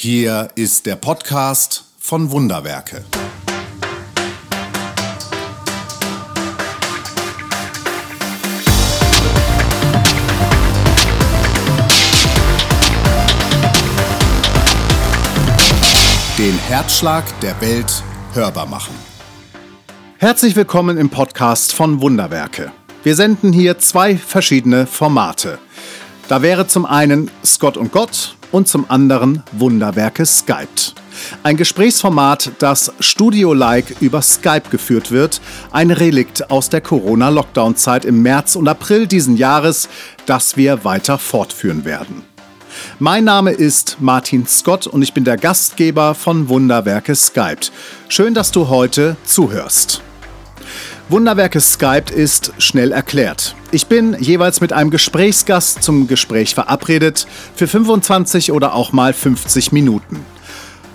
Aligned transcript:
Hier 0.00 0.50
ist 0.54 0.86
der 0.86 0.94
Podcast 0.94 1.82
von 1.98 2.30
Wunderwerke. 2.30 3.04
Den 16.38 16.56
Herzschlag 16.68 17.24
der 17.40 17.60
Welt 17.60 18.04
hörbar 18.34 18.66
machen. 18.66 18.94
Herzlich 20.18 20.54
willkommen 20.54 20.96
im 20.96 21.10
Podcast 21.10 21.72
von 21.72 22.00
Wunderwerke. 22.00 22.70
Wir 23.02 23.16
senden 23.16 23.52
hier 23.52 23.80
zwei 23.80 24.16
verschiedene 24.16 24.86
Formate. 24.86 25.58
Da 26.28 26.40
wäre 26.40 26.68
zum 26.68 26.86
einen 26.86 27.32
Scott 27.44 27.76
und 27.76 27.90
Gott 27.90 28.37
und 28.52 28.68
zum 28.68 28.86
anderen 28.88 29.42
Wunderwerke 29.52 30.24
Skyped. 30.26 30.94
Ein 31.42 31.56
Gesprächsformat, 31.56 32.52
das 32.58 32.92
Studio-like 33.00 33.96
über 34.00 34.22
Skype 34.22 34.70
geführt 34.70 35.10
wird, 35.10 35.40
ein 35.70 35.90
Relikt 35.90 36.50
aus 36.50 36.68
der 36.68 36.80
Corona-Lockdown-Zeit 36.80 38.04
im 38.04 38.22
März 38.22 38.56
und 38.56 38.68
April 38.68 39.06
diesen 39.06 39.36
Jahres, 39.36 39.88
das 40.26 40.56
wir 40.56 40.84
weiter 40.84 41.18
fortführen 41.18 41.84
werden. 41.84 42.22
Mein 42.98 43.24
Name 43.24 43.50
ist 43.50 43.96
Martin 44.00 44.46
Scott 44.46 44.86
und 44.86 45.02
ich 45.02 45.12
bin 45.12 45.24
der 45.24 45.36
Gastgeber 45.36 46.14
von 46.14 46.48
Wunderwerke 46.48 47.14
Skyped. 47.14 47.72
Schön, 48.08 48.34
dass 48.34 48.52
du 48.52 48.68
heute 48.68 49.16
zuhörst. 49.24 50.02
Wunderwerke 51.10 51.58
Skype 51.58 52.12
ist 52.14 52.52
schnell 52.58 52.92
erklärt. 52.92 53.56
Ich 53.70 53.86
bin 53.86 54.14
jeweils 54.20 54.60
mit 54.60 54.74
einem 54.74 54.90
Gesprächsgast 54.90 55.82
zum 55.82 56.06
Gespräch 56.06 56.54
verabredet 56.54 57.26
für 57.54 57.66
25 57.66 58.52
oder 58.52 58.74
auch 58.74 58.92
mal 58.92 59.14
50 59.14 59.72
Minuten. 59.72 60.26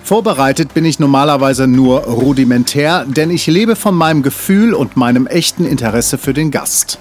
Vorbereitet 0.03 0.75
bin 0.75 0.85
ich 0.85 0.99
normalerweise 0.99 1.65
nur 1.65 2.01
rudimentär, 2.01 3.05
denn 3.07 3.31
ich 3.31 3.47
lebe 3.47 3.75
von 3.75 3.95
meinem 3.95 4.21
Gefühl 4.21 4.75
und 4.75 4.97
meinem 4.97 5.25
echten 5.25 5.65
Interesse 5.65 6.19
für 6.19 6.35
den 6.35 6.51
Gast. 6.51 6.99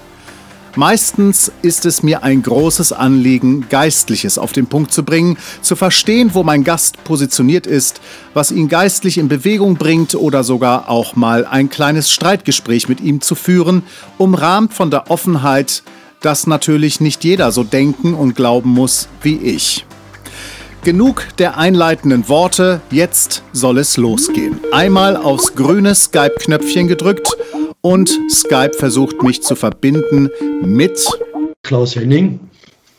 Meistens 0.75 1.51
ist 1.61 1.85
es 1.85 2.01
mir 2.01 2.23
ein 2.23 2.41
großes 2.41 2.93
Anliegen, 2.93 3.69
Geistliches 3.69 4.39
auf 4.39 4.53
den 4.53 4.65
Punkt 4.65 4.91
zu 4.91 5.03
bringen, 5.03 5.37
zu 5.61 5.75
verstehen, 5.75 6.31
wo 6.33 6.41
mein 6.41 6.63
Gast 6.63 7.03
positioniert 7.03 7.67
ist, 7.67 8.01
was 8.33 8.51
ihn 8.51 8.69
geistlich 8.69 9.19
in 9.19 9.27
Bewegung 9.27 9.75
bringt 9.75 10.15
oder 10.15 10.43
sogar 10.43 10.89
auch 10.89 11.15
mal 11.15 11.45
ein 11.45 11.69
kleines 11.69 12.11
Streitgespräch 12.11 12.89
mit 12.89 13.01
ihm 13.01 13.21
zu 13.21 13.35
führen, 13.35 13.83
umrahmt 14.17 14.73
von 14.73 14.89
der 14.89 15.11
Offenheit, 15.11 15.83
dass 16.21 16.47
natürlich 16.47 16.99
nicht 16.99 17.23
jeder 17.23 17.51
so 17.51 17.63
denken 17.63 18.15
und 18.15 18.35
glauben 18.35 18.71
muss 18.71 19.07
wie 19.21 19.37
ich. 19.37 19.85
Genug 20.83 21.27
der 21.37 21.57
einleitenden 21.57 22.27
Worte, 22.27 22.81
jetzt 22.91 23.41
soll 23.53 23.77
es 23.77 23.95
losgehen. 23.95 24.59
Einmal 24.73 25.15
aufs 25.15 25.55
grüne 25.55 25.95
Skype-Knöpfchen 25.95 26.89
gedrückt 26.89 27.37
und 27.79 28.19
Skype 28.29 28.73
versucht 28.77 29.23
mich 29.23 29.41
zu 29.41 29.55
verbinden 29.55 30.29
mit 30.61 30.99
Klaus 31.61 31.95
Henning. 31.95 32.37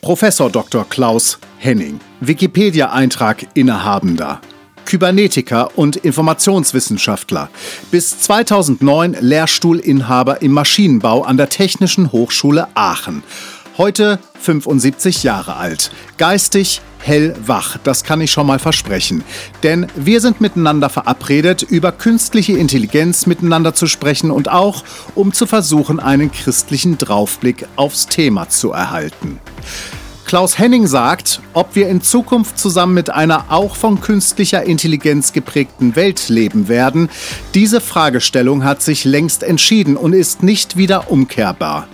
Professor 0.01 0.49
Dr. 0.49 0.83
Klaus 0.89 1.37
Henning, 1.59 1.99
Wikipedia-Eintrag 2.21 3.45
innehabender, 3.53 4.41
Kybernetiker 4.85 5.69
und 5.77 5.95
Informationswissenschaftler, 5.95 7.49
bis 7.91 8.19
2009 8.19 9.17
Lehrstuhlinhaber 9.19 10.41
im 10.41 10.53
Maschinenbau 10.53 11.21
an 11.21 11.37
der 11.37 11.49
Technischen 11.49 12.11
Hochschule 12.11 12.67
Aachen. 12.73 13.21
Heute 13.77 14.17
75 14.39 15.21
Jahre 15.21 15.57
alt, 15.57 15.91
geistig 16.17 16.81
hellwach, 17.05 17.77
das 17.83 18.03
kann 18.03 18.21
ich 18.21 18.31
schon 18.31 18.47
mal 18.47 18.59
versprechen. 18.59 19.23
Denn 19.63 19.87
wir 19.95 20.21
sind 20.21 20.41
miteinander 20.41 20.89
verabredet, 20.89 21.61
über 21.61 21.91
künstliche 21.91 22.53
Intelligenz 22.53 23.25
miteinander 23.25 23.73
zu 23.73 23.87
sprechen 23.87 24.31
und 24.31 24.49
auch, 24.49 24.83
um 25.13 25.31
zu 25.31 25.45
versuchen, 25.45 25.99
einen 25.99 26.31
christlichen 26.31 26.97
Draufblick 26.97 27.67
aufs 27.75 28.07
Thema 28.07 28.49
zu 28.49 28.71
erhalten. 28.71 29.39
Klaus 30.25 30.57
Henning 30.57 30.87
sagt, 30.87 31.39
ob 31.53 31.75
wir 31.75 31.87
in 31.87 32.01
Zukunft 32.01 32.57
zusammen 32.57 32.95
mit 32.95 33.11
einer 33.11 33.45
auch 33.49 33.75
von 33.75 34.01
künstlicher 34.01 34.63
Intelligenz 34.63 35.33
geprägten 35.33 35.95
Welt 35.95 36.29
leben 36.29 36.67
werden, 36.67 37.09
diese 37.53 37.79
Fragestellung 37.79 38.63
hat 38.63 38.81
sich 38.81 39.05
längst 39.05 39.43
entschieden 39.43 39.95
und 39.95 40.13
ist 40.13 40.41
nicht 40.41 40.77
wieder 40.77 41.11
umkehrbar. 41.11 41.87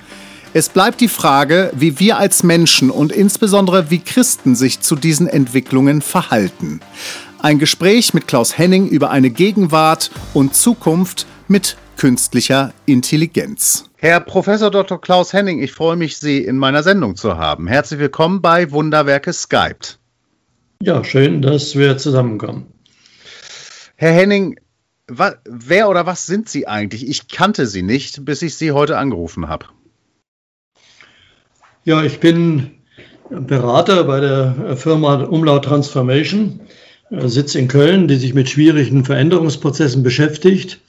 Es 0.54 0.68
bleibt 0.68 1.00
die 1.00 1.08
Frage, 1.08 1.72
wie 1.74 1.98
wir 2.02 2.18
als 2.18 2.44
Menschen 2.44 2.90
und 2.90 3.14
insbesondere 3.14 3.90
wie 3.90 4.00
Christen 4.00 4.54
sich 4.54 4.82
zu 4.82 4.98
diesen 4.98 5.28
Entwicklungen 5.28 6.02
verhalten. 6.02 6.82
Ein 7.40 7.58
Gespräch 7.58 8.14
mit 8.14 8.28
Klaus 8.28 8.58
Henning 8.58 8.90
über 8.90 9.12
eine 9.12 9.30
Gegenwart 9.30 10.12
und 10.34 10.54
Zukunft 10.54 11.26
mit 11.48 11.78
künstlicher 11.96 12.74
Intelligenz. 12.86 13.86
Herr 13.96 14.20
Professor 14.20 14.70
Dr. 14.70 15.00
Klaus 15.00 15.32
Henning, 15.32 15.64
ich 15.64 15.72
freue 15.72 15.96
mich, 15.96 16.18
Sie 16.18 16.40
in 16.40 16.58
meiner 16.58 16.84
Sendung 16.84 17.16
zu 17.16 17.38
haben. 17.38 17.68
Herzlich 17.68 18.02
willkommen 18.02 18.42
bei 18.42 18.72
Wunderwerke 18.72 19.32
Skype. 19.32 19.96
Ja, 20.82 21.02
schön, 21.06 21.42
dass 21.42 21.78
wir 21.78 21.98
zusammenkommen. 21.98 22.66
Herr 23.96 24.12
Henning, 24.12 24.60
wer 25.08 25.88
oder 25.88 26.06
was 26.06 26.26
sind 26.26 26.50
Sie 26.50 26.68
eigentlich? 26.68 27.08
Ich 27.08 27.30
kannte 27.30 27.68
Sie 27.68 27.84
nicht, 27.84 28.26
bis 28.26 28.42
ich 28.42 28.56
Sie 28.56 28.74
heute 28.74 28.98
angerufen 28.98 29.48
habe. 29.48 29.68
Ja, 31.84 32.04
ich 32.04 32.20
bin 32.20 32.72
Berater 33.32 34.04
bei 34.04 34.20
der 34.20 34.78
Firma 34.78 35.24
Umlaut 35.24 35.66
Transformation, 35.66 36.60
äh, 37.10 37.28
sitze 37.28 37.58
in 37.58 37.68
Köln, 37.68 38.08
die 38.08 38.18
sich 38.18 38.36
mit 38.36 38.50
schwierigen 38.50 39.04
Veränderungsprozessen 39.04 40.04
beschäftigt 40.04 40.80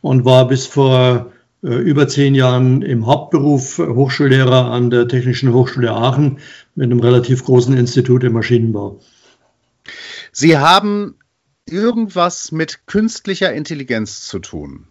und 0.00 0.24
war 0.24 0.48
bis 0.48 0.66
vor 0.66 1.32
äh, 1.62 1.74
über 1.74 2.08
zehn 2.08 2.34
Jahren 2.34 2.80
im 2.80 3.04
Hauptberuf 3.04 3.76
Hochschullehrer 3.78 4.70
an 4.70 4.88
der 4.88 5.06
Technischen 5.06 5.52
Hochschule 5.52 5.90
Aachen 5.90 6.38
mit 6.74 6.86
einem 6.86 7.00
relativ 7.00 7.44
großen 7.44 7.76
Institut 7.76 8.24
im 8.24 8.32
Maschinenbau. 8.32 9.00
Sie 10.32 10.56
haben 10.56 11.16
irgendwas 11.68 12.52
mit 12.52 12.86
künstlicher 12.86 13.52
Intelligenz 13.52 14.22
zu 14.26 14.38
tun. 14.38 14.86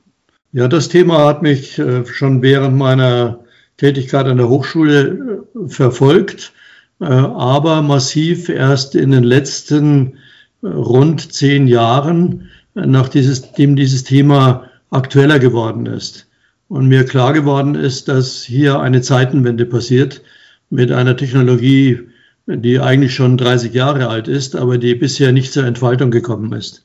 Ja, 0.51 0.67
das 0.67 0.89
Thema 0.89 1.25
hat 1.25 1.41
mich 1.41 1.79
äh, 1.79 2.05
schon 2.05 2.43
während 2.43 2.77
meiner 2.77 3.39
Tätigkeit 3.77 4.25
an 4.25 4.37
der 4.37 4.49
Hochschule 4.49 5.45
äh, 5.55 5.69
verfolgt, 5.69 6.51
äh, 6.99 7.05
aber 7.05 7.81
massiv 7.81 8.49
erst 8.49 8.95
in 8.95 9.11
den 9.11 9.23
letzten 9.23 10.17
äh, 10.63 10.67
rund 10.67 11.31
zehn 11.31 11.67
Jahren, 11.67 12.49
nachdem 12.73 13.75
dieses 13.75 14.03
Thema 14.03 14.69
aktueller 14.89 15.39
geworden 15.39 15.85
ist. 15.85 16.27
Und 16.67 16.87
mir 16.87 17.05
klar 17.05 17.33
geworden 17.33 17.75
ist, 17.75 18.07
dass 18.07 18.43
hier 18.43 18.79
eine 18.79 19.01
Zeitenwende 19.01 19.65
passiert 19.65 20.21
mit 20.69 20.91
einer 20.91 21.15
Technologie, 21.15 22.01
die 22.45 22.79
eigentlich 22.79 23.15
schon 23.15 23.37
30 23.37 23.73
Jahre 23.73 24.09
alt 24.09 24.27
ist, 24.27 24.55
aber 24.55 24.77
die 24.77 24.93
bisher 24.95 25.31
nicht 25.31 25.53
zur 25.53 25.65
Entfaltung 25.65 26.11
gekommen 26.11 26.53
ist. 26.53 26.83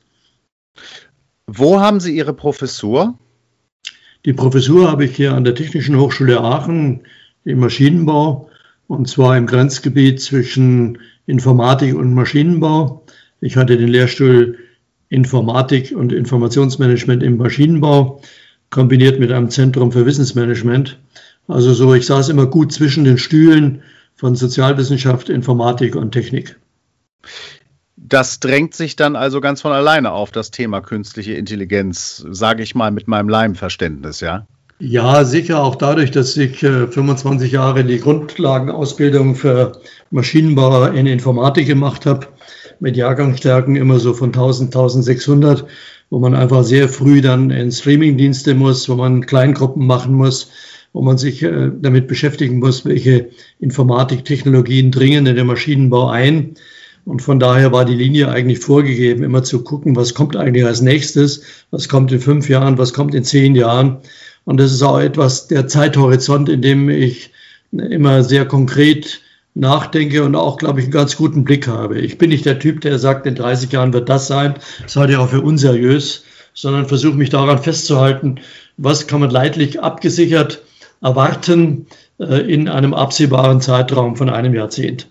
Wo 1.47 1.79
haben 1.79 1.99
Sie 1.99 2.15
Ihre 2.15 2.33
Professur? 2.33 3.19
Die 4.25 4.33
Professur 4.33 4.89
habe 4.89 5.03
ich 5.03 5.17
hier 5.17 5.33
an 5.33 5.43
der 5.43 5.53
Technischen 5.53 5.99
Hochschule 5.99 6.39
Aachen 6.39 7.01
im 7.43 7.59
Maschinenbau 7.59 8.49
und 8.87 9.09
zwar 9.09 9.37
im 9.37 9.45
Grenzgebiet 9.45 10.21
zwischen 10.21 10.99
Informatik 11.25 11.93
und 11.93 12.13
Maschinenbau. 12.13 13.05
Ich 13.41 13.57
hatte 13.57 13.77
den 13.77 13.89
Lehrstuhl 13.89 14.59
Informatik 15.09 15.93
und 15.93 16.13
Informationsmanagement 16.13 17.21
im 17.21 17.35
Maschinenbau 17.35 18.21
kombiniert 18.69 19.19
mit 19.19 19.31
einem 19.33 19.49
Zentrum 19.49 19.91
für 19.91 20.05
Wissensmanagement. 20.05 20.97
Also 21.49 21.73
so, 21.73 21.93
ich 21.93 22.05
saß 22.05 22.29
immer 22.29 22.45
gut 22.45 22.71
zwischen 22.71 23.03
den 23.03 23.17
Stühlen 23.17 23.81
von 24.15 24.35
Sozialwissenschaft, 24.35 25.27
Informatik 25.27 25.97
und 25.97 26.13
Technik. 26.13 26.57
Das 28.13 28.39
drängt 28.39 28.75
sich 28.75 28.95
dann 28.95 29.15
also 29.15 29.41
ganz 29.41 29.61
von 29.61 29.71
alleine 29.71 30.11
auf 30.11 30.29
das 30.29 30.51
Thema 30.51 30.81
künstliche 30.81 31.33
Intelligenz, 31.33 32.23
sage 32.29 32.61
ich 32.61 32.75
mal 32.75 32.91
mit 32.91 33.07
meinem 33.07 33.27
Leimverständnis, 33.27 34.19
ja? 34.19 34.45
Ja, 34.77 35.23
sicher 35.23 35.63
auch 35.63 35.77
dadurch, 35.77 36.11
dass 36.11 36.37
ich 36.37 36.61
äh, 36.61 36.85
25 36.85 37.51
Jahre 37.51 37.83
die 37.83 37.97
Grundlagenausbildung 37.97 39.33
für 39.33 39.71
Maschinenbau 40.11 40.85
in 40.89 41.07
Informatik 41.07 41.65
gemacht 41.65 42.05
habe, 42.05 42.27
mit 42.79 42.95
Jahrgangsstärken 42.97 43.77
immer 43.77 43.97
so 43.97 44.13
von 44.13 44.29
1000, 44.29 44.75
1600, 44.75 45.65
wo 46.11 46.19
man 46.19 46.35
einfach 46.35 46.63
sehr 46.63 46.89
früh 46.89 47.19
dann 47.19 47.49
in 47.49 47.71
Streamingdienste 47.71 48.53
muss, 48.53 48.87
wo 48.89 48.93
man 48.93 49.25
Kleingruppen 49.25 49.87
machen 49.87 50.13
muss, 50.13 50.51
wo 50.91 51.01
man 51.01 51.17
sich 51.17 51.41
äh, 51.41 51.71
damit 51.81 52.07
beschäftigen 52.07 52.59
muss, 52.59 52.85
welche 52.85 53.29
Informatiktechnologien 53.59 54.91
dringen 54.91 55.25
in 55.25 55.35
den 55.35 55.47
Maschinenbau 55.47 56.09
ein 56.09 56.53
und 57.05 57.21
von 57.21 57.39
daher 57.39 57.71
war 57.71 57.85
die 57.85 57.95
Linie 57.95 58.29
eigentlich 58.29 58.59
vorgegeben, 58.59 59.23
immer 59.23 59.43
zu 59.43 59.63
gucken, 59.63 59.95
was 59.95 60.13
kommt 60.13 60.37
eigentlich 60.37 60.65
als 60.65 60.81
nächstes, 60.81 61.43
was 61.69 61.89
kommt 61.89 62.11
in 62.11 62.19
fünf 62.19 62.47
Jahren, 62.47 62.77
was 62.77 62.93
kommt 62.93 63.13
in 63.13 63.25
zehn 63.25 63.55
Jahren. 63.55 63.97
Und 64.45 64.57
das 64.59 64.71
ist 64.71 64.81
auch 64.81 64.99
etwas 64.99 65.47
der 65.47 65.67
Zeithorizont, 65.67 66.49
in 66.49 66.61
dem 66.61 66.89
ich 66.89 67.31
immer 67.71 68.23
sehr 68.23 68.45
konkret 68.45 69.21
nachdenke 69.53 70.23
und 70.23 70.35
auch, 70.35 70.57
glaube 70.57 70.79
ich, 70.79 70.85
einen 70.85 70.93
ganz 70.93 71.15
guten 71.15 71.43
Blick 71.43 71.67
habe. 71.67 71.99
Ich 71.99 72.17
bin 72.17 72.29
nicht 72.29 72.45
der 72.45 72.59
Typ, 72.59 72.81
der 72.81 72.97
sagt, 72.99 73.25
in 73.25 73.35
30 73.35 73.71
Jahren 73.71 73.93
wird 73.93 74.09
das 74.09 74.27
sein. 74.27 74.55
Das 74.81 74.95
halte 74.95 75.13
ich 75.13 75.19
auch 75.19 75.29
für 75.29 75.41
unseriös, 75.41 76.23
sondern 76.53 76.87
versuche 76.87 77.17
mich 77.17 77.29
daran 77.29 77.61
festzuhalten, 77.61 78.39
was 78.77 79.07
kann 79.07 79.19
man 79.19 79.29
leidlich 79.29 79.81
abgesichert 79.81 80.63
erwarten 81.01 81.87
äh, 82.19 82.51
in 82.51 82.69
einem 82.69 82.93
absehbaren 82.93 83.61
Zeitraum 83.61 84.15
von 84.15 84.29
einem 84.29 84.53
Jahrzehnt. 84.53 85.07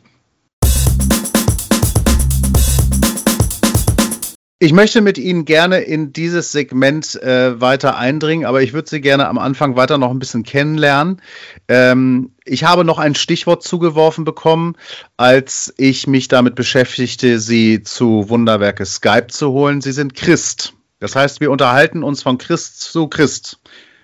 Ich 4.62 4.72
möchte 4.72 5.00
mit 5.00 5.18
Ihnen 5.18 5.44
gerne 5.44 5.80
in 5.80 6.12
dieses 6.12 6.52
Segment 6.52 7.20
äh, 7.20 7.60
weiter 7.60 7.96
eindringen, 7.96 8.46
aber 8.46 8.62
ich 8.62 8.72
würde 8.72 8.88
Sie 8.88 9.00
gerne 9.00 9.26
am 9.26 9.36
Anfang 9.36 9.74
weiter 9.74 9.98
noch 9.98 10.12
ein 10.12 10.20
bisschen 10.20 10.44
kennenlernen. 10.44 11.20
Ähm, 11.66 12.30
ich 12.44 12.62
habe 12.62 12.84
noch 12.84 13.00
ein 13.00 13.16
Stichwort 13.16 13.64
zugeworfen 13.64 14.22
bekommen, 14.24 14.76
als 15.16 15.74
ich 15.78 16.06
mich 16.06 16.28
damit 16.28 16.54
beschäftigte, 16.54 17.40
Sie 17.40 17.82
zu 17.82 18.28
Wunderwerke 18.28 18.86
Skype 18.86 19.26
zu 19.30 19.50
holen. 19.50 19.80
Sie 19.80 19.90
sind 19.90 20.14
Christ. 20.14 20.74
Das 21.00 21.16
heißt, 21.16 21.40
wir 21.40 21.50
unterhalten 21.50 22.04
uns 22.04 22.22
von 22.22 22.38
Christ 22.38 22.82
zu 22.82 23.08
Christ. 23.08 23.58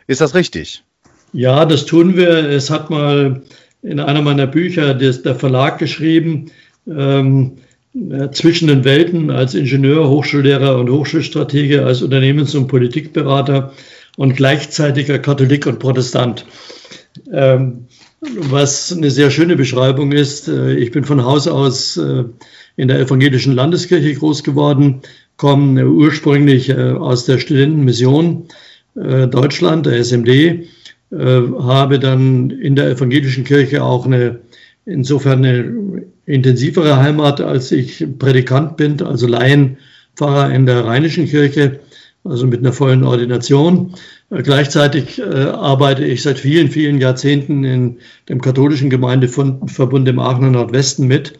Ist 0.09 0.21
das 0.21 0.35
richtig? 0.35 0.83
Ja, 1.33 1.67
das 1.67 1.87
tun 1.87 2.17
wir. 2.17 2.31
Es 2.31 2.69
hat 2.69 2.91
mal 2.91 3.43
in 3.83 4.01
einer 4.01 4.23
meiner 4.23 4.49
Bücher 4.49 4.95
der 4.95 5.37
Verlag 5.37 5.79
geschrieben, 5.79 6.51
ähm, 6.89 7.59
äh, 7.59 7.68
zwischen 8.33 8.69
den 8.69 8.85
Welten 8.85 9.31
als 9.31 9.55
Ingenieur, 9.55 10.09
Hochschullehrer 10.09 10.79
und 10.79 10.91
Hochschulstratege, 10.91 11.85
als 11.85 12.03
Unternehmens- 12.03 12.55
und 12.55 12.69
Politikberater 12.69 13.73
und 14.17 14.37
gleichzeitiger 14.37 15.19
Katholik 15.19 15.67
und 15.67 15.79
Protestant. 15.79 16.45
Ähm, 17.33 17.87
was 18.21 18.93
eine 18.93 19.11
sehr 19.11 19.31
schöne 19.31 19.57
Beschreibung 19.57 20.13
ist. 20.13 20.49
Äh, 20.49 20.75
ich 20.75 20.91
bin 20.91 21.05
von 21.05 21.25
Haus 21.25 21.47
aus 21.47 21.97
äh, 21.97 22.25
in 22.77 22.89
der 22.89 22.99
evangelischen 23.01 23.55
Landeskirche 23.55 24.15
groß 24.15 24.43
geworden, 24.45 25.03
komme 25.37 25.87
ursprünglich 25.87 26.75
aus 26.75 27.25
der 27.25 27.39
Studentenmission 27.39 28.49
Deutschland, 28.95 29.87
der 29.87 29.99
SMD, 30.05 30.67
habe 31.13 31.99
dann 32.01 32.51
in 32.51 32.75
der 32.75 32.91
evangelischen 32.91 33.45
Kirche 33.45 33.83
auch 33.83 34.07
eine 34.07 34.41
insofern 34.89 35.45
eine 35.45 36.03
intensivere 36.27 36.97
Heimat, 36.97 37.41
als 37.41 37.71
ich 37.73 38.07
Predikant 38.19 38.77
bin, 38.77 39.01
also 39.03 39.27
Laienpfarrer 39.27 40.53
in 40.53 40.67
der 40.67 40.85
Rheinischen 40.85 41.27
Kirche, 41.27 41.81
also 42.25 42.47
mit 42.47 42.61
einer 42.61 42.73
vollen 42.73 43.05
Ordination. 43.05 43.95
Äh, 44.31 44.43
gleichzeitig 44.43 45.19
äh, 45.19 45.25
arbeite 45.25 46.05
ich 46.05 46.23
seit 46.23 46.39
vielen, 46.39 46.71
vielen 46.71 47.01
Jahrzehnten 47.01 47.65
in 47.65 47.99
dem 48.29 48.41
katholischen 48.41 48.91
Gemeindeverbund 48.91 50.09
im 50.09 50.19
Aachener 50.19 50.51
Nordwesten 50.51 51.07
mit. 51.07 51.39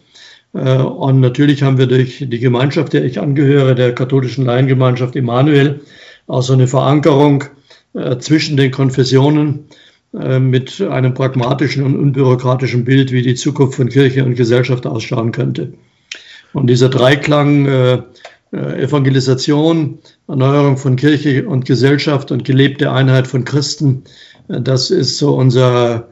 Äh, 0.53 0.77
und 0.77 1.19
natürlich 1.19 1.63
haben 1.63 1.77
wir 1.77 1.87
durch 1.87 2.25
die 2.27 2.39
Gemeinschaft, 2.39 2.93
der 2.93 3.03
ich 3.03 3.19
angehöre, 3.19 3.75
der 3.75 3.93
katholischen 3.93 4.45
Laiengemeinschaft 4.45 5.15
Emanuel, 5.15 5.81
auch 6.27 6.41
so 6.41 6.53
eine 6.53 6.67
Verankerung 6.67 7.45
äh, 7.93 8.17
zwischen 8.17 8.57
den 8.57 8.71
Konfessionen 8.71 9.65
mit 10.11 10.81
einem 10.81 11.13
pragmatischen 11.13 11.83
und 11.83 11.95
unbürokratischen 11.95 12.83
Bild, 12.83 13.11
wie 13.11 13.21
die 13.21 13.35
Zukunft 13.35 13.75
von 13.75 13.89
Kirche 13.89 14.25
und 14.25 14.35
Gesellschaft 14.35 14.87
ausschauen 14.87 15.31
könnte. 15.31 15.73
Und 16.53 16.67
dieser 16.67 16.89
Dreiklang 16.89 17.67
äh, 17.67 18.01
äh, 18.51 18.83
Evangelisation, 18.83 19.99
Erneuerung 20.27 20.77
von 20.77 20.95
Kirche 20.95 21.47
und 21.47 21.65
Gesellschaft 21.65 22.31
und 22.31 22.43
gelebte 22.43 22.91
Einheit 22.91 23.27
von 23.27 23.45
Christen, 23.45 24.03
das 24.47 24.89
ist 24.89 25.19
so 25.19 25.35
unser 25.35 26.09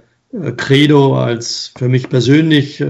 Credo 0.57 1.17
als 1.17 1.71
für 1.75 1.89
mich 1.89 2.07
persönlich, 2.07 2.83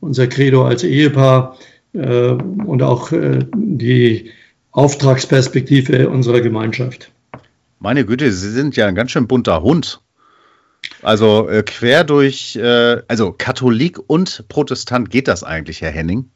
unser 0.00 0.26
Credo 0.28 0.64
als 0.64 0.82
Ehepaar 0.82 1.58
und 1.92 2.82
auch 2.82 3.12
die 3.54 4.30
Auftragsperspektive 4.70 6.08
unserer 6.08 6.40
Gemeinschaft. 6.40 7.10
Meine 7.80 8.06
Güte, 8.06 8.32
Sie 8.32 8.50
sind 8.50 8.76
ja 8.76 8.86
ein 8.86 8.94
ganz 8.94 9.10
schön 9.10 9.26
bunter 9.26 9.62
Hund. 9.62 10.00
Also 11.02 11.48
äh, 11.48 11.62
quer 11.62 12.04
durch, 12.04 12.56
äh, 12.56 13.02
also 13.08 13.32
Katholik 13.32 13.98
und 14.06 14.44
Protestant 14.48 15.10
geht 15.10 15.28
das 15.28 15.44
eigentlich, 15.44 15.80
Herr 15.80 15.90
Henning? 15.90 16.26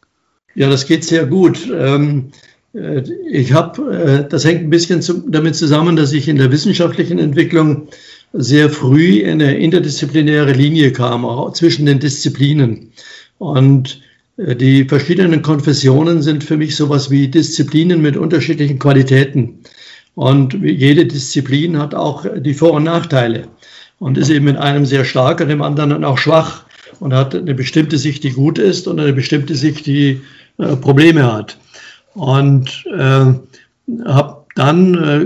Ja, 0.55 0.69
das 0.69 0.87
geht 0.87 1.05
sehr 1.05 1.27
gut. 1.27 1.69
Ähm, 1.73 2.33
äh, 2.75 3.03
ich 3.31 3.53
habe, 3.53 3.95
äh, 3.95 4.29
das 4.29 4.45
hängt 4.45 4.63
ein 4.63 4.71
bisschen 4.71 5.03
zu, 5.03 5.29
damit 5.29 5.57
zusammen, 5.57 5.97
dass 5.97 6.13
ich 6.13 6.29
in 6.29 6.37
der 6.37 6.53
wissenschaftlichen 6.53 7.19
Entwicklung 7.19 7.89
sehr 8.33 8.71
früh 8.71 9.21
in 9.21 9.43
eine 9.43 9.57
interdisziplinäre 9.59 10.53
Linie 10.53 10.93
kam, 10.93 11.25
auch 11.25 11.53
zwischen 11.53 11.87
den 11.87 11.99
Disziplinen. 11.99 12.93
Und 13.39 14.01
äh, 14.37 14.55
die 14.55 14.85
verschiedenen 14.85 15.43
Konfessionen 15.43 16.23
sind 16.23 16.45
für 16.45 16.57
mich 16.57 16.77
sowas 16.77 17.11
wie 17.11 17.29
Disziplinen 17.29 18.01
mit 18.01 18.17
unterschiedlichen 18.17 18.79
Qualitäten. 18.79 19.61
Und 20.15 20.55
jede 20.63 21.07
Disziplin 21.07 21.79
hat 21.79 21.95
auch 21.95 22.27
die 22.37 22.55
Vor- 22.55 22.75
und 22.75 22.85
Nachteile 22.85 23.49
und 24.03 24.19
ist 24.19 24.31
eben 24.31 24.49
in 24.49 24.57
einem 24.57 24.85
sehr 24.85 25.05
stark 25.05 25.41
und 25.41 25.49
im 25.49 25.63
anderen 25.63 26.05
auch 26.05 26.19
schwach 26.19 26.65
und 26.99 27.15
hat 27.15 27.37
eine 27.37 27.55
bestimmte 27.55 27.99
Sicht, 27.99 28.25
die 28.25 28.33
gut 28.33 28.59
ist 28.59 28.89
und 28.89 28.99
eine 28.99 29.13
bestimmte 29.13 29.55
Sicht, 29.55 29.87
die 29.87 30.23
äh, 30.59 30.75
Probleme 30.75 31.33
hat. 31.33 31.57
Und 32.13 32.85
äh, 32.93 33.27
habe 34.05 34.45
dann 34.57 34.95
äh, 34.95 35.19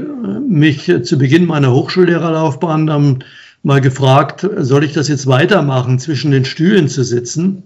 mich 0.46 0.92
zu 1.04 1.16
Beginn 1.16 1.46
meiner 1.46 1.72
Hochschullehrerlaufbahn 1.72 2.86
dann 2.86 3.24
mal 3.62 3.80
gefragt, 3.80 4.46
soll 4.58 4.84
ich 4.84 4.92
das 4.92 5.08
jetzt 5.08 5.26
weitermachen, 5.26 5.98
zwischen 5.98 6.30
den 6.30 6.44
Stühlen 6.44 6.88
zu 6.88 7.02
sitzen? 7.02 7.62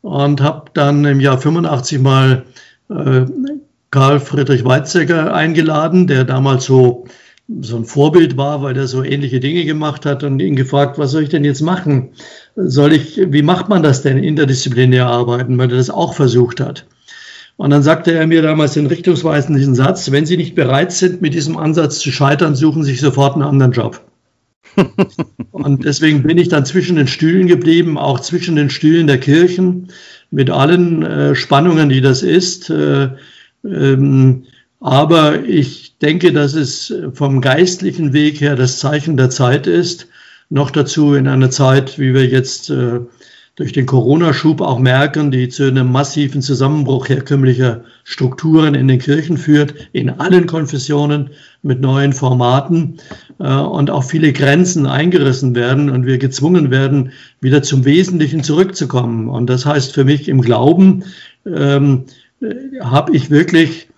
Und 0.00 0.40
habe 0.40 0.72
dann 0.74 1.04
im 1.04 1.20
Jahr 1.20 1.38
85 1.38 2.00
mal 2.00 2.42
äh, 2.90 3.26
Karl 3.92 4.18
Friedrich 4.18 4.64
Weizsäcker 4.64 5.32
eingeladen, 5.32 6.08
der 6.08 6.24
damals 6.24 6.64
so 6.64 7.06
so 7.48 7.76
ein 7.76 7.84
Vorbild 7.84 8.36
war, 8.36 8.62
weil 8.62 8.76
er 8.76 8.86
so 8.86 9.02
ähnliche 9.02 9.40
Dinge 9.40 9.64
gemacht 9.64 10.06
hat 10.06 10.22
und 10.22 10.40
ihn 10.40 10.56
gefragt, 10.56 10.98
was 10.98 11.10
soll 11.10 11.24
ich 11.24 11.28
denn 11.28 11.44
jetzt 11.44 11.60
machen? 11.60 12.10
Soll 12.56 12.92
ich, 12.92 13.20
wie 13.28 13.42
macht 13.42 13.68
man 13.68 13.82
das 13.82 14.02
denn 14.02 14.18
interdisziplinär 14.18 15.06
arbeiten, 15.06 15.58
weil 15.58 15.70
er 15.70 15.76
das 15.76 15.90
auch 15.90 16.14
versucht 16.14 16.60
hat? 16.60 16.86
Und 17.56 17.70
dann 17.70 17.82
sagte 17.82 18.12
er 18.12 18.26
mir 18.26 18.42
damals 18.42 18.74
den 18.74 18.86
richtungsweisenden 18.86 19.74
Satz, 19.74 20.10
wenn 20.10 20.26
Sie 20.26 20.36
nicht 20.36 20.54
bereit 20.54 20.92
sind, 20.92 21.20
mit 21.20 21.34
diesem 21.34 21.56
Ansatz 21.56 21.98
zu 21.98 22.10
scheitern, 22.10 22.54
suchen 22.54 22.82
Sie 22.82 22.92
sich 22.92 23.00
sofort 23.00 23.34
einen 23.34 23.42
anderen 23.42 23.72
Job. 23.72 24.00
und 25.50 25.84
deswegen 25.84 26.22
bin 26.22 26.38
ich 26.38 26.48
dann 26.48 26.64
zwischen 26.64 26.96
den 26.96 27.08
Stühlen 27.08 27.46
geblieben, 27.46 27.98
auch 27.98 28.20
zwischen 28.20 28.56
den 28.56 28.70
Stühlen 28.70 29.06
der 29.06 29.18
Kirchen, 29.18 29.88
mit 30.30 30.48
allen 30.48 31.02
äh, 31.02 31.34
Spannungen, 31.34 31.90
die 31.90 32.00
das 32.00 32.22
ist. 32.22 32.70
Äh, 32.70 33.10
ähm, 33.64 34.44
aber 34.80 35.44
ich 35.44 35.91
denke, 36.02 36.32
dass 36.32 36.54
es 36.54 36.92
vom 37.14 37.40
geistlichen 37.40 38.12
Weg 38.12 38.40
her 38.40 38.56
das 38.56 38.78
Zeichen 38.78 39.16
der 39.16 39.30
Zeit 39.30 39.66
ist. 39.66 40.08
Noch 40.50 40.70
dazu 40.70 41.14
in 41.14 41.28
einer 41.28 41.50
Zeit, 41.50 41.98
wie 41.98 42.12
wir 42.12 42.26
jetzt 42.26 42.68
äh, 42.68 43.00
durch 43.56 43.72
den 43.72 43.86
Corona-Schub 43.86 44.60
auch 44.62 44.78
merken, 44.78 45.30
die 45.30 45.48
zu 45.48 45.64
einem 45.64 45.92
massiven 45.92 46.40
Zusammenbruch 46.40 47.08
herkömmlicher 47.08 47.84
Strukturen 48.02 48.74
in 48.74 48.88
den 48.88 48.98
Kirchen 48.98 49.36
führt, 49.36 49.74
in 49.92 50.08
allen 50.08 50.46
Konfessionen 50.46 51.30
mit 51.62 51.80
neuen 51.80 52.14
Formaten 52.14 52.98
äh, 53.38 53.54
und 53.54 53.90
auch 53.90 54.04
viele 54.04 54.32
Grenzen 54.32 54.86
eingerissen 54.86 55.54
werden 55.54 55.90
und 55.90 56.06
wir 56.06 56.18
gezwungen 56.18 56.70
werden, 56.70 57.12
wieder 57.40 57.62
zum 57.62 57.84
Wesentlichen 57.84 58.42
zurückzukommen. 58.42 59.28
Und 59.28 59.48
das 59.48 59.66
heißt 59.66 59.92
für 59.92 60.04
mich 60.04 60.28
im 60.28 60.40
Glauben, 60.40 61.04
ähm, 61.46 62.04
äh, 62.40 62.54
habe 62.80 63.14
ich 63.14 63.30
wirklich 63.30 63.88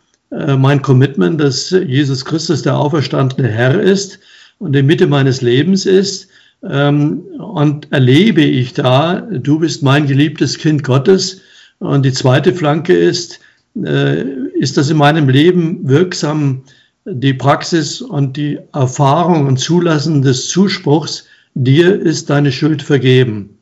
mein 0.57 0.83
Commitment, 0.83 1.41
dass 1.41 1.71
Jesus 1.71 2.25
Christus 2.25 2.63
der 2.63 2.77
auferstandene 2.77 3.49
Herr 3.49 3.81
ist 3.81 4.19
und 4.59 4.75
in 4.75 4.87
Mitte 4.87 5.07
meines 5.07 5.43
Lebens 5.43 5.87
ist. 5.87 6.29
Ähm, 6.63 7.21
und 7.39 7.93
erlebe 7.93 8.43
ich 8.43 8.73
da, 8.73 9.21
du 9.21 9.59
bist 9.59 9.83
mein 9.83 10.07
geliebtes 10.07 10.59
Kind 10.59 10.83
Gottes. 10.83 11.43
Und 11.79 12.05
die 12.05 12.13
zweite 12.13 12.55
Flanke 12.55 12.97
ist, 12.97 13.41
äh, 13.77 14.23
ist 14.55 14.77
das 14.77 14.91
in 14.91 14.97
meinem 14.97 15.29
Leben 15.29 15.89
wirksam 15.89 16.63
die 17.05 17.35
Praxis 17.35 18.01
und 18.01 18.37
die 18.37 18.59
Erfahrung 18.73 19.47
und 19.47 19.59
Zulassen 19.59 20.23
des 20.23 20.49
Zuspruchs, 20.49 21.27
dir 21.55 22.01
ist 22.01 22.31
deine 22.31 22.51
Schuld 22.51 22.83
vergeben. 22.83 23.59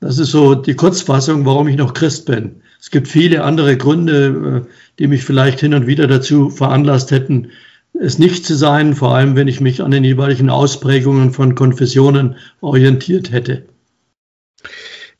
Das 0.00 0.18
ist 0.18 0.30
so 0.30 0.54
die 0.54 0.74
Kurzfassung, 0.74 1.44
warum 1.44 1.68
ich 1.68 1.76
noch 1.76 1.94
Christ 1.94 2.26
bin. 2.26 2.62
Es 2.82 2.90
gibt 2.90 3.06
viele 3.06 3.44
andere 3.44 3.76
Gründe, 3.76 4.64
äh, 4.66 4.70
die 4.98 5.06
mich 5.06 5.24
vielleicht 5.24 5.60
hin 5.60 5.72
und 5.72 5.86
wieder 5.86 6.08
dazu 6.08 6.50
veranlasst 6.50 7.12
hätten, 7.12 7.52
es 7.94 8.18
nicht 8.18 8.44
zu 8.44 8.56
sein, 8.56 8.94
vor 8.94 9.14
allem 9.14 9.36
wenn 9.36 9.46
ich 9.46 9.60
mich 9.60 9.82
an 9.82 9.92
den 9.92 10.02
jeweiligen 10.02 10.50
Ausprägungen 10.50 11.32
von 11.32 11.54
Konfessionen 11.54 12.36
orientiert 12.60 13.30
hätte. 13.30 13.66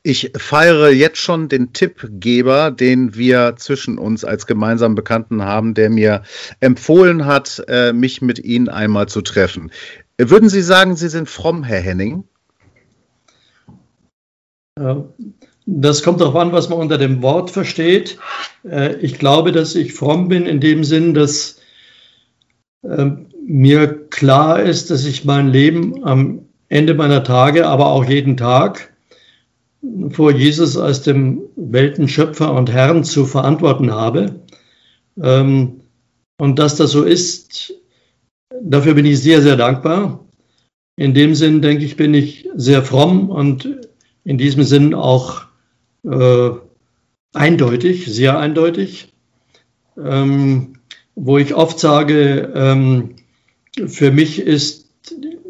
Ich 0.02 0.32
feiere 0.36 0.90
jetzt 0.90 1.18
schon 1.18 1.48
den 1.48 1.72
Tippgeber, 1.72 2.72
den 2.72 3.14
wir 3.14 3.54
zwischen 3.56 3.96
uns 3.96 4.24
als 4.24 4.48
gemeinsamen 4.48 4.96
Bekannten 4.96 5.44
haben, 5.44 5.74
der 5.74 5.88
mir 5.88 6.24
empfohlen 6.58 7.26
hat, 7.26 7.62
äh, 7.68 7.92
mich 7.92 8.20
mit 8.20 8.40
Ihnen 8.40 8.68
einmal 8.70 9.06
zu 9.06 9.20
treffen. 9.22 9.70
Würden 10.18 10.48
Sie 10.48 10.62
sagen, 10.62 10.96
Sie 10.96 11.08
sind 11.08 11.28
fromm, 11.28 11.62
Herr 11.62 11.80
Henning? 11.80 12.24
Das 15.66 16.02
kommt 16.02 16.20
darauf 16.20 16.36
an, 16.36 16.52
was 16.52 16.68
man 16.68 16.78
unter 16.78 16.98
dem 16.98 17.22
Wort 17.22 17.50
versteht. 17.50 18.18
Äh, 18.68 18.96
ich 18.96 19.18
glaube, 19.18 19.52
dass 19.52 19.74
ich 19.74 19.92
fromm 19.94 20.28
bin 20.28 20.46
in 20.46 20.60
dem 20.60 20.84
Sinn, 20.84 21.14
dass 21.14 21.60
ähm, 22.84 23.26
mir 23.44 24.08
klar 24.08 24.60
ist, 24.60 24.90
dass 24.90 25.04
ich 25.04 25.24
mein 25.24 25.48
Leben 25.48 26.04
am 26.04 26.46
Ende 26.68 26.94
meiner 26.94 27.22
Tage, 27.22 27.66
aber 27.66 27.88
auch 27.88 28.04
jeden 28.04 28.36
Tag 28.36 28.92
vor 30.10 30.32
Jesus 30.32 30.76
als 30.76 31.02
dem 31.02 31.42
Weltenschöpfer 31.56 32.52
und 32.52 32.70
Herrn 32.70 33.04
zu 33.04 33.26
verantworten 33.26 33.90
habe. 33.90 34.40
Ähm, 35.20 35.80
und 36.38 36.58
dass 36.58 36.76
das 36.76 36.92
so 36.92 37.02
ist, 37.02 37.74
dafür 38.62 38.94
bin 38.94 39.06
ich 39.06 39.20
sehr, 39.20 39.42
sehr 39.42 39.56
dankbar. 39.56 40.24
In 40.96 41.14
dem 41.14 41.34
Sinn, 41.34 41.62
denke 41.62 41.84
ich, 41.84 41.96
bin 41.96 42.14
ich 42.14 42.48
sehr 42.54 42.82
fromm 42.82 43.28
und 43.28 43.68
in 44.24 44.38
diesem 44.38 44.62
Sinn 44.62 44.94
auch 44.94 45.42
äh, 46.04 46.50
eindeutig, 47.32 48.06
sehr 48.06 48.38
eindeutig, 48.38 49.12
ähm, 50.02 50.74
wo 51.14 51.38
ich 51.38 51.54
oft 51.54 51.78
sage, 51.78 52.52
ähm, 52.54 53.16
für 53.86 54.10
mich 54.10 54.40
ist 54.40 54.90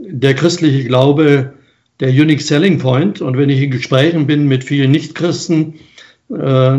der 0.01 0.35
christliche 0.35 0.85
Glaube 0.85 1.55
der 2.01 2.11
Unique 2.11 2.43
Selling 2.43 2.79
Point. 2.79 3.21
Und 3.21 3.37
wenn 3.37 3.51
ich 3.51 3.61
in 3.61 3.71
Gesprächen 3.71 4.27
bin 4.27 4.49
mit 4.49 4.65
vielen 4.65 4.91
Nichtchristen 4.91 5.75
äh, 6.31 6.79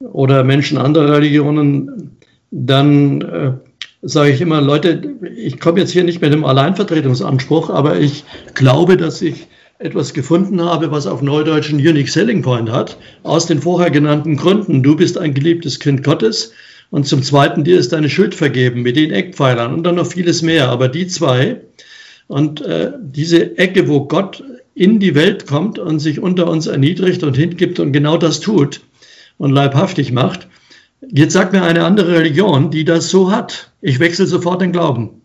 oder 0.00 0.44
Menschen 0.44 0.78
anderer 0.78 1.16
Religionen, 1.16 2.16
dann 2.50 3.20
äh, 3.20 3.52
sage 4.02 4.30
ich 4.30 4.40
immer, 4.40 4.60
Leute, 4.60 5.16
ich 5.36 5.60
komme 5.60 5.80
jetzt 5.80 5.92
hier 5.92 6.04
nicht 6.04 6.20
mit 6.20 6.32
einem 6.32 6.44
Alleinvertretungsanspruch, 6.44 7.70
aber 7.70 8.00
ich 8.00 8.24
glaube, 8.54 8.96
dass 8.96 9.20
ich 9.22 9.46
etwas 9.80 10.12
gefunden 10.12 10.62
habe, 10.62 10.90
was 10.90 11.06
auf 11.06 11.22
Neudeutsch 11.22 11.70
einen 11.70 11.80
Unique 11.80 12.10
Selling 12.10 12.42
Point 12.42 12.70
hat, 12.70 12.98
aus 13.22 13.46
den 13.46 13.62
vorher 13.62 13.90
genannten 13.90 14.36
Gründen. 14.36 14.82
Du 14.82 14.94
bist 14.94 15.16
ein 15.16 15.32
geliebtes 15.32 15.80
Kind 15.80 16.04
Gottes 16.04 16.52
und 16.90 17.06
zum 17.06 17.22
Zweiten, 17.22 17.64
dir 17.64 17.78
ist 17.78 17.92
deine 17.92 18.10
Schuld 18.10 18.34
vergeben 18.34 18.82
mit 18.82 18.96
den 18.96 19.10
Eckpfeilern 19.10 19.72
und 19.72 19.82
dann 19.84 19.94
noch 19.94 20.06
vieles 20.06 20.42
mehr. 20.42 20.68
Aber 20.68 20.88
die 20.88 21.06
zwei 21.06 21.62
und 22.28 22.60
äh, 22.60 22.92
diese 23.00 23.56
Ecke, 23.56 23.88
wo 23.88 24.04
Gott 24.04 24.44
in 24.74 25.00
die 25.00 25.14
Welt 25.14 25.46
kommt 25.46 25.78
und 25.78 25.98
sich 25.98 26.20
unter 26.20 26.48
uns 26.48 26.66
erniedrigt 26.66 27.22
und 27.22 27.36
hingibt 27.36 27.80
und 27.80 27.92
genau 27.92 28.18
das 28.18 28.40
tut 28.40 28.82
und 29.38 29.50
leibhaftig 29.50 30.12
macht. 30.12 30.46
Jetzt 31.08 31.32
sagt 31.32 31.54
mir 31.54 31.62
eine 31.62 31.86
andere 31.86 32.12
Religion, 32.18 32.70
die 32.70 32.84
das 32.84 33.08
so 33.08 33.32
hat. 33.32 33.70
Ich 33.80 33.98
wechsle 33.98 34.26
sofort 34.26 34.60
den 34.60 34.72
Glauben. 34.72 35.19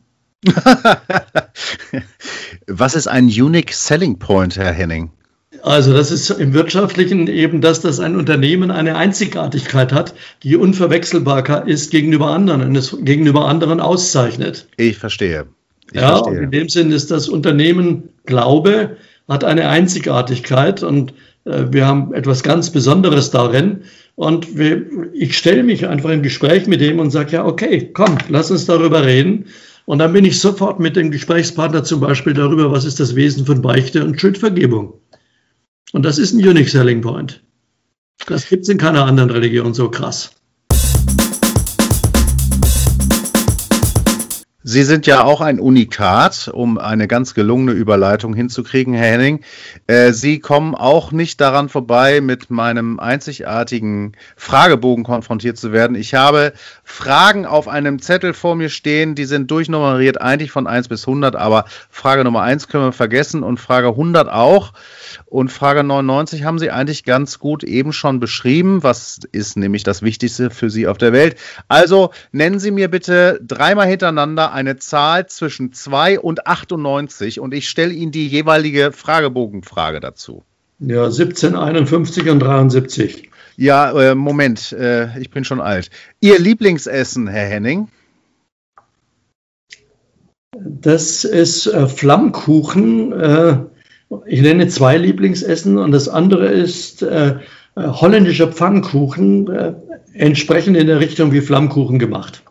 Was 2.68 2.96
ist 2.96 3.08
ein 3.08 3.26
Unique 3.26 3.74
Selling 3.74 4.20
Point, 4.20 4.58
Herr 4.58 4.72
Henning? 4.72 5.10
Also 5.62 5.94
das 5.94 6.12
ist 6.12 6.30
im 6.30 6.54
Wirtschaftlichen 6.54 7.28
eben, 7.28 7.62
dass 7.62 7.82
das 7.82 8.00
ein 8.00 8.16
Unternehmen 8.16 8.70
eine 8.70 8.98
Einzigartigkeit 8.98 9.92
hat, 9.92 10.14
die 10.44 10.58
unverwechselbar 10.58 11.68
ist 11.68 11.90
gegenüber 11.90 12.28
anderen 12.28 12.62
und 12.62 12.76
es 12.76 12.96
gegenüber 13.02 13.48
anderen 13.48 13.80
auszeichnet. 13.80 14.68
Ich 14.78 14.98
verstehe. 14.98 15.48
Ich 15.92 16.00
ja, 16.00 16.18
verstehe. 16.18 16.44
in 16.44 16.52
dem 16.52 16.70
Sinn 16.70 16.92
ist 16.92 17.10
das 17.10 17.30
Unternehmen 17.30 18.10
Glaube, 18.26 18.98
hat 19.28 19.44
eine 19.44 19.70
Einzigartigkeit 19.70 20.84
und 20.84 21.14
äh, 21.46 21.66
wir 21.72 21.88
haben 21.88 22.14
etwas 22.14 22.44
ganz 22.44 22.70
Besonderes 22.70 23.32
darin. 23.32 23.84
Und 24.16 24.58
wir, 24.58 24.86
ich 25.14 25.38
stelle 25.38 25.64
mich 25.64 25.88
einfach 25.88 26.12
im 26.12 26.22
Gespräch 26.22 26.68
mit 26.68 26.80
dem 26.80 27.00
und 27.00 27.12
sage, 27.12 27.34
ja, 27.34 27.46
okay, 27.46 27.90
komm, 27.94 28.18
lass 28.30 28.52
uns 28.52 28.66
darüber 28.66 29.06
reden. 29.06 29.48
Und 29.86 30.00
dann 30.00 30.14
bin 30.14 30.26
ich 30.26 30.40
sofort 30.40 30.80
mit 30.80 30.96
dem 30.96 31.12
Gesprächspartner 31.12 31.84
zum 31.84 32.00
Beispiel 32.00 32.34
darüber, 32.34 32.72
was 32.72 32.86
ist 32.86 33.00
das 33.00 33.16
Wesen 33.16 33.46
von 33.46 33.62
Beichte 33.62 34.04
und 34.04 34.20
Schuldvergebung. 34.20 35.00
Und 35.94 36.04
das 36.04 36.18
ist 36.18 36.34
ein 36.34 36.46
Unique 36.46 36.70
Selling 36.70 37.02
Point. 37.02 37.44
Das 38.26 38.50
gibt 38.50 38.64
es 38.64 38.70
in 38.70 38.78
keiner 38.78 39.06
anderen 39.06 39.30
Religion 39.30 39.74
so 39.74 39.90
krass. 39.90 40.32
Sie 44.68 44.82
sind 44.82 45.06
ja 45.06 45.24
auch 45.24 45.42
ein 45.42 45.60
Unikat, 45.60 46.50
um 46.52 46.80
eine 46.80 47.08
ganz 47.08 47.36
gelungene 47.36 47.74
Überleitung 47.74 48.34
hinzukriegen, 48.34 48.96
Herr 48.96 49.12
Henning. 49.12 49.42
Äh, 49.86 50.12
Sie 50.12 50.40
kommen 50.40 50.74
auch 50.74 51.12
nicht 51.12 51.40
daran 51.40 51.70
vorbei, 51.70 52.20
mit 52.20 52.50
meinem 52.50 53.00
einzigartigen 53.00 54.14
Fragebogen 54.36 55.04
konfrontiert 55.04 55.60
zu 55.60 55.72
werden. 55.72 55.96
Ich 55.96 56.16
habe 56.16 56.52
Fragen 56.84 57.46
auf 57.46 57.68
einem 57.68 58.02
Zettel 58.02 58.34
vor 58.34 58.56
mir 58.56 58.70
stehen, 58.70 59.14
die 59.14 59.26
sind 59.26 59.52
durchnummeriert, 59.52 60.20
eigentlich 60.20 60.50
von 60.50 60.66
1 60.66 60.88
bis 60.88 61.08
100, 61.08 61.36
aber 61.36 61.66
Frage 61.92 62.24
Nummer 62.24 62.42
1 62.42 62.68
können 62.68 62.86
wir 62.86 62.92
vergessen 62.92 63.44
und 63.44 63.60
Frage 63.60 63.90
100 63.90 64.28
auch. 64.30 64.74
Und 65.28 65.52
Frage 65.52 65.84
99 65.84 66.44
haben 66.44 66.58
Sie 66.58 66.72
eigentlich 66.72 67.04
ganz 67.04 67.38
gut 67.38 67.64
eben 67.64 67.94
schon 67.94 68.20
beschrieben. 68.20 68.82
Was 68.82 69.20
ist 69.32 69.58
nämlich 69.58 69.84
das 69.84 70.02
Wichtigste 70.02 70.50
für 70.50 70.72
Sie 70.72 70.88
auf 70.88 70.98
der 70.98 71.14
Welt? 71.14 71.36
Also 71.68 72.10
nennen 72.32 72.58
Sie 72.58 72.72
mir 72.72 72.90
bitte 72.90 73.40
dreimal 73.46 73.88
hintereinander 73.88 74.55
eine 74.56 74.78
Zahl 74.78 75.28
zwischen 75.28 75.74
2 75.74 76.20
und 76.20 76.48
98 76.48 77.40
und 77.40 77.54
ich 77.54 77.70
stelle 77.70 77.94
Ihnen 77.94 78.12
die 78.12 78.28
jeweilige 78.28 78.92
Fragebogenfrage 78.92 80.00
dazu. 80.00 80.44
Ja, 80.80 81.12
17, 81.12 81.56
51 81.56 82.30
und 82.30 82.40
73. 82.40 83.30
Ja, 83.58 83.92
äh, 83.92 84.16
Moment, 84.16 84.72
äh, 84.72 85.18
ich 85.20 85.30
bin 85.30 85.44
schon 85.44 85.62
alt. 85.62 85.90
Ihr 86.22 86.40
Lieblingsessen, 86.40 87.28
Herr 87.28 87.48
Henning? 87.48 87.90
Das 90.58 91.24
ist 91.26 91.68
äh, 91.68 91.88
Flammkuchen 91.88 93.12
äh, 93.12 93.58
ich 94.28 94.42
nenne 94.42 94.68
zwei 94.68 94.98
Lieblingsessen 94.98 95.78
und 95.78 95.92
das 95.92 96.08
andere 96.08 96.48
ist 96.48 97.02
äh, 97.02 97.28
äh, 97.30 97.36
holländischer 97.76 98.48
Pfannkuchen, 98.48 99.50
entsprechend 100.14 100.78
in 100.78 100.88
der 100.88 101.00
Richtung 101.00 101.32
wie 101.32 101.42
Flammkuchen 101.42 102.00
gemacht. 102.00 102.44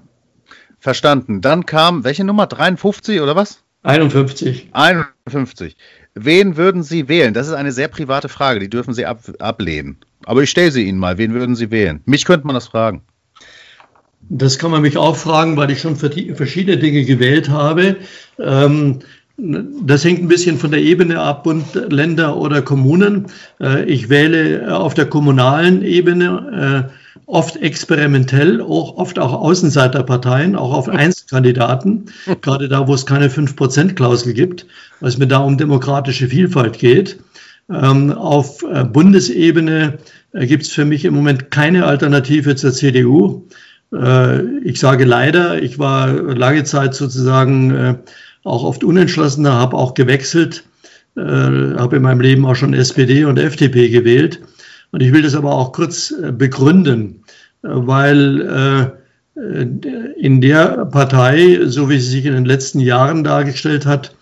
Verstanden. 0.84 1.40
Dann 1.40 1.64
kam 1.64 2.04
welche 2.04 2.24
Nummer? 2.24 2.46
53 2.46 3.22
oder 3.22 3.34
was? 3.34 3.62
51. 3.84 4.68
51. 4.72 5.78
Wen 6.12 6.58
würden 6.58 6.82
Sie 6.82 7.08
wählen? 7.08 7.32
Das 7.32 7.46
ist 7.46 7.54
eine 7.54 7.72
sehr 7.72 7.88
private 7.88 8.28
Frage, 8.28 8.60
die 8.60 8.68
dürfen 8.68 8.92
Sie 8.92 9.06
ab, 9.06 9.20
ablehnen. 9.38 9.96
Aber 10.26 10.42
ich 10.42 10.50
stelle 10.50 10.70
sie 10.70 10.86
Ihnen 10.86 10.98
mal. 10.98 11.16
Wen 11.16 11.32
würden 11.32 11.56
Sie 11.56 11.70
wählen? 11.70 12.02
Mich 12.04 12.26
könnte 12.26 12.46
man 12.46 12.52
das 12.52 12.66
fragen. 12.66 13.00
Das 14.28 14.58
kann 14.58 14.70
man 14.70 14.82
mich 14.82 14.98
auch 14.98 15.16
fragen, 15.16 15.56
weil 15.56 15.70
ich 15.70 15.80
schon 15.80 15.96
verschiedene 15.96 16.76
Dinge 16.76 17.06
gewählt 17.06 17.48
habe. 17.48 17.96
Ähm, 18.38 18.98
das 19.36 20.04
hängt 20.04 20.22
ein 20.22 20.28
bisschen 20.28 20.58
von 20.58 20.70
der 20.70 20.80
Ebene 20.80 21.20
ab, 21.20 21.44
Bund, 21.44 21.64
Länder 21.88 22.36
oder 22.36 22.62
Kommunen. 22.62 23.26
Äh, 23.60 23.84
ich 23.84 24.08
wähle 24.08 24.76
auf 24.76 24.94
der 24.94 25.06
kommunalen 25.06 25.82
Ebene 25.82 26.88
äh, 26.88 27.20
oft 27.26 27.56
experimentell, 27.56 28.60
auch 28.60 28.96
oft 28.96 29.18
auch 29.18 29.32
Außenseiterparteien, 29.32 30.54
auch 30.56 30.72
auf 30.72 30.88
Einzelkandidaten, 30.88 32.06
gerade 32.42 32.68
da, 32.68 32.86
wo 32.86 32.94
es 32.94 33.06
keine 33.06 33.28
5%-Klausel 33.28 34.34
gibt, 34.34 34.66
weil 35.00 35.08
es 35.08 35.18
mir 35.18 35.26
da 35.26 35.38
um 35.38 35.56
demokratische 35.56 36.28
Vielfalt 36.28 36.78
geht. 36.78 37.18
Ähm, 37.70 38.12
auf 38.12 38.62
äh, 38.62 38.84
Bundesebene 38.84 39.98
gibt 40.32 40.64
es 40.64 40.70
für 40.70 40.84
mich 40.84 41.04
im 41.04 41.14
Moment 41.14 41.50
keine 41.50 41.86
Alternative 41.86 42.56
zur 42.56 42.72
CDU. 42.72 43.46
Ich 44.64 44.80
sage 44.80 45.04
leider, 45.04 45.62
ich 45.62 45.78
war 45.78 46.08
lange 46.08 46.64
Zeit 46.64 46.96
sozusagen 46.96 48.00
auch 48.44 48.62
oft 48.62 48.84
unentschlossener, 48.84 49.54
habe 49.54 49.76
auch 49.76 49.94
gewechselt, 49.94 50.64
äh, 51.16 51.20
habe 51.20 51.96
in 51.96 52.02
meinem 52.02 52.20
Leben 52.20 52.46
auch 52.46 52.54
schon 52.54 52.74
SPD 52.74 53.24
und 53.24 53.38
FDP 53.38 53.88
gewählt. 53.88 54.40
Und 54.92 55.02
ich 55.02 55.12
will 55.12 55.22
das 55.22 55.34
aber 55.34 55.52
auch 55.52 55.72
kurz 55.72 56.12
äh, 56.12 56.30
begründen, 56.30 57.24
äh, 57.62 57.68
weil 57.68 58.40
äh, 58.40 59.04
in 59.36 60.40
der 60.40 60.86
Partei, 60.86 61.58
so 61.64 61.90
wie 61.90 61.98
sie 61.98 62.10
sich 62.10 62.26
in 62.26 62.34
den 62.34 62.44
letzten 62.44 62.78
Jahren 62.78 63.24
dargestellt 63.24 63.84
hat, 63.84 64.14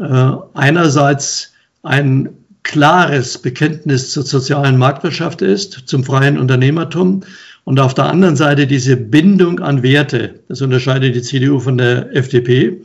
äh, 0.00 0.32
einerseits 0.54 1.52
ein 1.84 2.30
klares 2.64 3.38
Bekenntnis 3.38 4.10
zur 4.10 4.24
sozialen 4.24 4.76
Marktwirtschaft 4.76 5.40
ist, 5.40 5.84
zum 5.86 6.02
freien 6.02 6.36
Unternehmertum 6.36 7.22
und 7.62 7.78
auf 7.78 7.94
der 7.94 8.06
anderen 8.06 8.34
Seite 8.34 8.66
diese 8.66 8.96
Bindung 8.96 9.60
an 9.60 9.84
Werte. 9.84 10.40
Das 10.48 10.60
unterscheidet 10.62 11.14
die 11.14 11.22
CDU 11.22 11.60
von 11.60 11.78
der 11.78 12.14
FDP 12.16 12.80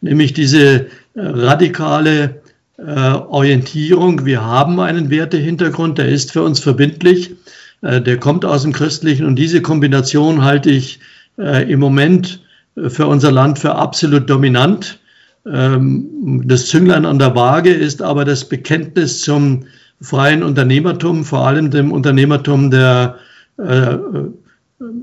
nämlich 0.00 0.32
diese 0.32 0.60
äh, 0.66 0.86
radikale 1.14 2.42
äh, 2.78 2.82
Orientierung. 2.82 4.24
Wir 4.26 4.44
haben 4.44 4.80
einen 4.80 5.10
Wertehintergrund, 5.10 5.98
der 5.98 6.08
ist 6.08 6.32
für 6.32 6.42
uns 6.42 6.60
verbindlich, 6.60 7.34
äh, 7.82 8.00
der 8.00 8.18
kommt 8.18 8.44
aus 8.44 8.62
dem 8.62 8.72
Christlichen 8.72 9.26
und 9.26 9.36
diese 9.36 9.62
Kombination 9.62 10.42
halte 10.42 10.70
ich 10.70 11.00
im 11.38 11.80
Moment 11.80 12.40
für 12.88 13.06
unser 13.06 13.30
Land 13.30 13.58
für 13.58 13.74
absolut 13.74 14.30
dominant. 14.30 14.98
Ähm, 15.44 16.42
das 16.46 16.64
Zünglein 16.64 17.04
an 17.04 17.18
der 17.18 17.34
Waage 17.34 17.74
ist 17.74 18.00
aber 18.00 18.24
das 18.24 18.48
Bekenntnis 18.48 19.20
zum 19.20 19.66
freien 20.00 20.42
Unternehmertum, 20.42 21.26
vor 21.26 21.46
allem 21.46 21.70
dem 21.70 21.92
Unternehmertum 21.92 22.70
der 22.70 23.18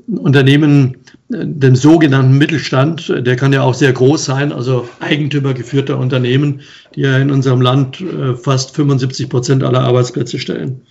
Unternehmen, 0.08 0.98
dem 1.30 1.76
sogenannten 1.76 2.38
Mittelstand, 2.38 3.12
der 3.26 3.36
kann 3.36 3.54
ja 3.54 3.62
auch 3.62 3.74
sehr 3.74 3.94
groß 3.94 4.26
sein, 4.26 4.52
also 4.52 4.88
eigentümergeführter 5.00 5.98
Unternehmen, 5.98 6.62
die 6.96 7.02
ja 7.02 7.18
in 7.18 7.32
unserem 7.32 7.62
Land 7.62 8.02
äh, 8.02 8.36
fast 8.36 8.76
75 8.76 9.30
Prozent 9.30 9.64
aller 9.64 9.82
Arbeitsplätze 9.82 10.40
stellen. 10.40 10.86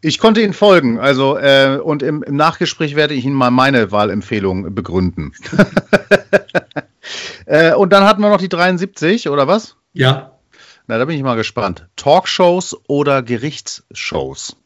Ich 0.00 0.18
konnte 0.18 0.40
Ihnen 0.40 0.52
folgen, 0.52 0.98
also 0.98 1.36
äh, 1.36 1.78
und 1.82 2.02
im, 2.02 2.22
im, 2.22 2.36
Nachgespräch 2.36 2.94
werde 2.94 3.14
ich 3.14 3.24
Ihnen 3.24 3.34
mal 3.34 3.50
meine 3.50 3.90
Wahlempfehlung 3.90 4.74
begründen. 4.74 5.32
äh, 7.46 7.74
und 7.74 7.92
dann 7.92 8.04
hatten 8.04 8.22
wir 8.22 8.30
noch 8.30 8.38
die 8.38 8.48
73, 8.48 9.28
oder 9.28 9.46
was? 9.46 9.76
Ja. 9.92 10.32
Na, 10.86 10.98
da 10.98 11.04
bin 11.04 11.16
ich 11.16 11.22
mal 11.22 11.36
gespannt. 11.36 11.88
Talkshows 11.96 12.76
oder 12.86 13.22
Gerichtsshows? 13.22 14.56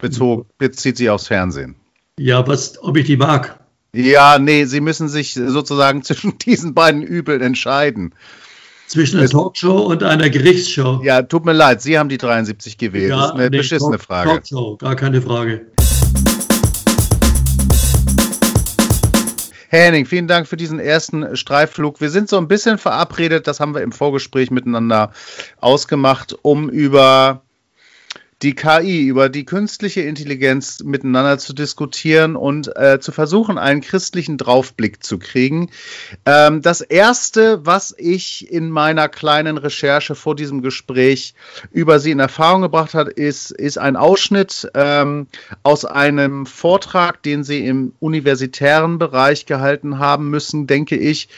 Bezog, 0.00 0.46
bezieht 0.58 0.96
sich 0.96 1.08
aufs 1.08 1.28
Fernsehen. 1.28 1.76
Ja, 2.18 2.46
was, 2.46 2.82
ob 2.82 2.96
ich 2.96 3.06
die 3.06 3.16
mag? 3.16 3.60
Ja, 3.94 4.38
nee, 4.38 4.64
Sie 4.64 4.80
müssen 4.80 5.08
sich 5.08 5.34
sozusagen 5.34 6.02
zwischen 6.04 6.38
diesen 6.38 6.74
beiden 6.74 7.02
Übeln 7.02 7.40
entscheiden. 7.40 8.14
Zwischen 8.88 9.18
einer 9.18 9.28
Talkshow 9.28 9.78
und 9.78 10.02
einer 10.02 10.28
Gerichtsshow. 10.30 11.00
Ja, 11.02 11.22
tut 11.22 11.44
mir 11.44 11.52
leid, 11.52 11.80
Sie 11.80 11.98
haben 11.98 12.08
die 12.08 12.18
73 12.18 12.76
gewählt. 12.76 13.10
Ja, 13.10 13.16
das 13.16 13.26
ist 13.26 13.32
eine 13.34 13.50
nee, 13.50 13.56
beschissene 13.58 13.96
Talk, 13.96 14.06
Frage. 14.06 14.30
Talkshow, 14.30 14.76
gar 14.76 14.96
keine 14.96 15.22
Frage. 15.22 15.66
Herr 19.68 19.86
Henning, 19.86 20.06
vielen 20.06 20.28
Dank 20.28 20.46
für 20.46 20.56
diesen 20.56 20.78
ersten 20.78 21.36
Streifflug. 21.36 22.00
Wir 22.00 22.10
sind 22.10 22.28
so 22.28 22.36
ein 22.36 22.46
bisschen 22.46 22.78
verabredet, 22.78 23.46
das 23.46 23.58
haben 23.58 23.74
wir 23.74 23.82
im 23.82 23.92
Vorgespräch 23.92 24.50
miteinander 24.50 25.12
ausgemacht, 25.60 26.36
um 26.42 26.68
über 26.68 27.42
die 28.44 28.54
KI, 28.54 29.06
über 29.06 29.30
die 29.30 29.46
künstliche 29.46 30.02
Intelligenz 30.02 30.80
miteinander 30.84 31.38
zu 31.38 31.54
diskutieren 31.54 32.36
und 32.36 32.76
äh, 32.76 33.00
zu 33.00 33.10
versuchen, 33.10 33.56
einen 33.56 33.80
christlichen 33.80 34.36
Draufblick 34.36 35.02
zu 35.02 35.18
kriegen. 35.18 35.70
Ähm, 36.26 36.60
das 36.60 36.82
Erste, 36.82 37.64
was 37.64 37.94
ich 37.96 38.52
in 38.52 38.68
meiner 38.68 39.08
kleinen 39.08 39.56
Recherche 39.56 40.14
vor 40.14 40.36
diesem 40.36 40.60
Gespräch 40.60 41.34
über 41.72 41.98
Sie 41.98 42.10
in 42.10 42.20
Erfahrung 42.20 42.60
gebracht 42.60 42.92
hat, 42.92 43.08
ist, 43.08 43.50
ist 43.50 43.78
ein 43.78 43.96
Ausschnitt 43.96 44.70
ähm, 44.74 45.26
aus 45.62 45.86
einem 45.86 46.44
Vortrag, 46.44 47.22
den 47.22 47.44
Sie 47.44 47.66
im 47.66 47.94
universitären 47.98 48.98
Bereich 48.98 49.46
gehalten 49.46 49.98
haben 49.98 50.28
müssen, 50.28 50.66
denke 50.66 50.96
ich, 50.96 51.28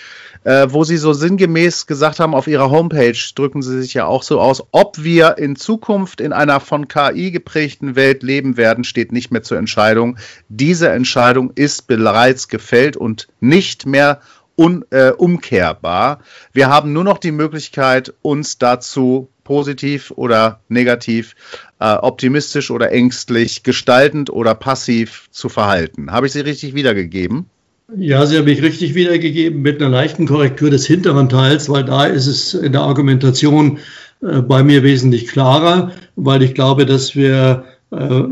äh, 0.45 0.67
wo 0.71 0.85
Sie 0.85 0.97
so 0.97 1.13
sinngemäß 1.13 1.87
gesagt 1.87 2.21
haben, 2.21 2.35
auf 2.35 2.47
Ihrer 2.47 2.71
Homepage 2.71 3.19
drücken 3.35 3.63
Sie 3.63 3.81
sich 3.81 3.95
ja 3.95 4.07
auch 4.07 4.23
so 4.23 4.41
aus, 4.41 4.63
ob 4.73 5.03
wir 5.03 5.39
in 5.39 5.57
Zukunft 5.57 6.21
in 6.21 6.33
einer 6.33 6.61
von 6.61 6.89
KI 6.89 7.31
geprägten 7.31 7.97
Welt 7.97 8.23
leben 8.23 8.57
werden, 8.57 8.85
steht 8.85 9.13
nicht 9.13 9.31
mehr 9.31 9.43
zur 9.43 9.59
Entscheidung. 9.59 10.19
Diese 10.49 10.91
Entscheidung 10.91 11.53
ist 11.55 11.87
bereits 11.87 12.49
gefällt 12.49 12.97
und 12.97 13.29
nicht 13.41 13.87
mehr 13.87 14.21
un, 14.57 14.85
äh, 14.91 15.11
umkehrbar. 15.11 16.21
Wir 16.53 16.69
haben 16.69 16.93
nur 16.93 17.05
noch 17.05 17.19
die 17.19 17.33
Möglichkeit, 17.33 18.15
uns 18.23 18.59
dazu 18.59 19.29
positiv 19.45 20.11
oder 20.11 20.61
negativ, 20.69 21.37
äh, 21.79 21.95
optimistisch 21.95 22.71
oder 22.71 22.91
ängstlich, 22.91 23.63
gestaltend 23.63 24.31
oder 24.31 24.55
passiv 24.55 25.29
zu 25.31 25.49
verhalten. 25.49 26.11
Habe 26.11 26.27
ich 26.27 26.33
Sie 26.33 26.41
richtig 26.41 26.75
wiedergegeben? 26.75 27.49
Ja, 27.95 28.27
Sie 28.27 28.37
haben 28.37 28.47
mich 28.47 28.63
richtig 28.63 28.97
wiedergegeben 28.97 29.63
mit 29.63 29.81
einer 29.81 29.91
leichten 29.91 30.27
Korrektur 30.27 30.71
des 30.71 30.87
hinteren 30.87 31.29
Teils, 31.29 31.69
weil 31.69 31.85
da 31.85 32.05
ist 32.05 32.27
es 32.27 32.53
in 32.53 32.73
der 32.73 32.81
Argumentation 32.81 33.79
äh, 34.23 34.43
bei 34.43 34.65
mir 34.65 34.83
wesentlich 34.83 35.29
klarer, 35.29 35.93
weil 36.17 36.43
ich 36.43 36.55
glaube, 36.55 36.85
dass 36.85 37.15
wir 37.15 37.65
äh, 37.93 38.23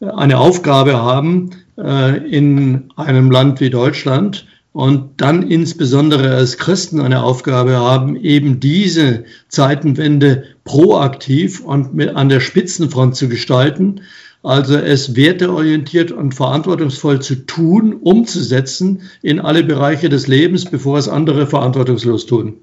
eine 0.00 0.38
Aufgabe 0.38 0.94
haben 0.94 1.50
äh, 1.76 2.26
in 2.26 2.84
einem 2.96 3.30
Land 3.30 3.60
wie 3.60 3.68
Deutschland 3.68 4.46
und 4.72 5.20
dann 5.20 5.42
insbesondere 5.42 6.34
als 6.34 6.56
Christen 6.56 7.00
eine 7.00 7.22
Aufgabe 7.22 7.76
haben, 7.76 8.16
eben 8.16 8.60
diese 8.60 9.24
Zeitenwende 9.48 10.44
proaktiv 10.64 11.60
und 11.60 11.92
mit 11.92 12.16
an 12.16 12.30
der 12.30 12.40
Spitzenfront 12.40 13.14
zu 13.14 13.28
gestalten 13.28 14.00
also 14.46 14.76
es 14.76 15.16
werteorientiert 15.16 16.12
und 16.12 16.34
verantwortungsvoll 16.34 17.20
zu 17.20 17.46
tun, 17.46 17.94
umzusetzen 17.94 19.02
in 19.20 19.40
alle 19.40 19.64
Bereiche 19.64 20.08
des 20.08 20.28
Lebens, 20.28 20.66
bevor 20.66 20.98
es 20.98 21.08
andere 21.08 21.46
verantwortungslos 21.46 22.26
tun. 22.26 22.60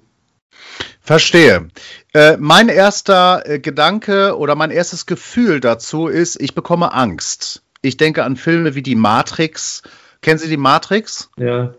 Verstehe. 1.02 1.68
Äh, 2.14 2.38
mein 2.40 2.70
erster 2.70 3.44
äh, 3.46 3.60
Gedanke 3.60 4.38
oder 4.38 4.56
mein 4.56 4.72
erstes 4.72 5.06
Gefühl 5.06 5.60
dazu 5.60 6.08
ist, 6.08 6.42
ich 6.42 6.56
bekomme 6.56 6.94
Angst. 6.94 7.64
Ich 7.82 7.98
denke 7.98 8.24
an 8.24 8.38
Filme 8.38 8.76
wie 8.76 8.82
die 8.82 8.96
Matrix. 8.96 9.84
Kennen 10.22 10.40
Sie 10.40 10.48
die 10.48 10.56
Matrix? 10.56 11.30
Ja. 11.38 11.74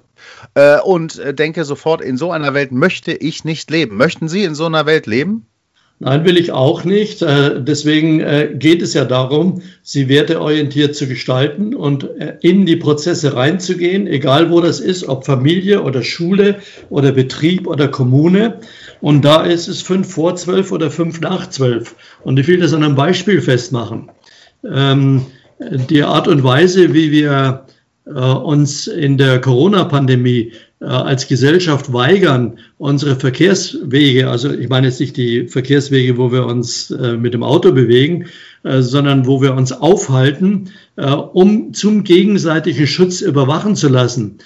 Äh, 0.53 0.81
und 0.81 1.19
äh, 1.19 1.33
denke 1.33 1.65
sofort, 1.65 2.03
in 2.03 2.19
so 2.19 2.31
einer 2.31 2.53
Welt 2.53 2.73
möchte 2.73 3.13
ich 3.13 3.45
nicht 3.45 3.71
leben. 3.71 3.97
Möchten 3.97 4.29
Sie 4.29 4.45
in 4.45 4.55
so 4.55 4.67
einer 4.67 4.85
Welt 4.85 5.07
leben? 5.07 5.47
Nein, 6.01 6.25
will 6.25 6.37
ich 6.37 6.51
auch 6.51 6.85
nicht. 6.85 7.23
Äh, 7.23 7.63
deswegen 7.63 8.21
äh, 8.21 8.51
geht 8.53 8.83
es 8.83 8.95
ja 8.95 9.05
darum, 9.05 9.63
sie 9.83 10.09
werteorientiert 10.09 10.97
zu 10.97 11.07
gestalten 11.07 11.75
und 11.75 12.05
äh, 12.21 12.37
in 12.41 12.67
die 12.67 12.77
Prozesse 12.77 13.37
reinzugehen, 13.37 14.09
egal 14.09 14.51
wo 14.51 14.61
das 14.61 14.81
ist, 14.81 15.09
ob 15.09 15.25
Familie 15.25 15.83
oder 15.83 16.03
Schule 16.03 16.57
oder 16.91 17.13
Betrieb 17.13 17.69
oder 17.69 17.87
Kommune. 17.87 18.59
Und 19.01 19.25
da 19.25 19.45
ist 19.45 19.69
es 19.69 19.83
fünf 19.83 20.13
vor 20.13 20.35
zwölf 20.35 20.73
oder 20.73 20.91
fünf 20.91 21.21
nach 21.21 21.49
zwölf. 21.49 21.95
Und 22.25 22.41
ich 22.41 22.49
will 22.49 22.59
das 22.59 22.75
an 22.75 22.83
einem 22.83 22.97
Beispiel 22.97 23.41
festmachen. 23.41 24.11
Ähm, 24.69 25.27
die 25.61 26.03
Art 26.03 26.27
und 26.27 26.43
Weise, 26.43 26.93
wie 26.93 27.13
wir 27.13 27.67
uns 28.05 28.87
in 28.87 29.17
der 29.17 29.41
Corona-Pandemie 29.41 30.53
als 30.87 31.29
Gesellschaft 31.29 31.93
weigern, 31.93 32.59
unsere 32.79 33.17
Verkehrswege, 33.17 34.29
also 34.31 34.53
ich 34.53 34.69
meine 34.69 34.89
jetzt 34.89 35.01
nicht 35.01 35.17
die 35.17 35.49
Verkehrswege, 35.49 36.17
wo 36.17 36.33
wir 36.33 36.47
uns 36.47 36.91
äh, 36.91 37.17
mit 37.17 37.35
dem 37.35 37.43
Auto 37.43 37.73
bewegen, 37.73 38.27
äh, 38.63 38.83
sondern 38.83 39.27
wo 39.27 39.41
wir 39.43 39.55
uns 39.55 39.73
aufhalten, 39.73 40.71
um 40.97 41.75
zum 41.75 42.05
gegenseitigen 42.05 42.87
Schutz 42.87 43.21
überwachen 43.21 43.75
zu 43.75 43.89
lassen. 43.89 44.39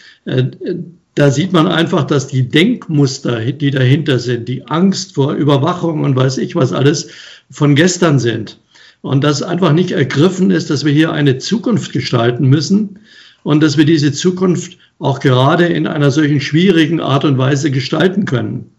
Da 1.18 1.30
sieht 1.30 1.52
man 1.52 1.66
einfach, 1.66 2.04
dass 2.04 2.28
die 2.28 2.48
Denkmuster, 2.48 3.52
die 3.52 3.70
dahinter 3.70 4.18
sind, 4.18 4.48
die 4.48 4.66
Angst 4.66 5.16
vor 5.16 5.34
Überwachung 5.34 6.04
und 6.04 6.16
weiß 6.16 6.38
ich 6.38 6.56
was 6.56 6.72
alles, 6.72 7.08
von 7.50 7.74
gestern 7.74 8.18
sind. 8.18 8.60
Und 9.00 9.24
dass 9.24 9.42
einfach 9.42 9.72
nicht 9.72 9.90
ergriffen 9.90 10.50
ist, 10.50 10.70
dass 10.70 10.84
wir 10.84 10.92
hier 10.92 11.12
eine 11.12 11.38
Zukunft 11.38 11.92
gestalten 11.92 12.46
müssen 12.46 13.00
und 13.42 13.62
dass 13.62 13.76
wir 13.76 13.84
diese 13.84 14.12
Zukunft 14.12 14.78
auch 14.98 15.20
gerade 15.20 15.66
in 15.66 15.86
einer 15.86 16.10
solchen 16.10 16.40
schwierigen 16.40 17.00
Art 17.00 17.24
und 17.24 17.38
Weise 17.38 17.70
gestalten 17.70 18.24
können. 18.24 18.70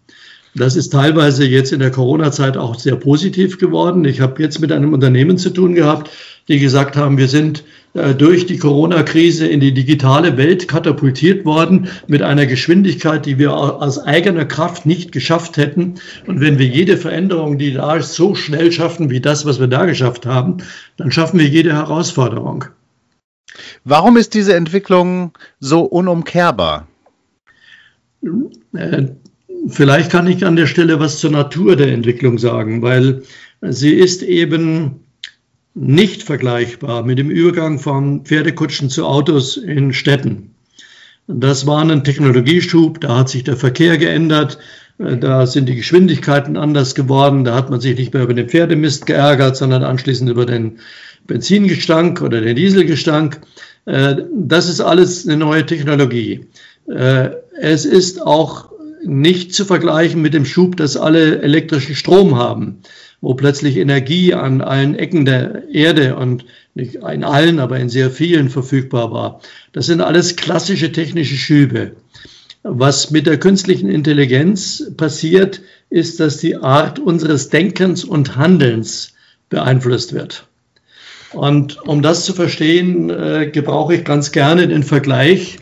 Das 0.54 0.74
ist 0.74 0.90
teilweise 0.90 1.46
jetzt 1.46 1.72
in 1.72 1.78
der 1.78 1.92
Corona-Zeit 1.92 2.56
auch 2.56 2.74
sehr 2.74 2.96
positiv 2.96 3.58
geworden. 3.58 4.04
Ich 4.04 4.20
habe 4.20 4.42
jetzt 4.42 4.60
mit 4.60 4.72
einem 4.72 4.92
Unternehmen 4.92 5.38
zu 5.38 5.50
tun 5.50 5.74
gehabt, 5.74 6.10
die 6.48 6.58
gesagt 6.58 6.96
haben, 6.96 7.18
wir 7.18 7.28
sind 7.28 7.62
äh, 7.94 8.14
durch 8.14 8.46
die 8.46 8.58
Corona-Krise 8.58 9.46
in 9.46 9.60
die 9.60 9.72
digitale 9.72 10.36
Welt 10.36 10.66
katapultiert 10.66 11.44
worden 11.44 11.88
mit 12.08 12.22
einer 12.22 12.46
Geschwindigkeit, 12.46 13.26
die 13.26 13.38
wir 13.38 13.54
aus 13.54 14.00
eigener 14.00 14.44
Kraft 14.44 14.86
nicht 14.86 15.12
geschafft 15.12 15.56
hätten. 15.56 15.94
Und 16.26 16.40
wenn 16.40 16.58
wir 16.58 16.66
jede 16.66 16.96
Veränderung, 16.96 17.56
die 17.56 17.72
da 17.72 17.94
ist, 17.94 18.14
so 18.14 18.34
schnell 18.34 18.72
schaffen 18.72 19.08
wie 19.08 19.20
das, 19.20 19.46
was 19.46 19.60
wir 19.60 19.68
da 19.68 19.86
geschafft 19.86 20.26
haben, 20.26 20.58
dann 20.96 21.12
schaffen 21.12 21.38
wir 21.38 21.46
jede 21.46 21.72
Herausforderung. 21.72 22.64
Warum 23.84 24.16
ist 24.16 24.34
diese 24.34 24.54
Entwicklung 24.54 25.32
so 25.58 25.82
unumkehrbar? 25.82 26.86
Äh, 28.74 29.06
vielleicht 29.68 30.10
kann 30.10 30.26
ich 30.26 30.44
an 30.44 30.56
der 30.56 30.66
Stelle 30.66 31.00
was 31.00 31.18
zur 31.18 31.30
Natur 31.30 31.76
der 31.76 31.92
Entwicklung 31.92 32.38
sagen, 32.38 32.82
weil 32.82 33.22
sie 33.62 33.94
ist 33.94 34.22
eben 34.22 35.00
nicht 35.74 36.22
vergleichbar 36.22 37.04
mit 37.04 37.18
dem 37.18 37.30
Übergang 37.30 37.78
von 37.78 38.24
Pferdekutschen 38.24 38.90
zu 38.90 39.06
Autos 39.06 39.56
in 39.56 39.92
Städten. 39.92 40.54
Das 41.26 41.66
war 41.66 41.80
ein 41.82 42.02
Technologieschub, 42.02 43.00
da 43.00 43.18
hat 43.18 43.28
sich 43.28 43.44
der 43.44 43.56
Verkehr 43.56 43.98
geändert, 43.98 44.58
äh, 44.98 45.16
da 45.16 45.46
sind 45.46 45.68
die 45.68 45.76
Geschwindigkeiten 45.76 46.56
anders 46.56 46.94
geworden, 46.94 47.44
da 47.44 47.54
hat 47.54 47.70
man 47.70 47.80
sich 47.80 47.96
nicht 47.96 48.12
mehr 48.12 48.24
über 48.24 48.34
den 48.34 48.48
Pferdemist 48.48 49.06
geärgert, 49.06 49.56
sondern 49.56 49.84
anschließend 49.84 50.28
über 50.28 50.44
den 50.44 50.80
Benzingestank 51.26 52.22
oder 52.22 52.40
den 52.40 52.56
Dieselgestank. 52.56 53.40
Äh, 53.86 54.16
das 54.34 54.68
ist 54.68 54.80
alles 54.80 55.26
eine 55.26 55.36
neue 55.36 55.66
Technologie. 55.66 56.46
Äh, 56.88 57.30
es 57.60 57.84
ist 57.84 58.22
auch 58.22 58.70
nicht 59.04 59.54
zu 59.54 59.64
vergleichen 59.64 60.20
mit 60.20 60.34
dem 60.34 60.44
Schub, 60.44 60.76
dass 60.76 60.96
alle 60.96 61.42
elektrischen 61.42 61.94
Strom 61.94 62.36
haben, 62.36 62.80
wo 63.20 63.34
plötzlich 63.34 63.76
Energie 63.76 64.34
an 64.34 64.60
allen 64.60 64.94
Ecken 64.94 65.24
der 65.24 65.68
Erde 65.72 66.16
und 66.16 66.44
nicht 66.74 66.96
in 66.96 67.24
allen, 67.24 67.58
aber 67.58 67.78
in 67.78 67.88
sehr 67.88 68.10
vielen 68.10 68.50
verfügbar 68.50 69.12
war. 69.12 69.40
Das 69.72 69.86
sind 69.86 70.00
alles 70.00 70.36
klassische 70.36 70.92
technische 70.92 71.36
Schübe. 71.36 71.92
Was 72.62 73.10
mit 73.10 73.26
der 73.26 73.38
künstlichen 73.38 73.88
Intelligenz 73.88 74.92
passiert, 74.96 75.62
ist, 75.88 76.20
dass 76.20 76.36
die 76.36 76.56
Art 76.56 76.98
unseres 76.98 77.48
Denkens 77.48 78.04
und 78.04 78.36
Handelns 78.36 79.14
beeinflusst 79.48 80.12
wird. 80.12 80.46
Und 81.32 81.80
um 81.86 82.02
das 82.02 82.24
zu 82.24 82.32
verstehen, 82.32 83.10
äh, 83.10 83.50
gebrauche 83.52 83.94
ich 83.94 84.04
ganz 84.04 84.32
gerne 84.32 84.66
den 84.68 84.82
Vergleich 84.82 85.58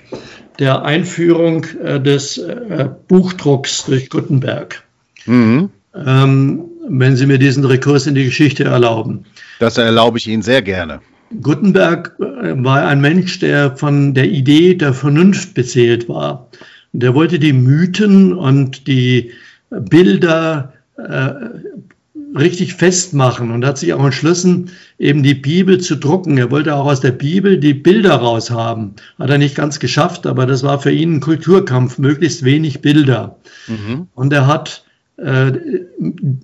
der 0.59 0.83
Einführung 0.83 1.64
äh, 1.83 2.00
des 2.00 2.38
äh, 2.38 2.88
Buchdrucks 3.07 3.85
durch 3.85 4.11
Gutenberg. 4.11 4.83
Mhm. 5.26 5.70
Ähm, 5.94 6.64
wenn 6.88 7.16
Sie 7.16 7.26
mir 7.26 7.38
diesen 7.38 7.64
Rekurs 7.64 8.07
in 8.07 8.14
die 8.14 8.24
Geschichte 8.24 8.64
erlauben. 8.64 9.26
Das 9.59 9.76
erlaube 9.76 10.18
ich 10.18 10.26
Ihnen 10.26 10.42
sehr 10.42 10.62
gerne. 10.62 11.00
Gutenberg 11.42 12.16
äh, 12.18 12.64
war 12.64 12.87
ein 12.87 13.00
Mensch, 13.00 13.38
der 13.38 13.76
von 13.76 14.14
der 14.14 14.31
Idee 14.31 14.74
der 14.74 14.94
Vernunft 14.94 15.54
beseelt 15.54 16.09
war. 16.09 16.48
Der 16.92 17.14
wollte 17.14 17.38
die 17.38 17.52
Mythen 17.52 18.33
und 18.33 18.87
die 18.87 19.33
Bilder 19.70 20.72
äh, 20.96 21.33
richtig 22.36 22.74
festmachen 22.74 23.50
und 23.50 23.64
hat 23.64 23.78
sich 23.78 23.92
auch 23.94 24.04
entschlossen, 24.04 24.70
eben 24.98 25.22
die 25.22 25.34
Bibel 25.34 25.78
zu 25.78 25.96
drucken. 25.96 26.38
Er 26.38 26.50
wollte 26.50 26.74
auch 26.74 26.86
aus 26.86 27.00
der 27.00 27.12
Bibel 27.12 27.58
die 27.58 27.74
Bilder 27.74 28.14
raushaben. 28.14 28.94
Hat 29.18 29.30
er 29.30 29.38
nicht 29.38 29.54
ganz 29.54 29.78
geschafft, 29.78 30.26
aber 30.26 30.46
das 30.46 30.62
war 30.62 30.80
für 30.80 30.90
ihn 30.90 31.14
ein 31.14 31.20
Kulturkampf, 31.20 31.98
möglichst 31.98 32.44
wenig 32.44 32.80
Bilder. 32.80 33.38
Mhm. 33.66 34.08
Und 34.14 34.32
er 34.32 34.46
hat 34.46 34.84
äh, 35.16 35.52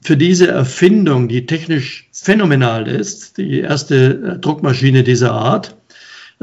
für 0.02 0.16
diese 0.16 0.48
Erfindung, 0.48 1.28
die 1.28 1.46
technisch 1.46 2.08
phänomenal 2.12 2.88
ist, 2.88 3.38
die 3.38 3.60
erste 3.60 4.38
Druckmaschine 4.40 5.04
dieser 5.04 5.32
Art, 5.32 5.76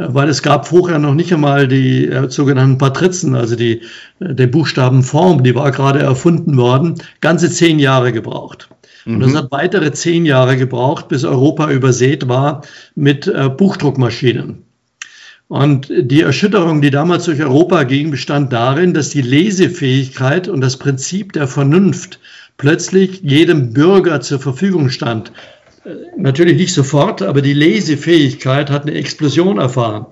weil 0.08 0.30
es 0.30 0.42
gab 0.42 0.68
vorher 0.68 1.00
noch 1.00 1.14
nicht 1.14 1.34
einmal 1.34 1.68
die 1.68 2.08
äh, 2.08 2.30
sogenannten 2.30 2.78
Patrizen, 2.78 3.36
also 3.36 3.56
die, 3.56 3.82
äh, 4.20 4.34
die 4.34 4.48
Buchstabenform, 4.48 5.44
die 5.44 5.56
war 5.56 5.72
gerade 5.72 6.00
erfunden 6.00 6.58
worden, 6.58 6.96
ganze 7.20 7.50
zehn 7.50 7.80
Jahre 7.80 8.12
gebraucht. 8.12 8.70
Mhm. 9.06 9.16
Und 9.16 9.22
es 9.24 9.36
hat 9.36 9.52
weitere 9.52 9.92
zehn 9.92 10.26
Jahre 10.26 10.58
gebraucht, 10.58 11.08
bis 11.08 11.24
Europa 11.24 11.70
übersät 11.70 12.28
war 12.28 12.64
mit 12.96 13.28
äh, 13.28 13.50
Buchdruckmaschinen. 13.50 14.64
Und 15.48 15.92
die 15.92 16.22
Erschütterung, 16.22 16.82
die 16.82 16.92
damals 16.92 17.26
durch 17.26 17.42
Europa 17.42 17.84
ging, 17.84 18.10
bestand 18.10 18.54
darin, 18.54 18.94
dass 18.94 19.10
die 19.10 19.22
Lesefähigkeit 19.22 20.48
und 20.48 20.62
das 20.62 20.78
Prinzip 20.78 21.34
der 21.34 21.46
Vernunft 21.46 22.20
plötzlich 22.56 23.22
jedem 23.22 23.74
Bürger 23.74 24.22
zur 24.22 24.40
Verfügung 24.40 24.90
stand. 24.90 25.34
Natürlich 26.18 26.58
nicht 26.58 26.74
sofort, 26.74 27.22
aber 27.22 27.42
die 27.42 27.54
Lesefähigkeit 27.54 28.70
hat 28.70 28.84
eine 28.84 28.94
Explosion 28.94 29.58
erfahren. 29.58 30.06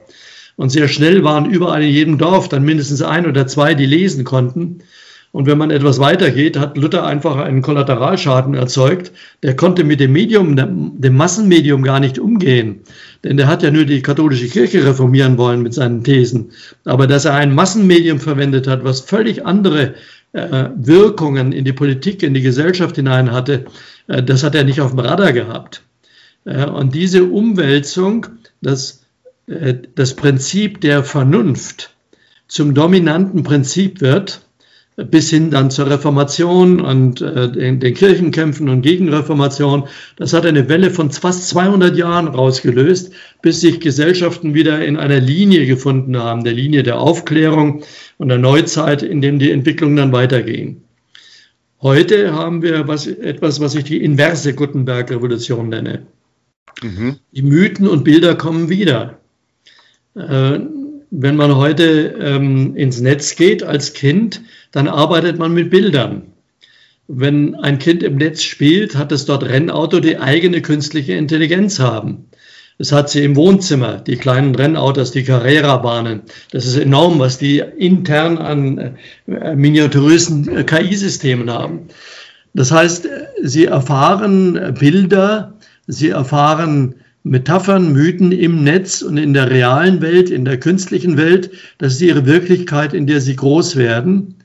Und 0.56 0.72
sehr 0.72 0.88
schnell 0.88 1.24
waren 1.24 1.50
überall 1.50 1.84
in 1.84 1.90
jedem 1.90 2.18
Dorf 2.18 2.50
dann 2.50 2.64
mindestens 2.64 3.02
ein 3.02 3.28
oder 3.28 3.48
zwei, 3.48 3.76
die 3.76 3.86
lesen 3.86 4.24
konnten. 4.24 4.80
Und 5.32 5.46
wenn 5.46 5.60
man 5.60 5.70
etwas 5.70 6.00
weitergeht, 6.00 6.58
hat 6.58 6.76
Luther 6.76 7.06
einfach 7.06 7.38
einen 7.38 7.62
Kollateralschaden 7.62 8.56
erzeugt. 8.56 9.12
Der 9.44 9.56
konnte 9.56 9.84
mit 9.84 10.00
dem 10.00 10.12
Medium, 10.12 10.56
dem 10.56 11.16
Massenmedium 11.16 11.84
gar 11.84 12.00
nicht 12.00 12.18
umgehen. 12.18 12.82
Denn 13.24 13.38
der 13.38 13.48
hat 13.48 13.62
ja 13.62 13.70
nur 13.70 13.86
die 13.86 14.02
katholische 14.02 14.48
Kirche 14.48 14.84
reformieren 14.84 15.38
wollen 15.38 15.62
mit 15.62 15.76
seinen 15.76 16.04
Thesen. 16.04 16.52
Aber 16.84 17.06
dass 17.06 17.26
er 17.26 17.36
ein 17.36 17.54
Massenmedium 17.54 18.20
verwendet 18.20 18.68
hat, 18.68 18.84
was 18.84 19.02
völlig 19.02 19.46
andere 19.46 19.94
Wirkungen 20.32 21.52
in 21.52 21.66
die 21.66 21.74
Politik, 21.74 22.22
in 22.22 22.36
die 22.36 22.42
Gesellschaft 22.42 22.96
hinein 22.96 23.32
hatte, 23.32 23.66
äh, 24.08 24.22
das 24.22 24.44
hat 24.44 24.56
er 24.56 24.64
nicht 24.64 24.82
auf 24.82 24.92
dem 24.92 25.00
Radar 25.00 25.34
gehabt. 25.34 25.82
Äh, 26.46 26.66
und 26.66 26.96
diese 26.96 27.26
Umwälzung, 27.26 28.28
das, 28.62 29.04
äh, 29.48 29.76
das 29.96 30.16
Prinzip 30.16 30.82
der 30.82 31.04
Vernunft 31.04 31.96
zum 32.48 32.74
dominanten 32.74 33.44
Prinzip 33.44 34.02
wird, 34.02 34.42
bis 34.96 35.30
hin 35.30 35.50
dann 35.50 35.72
zur 35.72 35.90
Reformation 35.90 36.82
und 36.82 37.22
äh, 37.22 37.50
den, 37.50 37.80
den, 37.80 37.94
Kirchenkämpfen 37.94 38.68
und 38.68 38.82
Gegenreformation. 38.82 39.88
Das 40.18 40.34
hat 40.34 40.46
eine 40.46 40.68
Welle 40.68 40.92
von 40.92 41.10
fast 41.12 41.48
200 41.50 41.96
Jahren 41.96 42.28
rausgelöst, 42.28 43.14
bis 43.42 43.62
sich 43.62 43.80
Gesellschaften 43.80 44.54
wieder 44.54 44.84
in 44.84 44.98
einer 44.98 45.20
Linie 45.20 45.66
gefunden 45.66 46.18
haben, 46.18 46.44
der 46.44 46.54
Linie 46.54 46.84
der 46.84 47.00
Aufklärung 47.00 47.84
und 48.18 48.30
der 48.30 48.38
Neuzeit, 48.38 49.02
in 49.02 49.22
dem 49.22 49.40
die 49.40 49.52
Entwicklung 49.52 49.96
dann 49.96 50.12
weiterging. 50.12 50.82
Heute 51.82 52.34
haben 52.34 52.62
wir 52.62 52.88
was, 52.88 53.08
etwas, 53.08 53.62
was 53.62 53.76
ich 53.76 53.86
die 53.86 54.04
inverse 54.04 54.54
Gutenberg-Revolution 54.54 55.70
nenne. 55.70 56.08
Mhm. 56.82 57.18
Die 57.32 57.42
Mythen 57.42 57.88
und 57.88 58.04
Bilder 58.04 58.36
kommen 58.36 58.70
wieder. 58.70 59.20
Äh, 60.16 60.60
wenn 61.12 61.36
man 61.38 61.56
heute 61.56 62.16
ähm, 62.20 62.76
ins 62.76 63.00
Netz 63.00 63.36
geht 63.36 63.64
als 63.64 63.94
Kind, 63.94 64.42
dann 64.72 64.88
arbeitet 64.88 65.40
man 65.40 65.54
mit 65.54 65.70
Bildern. 65.70 66.34
Wenn 67.08 67.56
ein 67.56 67.80
Kind 67.80 68.04
im 68.04 68.18
Netz 68.18 68.44
spielt, 68.44 68.96
hat 68.96 69.12
es 69.12 69.26
dort 69.26 69.44
Rennauto, 69.44 70.00
die 70.00 70.20
eigene 70.20 70.62
künstliche 70.62 71.14
Intelligenz 71.14 71.80
haben. 71.80 72.26
Es 72.82 72.94
hat 72.94 73.10
sie 73.10 73.26
im 73.26 73.36
Wohnzimmer, 73.36 73.98
die 73.98 74.16
kleinen 74.16 74.56
Rennautos, 74.56 75.12
die 75.12 75.26
Carrera-Bahnen. 75.26 76.22
Das 76.52 76.66
ist 76.66 76.78
enorm, 76.78 77.20
was 77.20 77.38
die 77.38 77.60
intern 77.60 78.38
an 78.38 78.96
äh, 79.28 79.54
miniaturösen 79.54 80.48
äh, 80.48 80.64
KI-Systemen 80.64 81.52
haben. 81.52 81.90
Das 82.54 82.72
heißt, 82.72 83.08
sie 83.44 83.66
erfahren 83.66 84.76
Bilder, 84.80 85.56
sie 85.88 86.10
erfahren 86.10 86.96
Metaphern, 87.24 87.92
Mythen 87.92 88.32
im 88.32 88.64
Netz 88.64 89.02
und 89.02 89.18
in 89.18 89.34
der 89.34 89.52
realen 89.52 90.02
Welt, 90.02 90.30
in 90.30 90.46
der 90.46 90.58
künstlichen 90.58 91.18
Welt. 91.18 91.52
Das 91.80 91.96
ist 91.96 92.02
ihre 92.02 92.26
Wirklichkeit, 92.26 92.94
in 92.94 93.08
der 93.08 93.20
sie 93.20 93.36
groß 93.36 93.76
werden. 93.76 94.36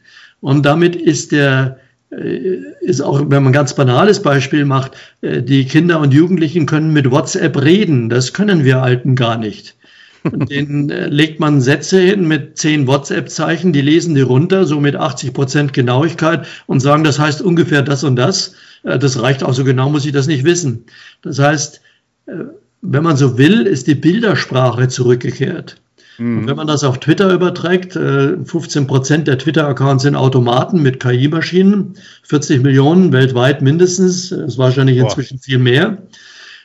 Und 0.40 0.66
damit 0.66 0.96
ist 0.96 1.30
der, 1.30 1.78
äh, 1.78 1.83
ist 2.14 3.00
auch, 3.00 3.20
wenn 3.20 3.42
man 3.42 3.48
ein 3.48 3.52
ganz 3.52 3.74
banales 3.74 4.22
Beispiel 4.22 4.64
macht, 4.64 4.92
äh, 5.20 5.42
die 5.42 5.64
Kinder 5.64 6.00
und 6.00 6.14
Jugendlichen 6.14 6.66
können 6.66 6.92
mit 6.92 7.10
WhatsApp 7.10 7.60
reden. 7.60 8.08
Das 8.08 8.32
können 8.32 8.64
wir 8.64 8.82
Alten 8.82 9.16
gar 9.16 9.36
nicht. 9.36 9.76
Und 10.22 10.50
denen 10.50 10.90
äh, 10.90 11.08
legt 11.08 11.40
man 11.40 11.60
Sätze 11.60 12.00
hin 12.00 12.26
mit 12.26 12.58
zehn 12.58 12.86
WhatsApp-Zeichen, 12.86 13.72
die 13.72 13.82
lesen 13.82 14.14
die 14.14 14.22
runter, 14.22 14.64
so 14.66 14.80
mit 14.80 14.96
80 14.96 15.32
Prozent 15.32 15.72
Genauigkeit 15.72 16.46
und 16.66 16.80
sagen, 16.80 17.04
das 17.04 17.18
heißt 17.18 17.42
ungefähr 17.42 17.82
das 17.82 18.04
und 18.04 18.16
das. 18.16 18.54
Das 18.82 19.22
reicht 19.22 19.42
auch 19.42 19.54
so 19.54 19.64
genau, 19.64 19.88
muss 19.88 20.04
ich 20.04 20.12
das 20.12 20.26
nicht 20.26 20.44
wissen. 20.44 20.84
Das 21.22 21.38
heißt, 21.38 21.80
wenn 22.26 23.02
man 23.02 23.16
so 23.16 23.38
will, 23.38 23.66
ist 23.66 23.86
die 23.86 23.94
Bildersprache 23.94 24.88
zurückgekehrt. 24.88 25.80
Mhm. 26.18 26.38
Und 26.38 26.46
wenn 26.46 26.56
man 26.56 26.66
das 26.66 26.84
auf 26.84 26.98
Twitter 26.98 27.32
überträgt, 27.32 27.94
15 27.94 28.82
äh, 28.82 28.86
Prozent 28.86 29.28
der 29.28 29.38
Twitter-Accounts 29.38 30.02
sind 30.02 30.16
Automaten 30.16 30.82
mit 30.82 31.00
KI-Maschinen, 31.00 31.94
40 32.22 32.62
Millionen 32.62 33.12
weltweit 33.12 33.62
mindestens, 33.62 34.32
ist 34.32 34.58
wahrscheinlich 34.58 34.98
inzwischen 34.98 35.38
Boah. 35.38 35.44
viel 35.44 35.58
mehr, 35.58 35.98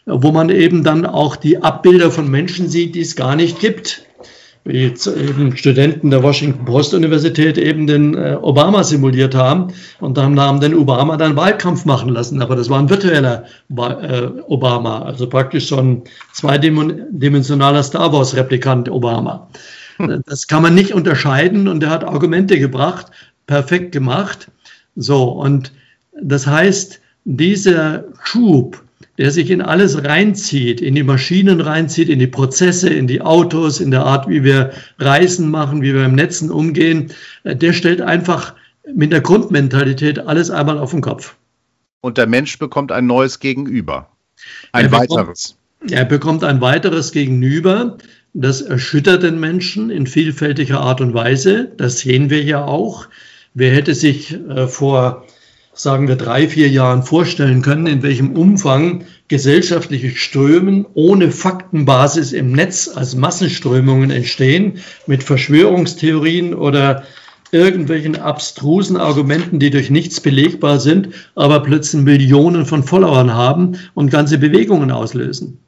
wo 0.05 0.31
man 0.31 0.49
eben 0.49 0.83
dann 0.83 1.05
auch 1.05 1.35
die 1.35 1.61
Abbilder 1.61 2.11
von 2.11 2.29
Menschen 2.29 2.67
sieht, 2.67 2.95
die 2.95 3.01
es 3.01 3.15
gar 3.15 3.35
nicht 3.35 3.59
gibt 3.59 4.03
wie 4.65 4.83
eben 4.83 5.55
Studenten 5.57 6.09
der 6.09 6.21
Washington 6.21 6.65
Post 6.65 6.93
Universität 6.93 7.57
eben 7.57 7.87
den 7.87 8.15
äh, 8.15 8.37
Obama 8.41 8.83
simuliert 8.83 9.33
haben 9.33 9.73
und 9.99 10.17
dann 10.17 10.39
haben 10.39 10.59
den 10.59 10.75
Obama 10.75 11.17
dann 11.17 11.35
Wahlkampf 11.35 11.85
machen 11.85 12.09
lassen. 12.09 12.41
Aber 12.41 12.55
das 12.55 12.69
war 12.69 12.79
ein 12.79 12.89
virtueller 12.89 13.45
äh, 13.69 14.27
Obama, 14.47 15.01
also 15.01 15.27
praktisch 15.27 15.67
so 15.67 15.77
ein 15.77 16.03
zweidimensionaler 16.33 17.83
Star 17.83 18.11
Wars 18.13 18.35
Replikant 18.35 18.89
Obama. 18.89 19.49
Hm. 19.97 20.21
Das 20.25 20.47
kann 20.47 20.61
man 20.61 20.75
nicht 20.75 20.93
unterscheiden 20.93 21.67
und 21.67 21.83
er 21.83 21.89
hat 21.89 22.03
Argumente 22.03 22.59
gebracht, 22.59 23.07
perfekt 23.47 23.91
gemacht. 23.91 24.51
So, 24.95 25.29
und 25.29 25.71
das 26.21 26.45
heißt, 26.45 26.99
dieser 27.23 28.05
Schub, 28.23 28.81
der 29.17 29.31
sich 29.31 29.49
in 29.49 29.61
alles 29.61 30.03
reinzieht, 30.03 30.81
in 30.81 30.95
die 30.95 31.03
Maschinen 31.03 31.61
reinzieht, 31.61 32.09
in 32.09 32.19
die 32.19 32.27
Prozesse, 32.27 32.89
in 32.89 33.07
die 33.07 33.21
Autos, 33.21 33.79
in 33.79 33.91
der 33.91 34.05
Art, 34.05 34.29
wie 34.29 34.43
wir 34.43 34.71
Reisen 34.97 35.49
machen, 35.49 35.81
wie 35.81 35.93
wir 35.93 36.05
im 36.05 36.15
Netzen 36.15 36.51
umgehen, 36.51 37.11
äh, 37.43 37.55
der 37.55 37.73
stellt 37.73 38.01
einfach 38.01 38.55
mit 38.93 39.11
der 39.11 39.21
Grundmentalität 39.21 40.19
alles 40.19 40.49
einmal 40.49 40.77
auf 40.77 40.91
den 40.91 41.01
Kopf. 41.01 41.35
Und 42.01 42.17
der 42.17 42.27
Mensch 42.27 42.57
bekommt 42.59 42.91
ein 42.91 43.07
neues 43.07 43.39
Gegenüber. 43.39 44.09
Ein 44.71 44.85
er 44.85 44.91
weiteres. 44.91 45.57
Bekommt, 45.79 45.91
er 45.91 46.05
bekommt 46.05 46.43
ein 46.43 46.61
weiteres 46.61 47.11
Gegenüber. 47.11 47.97
Das 48.33 48.61
erschüttert 48.61 49.23
den 49.23 49.39
Menschen 49.39 49.89
in 49.89 50.07
vielfältiger 50.07 50.79
Art 50.79 51.01
und 51.01 51.13
Weise. 51.13 51.71
Das 51.77 51.99
sehen 51.99 52.29
wir 52.29 52.43
ja 52.43 52.63
auch. 52.63 53.07
Wer 53.53 53.73
hätte 53.73 53.95
sich 53.95 54.33
äh, 54.33 54.67
vor 54.67 55.25
sagen 55.73 56.07
wir, 56.07 56.15
drei, 56.15 56.47
vier 56.47 56.69
Jahren 56.69 57.03
vorstellen 57.03 57.61
können, 57.61 57.87
in 57.87 58.03
welchem 58.03 58.31
Umfang 58.31 59.05
gesellschaftliche 59.27 60.09
Strömen 60.09 60.85
ohne 60.93 61.31
Faktenbasis 61.31 62.33
im 62.33 62.51
Netz 62.51 62.89
als 62.93 63.15
Massenströmungen 63.15 64.09
entstehen, 64.09 64.79
mit 65.07 65.23
Verschwörungstheorien 65.23 66.53
oder 66.53 67.03
irgendwelchen 67.51 68.15
abstrusen 68.15 68.97
Argumenten, 68.97 69.59
die 69.59 69.69
durch 69.69 69.89
nichts 69.89 70.19
belegbar 70.19 70.79
sind, 70.79 71.09
aber 71.35 71.61
plötzlich 71.61 72.03
Millionen 72.03 72.65
von 72.65 72.83
Followern 72.83 73.33
haben 73.33 73.77
und 73.93 74.11
ganze 74.11 74.37
Bewegungen 74.37 74.91
auslösen. 74.91 75.59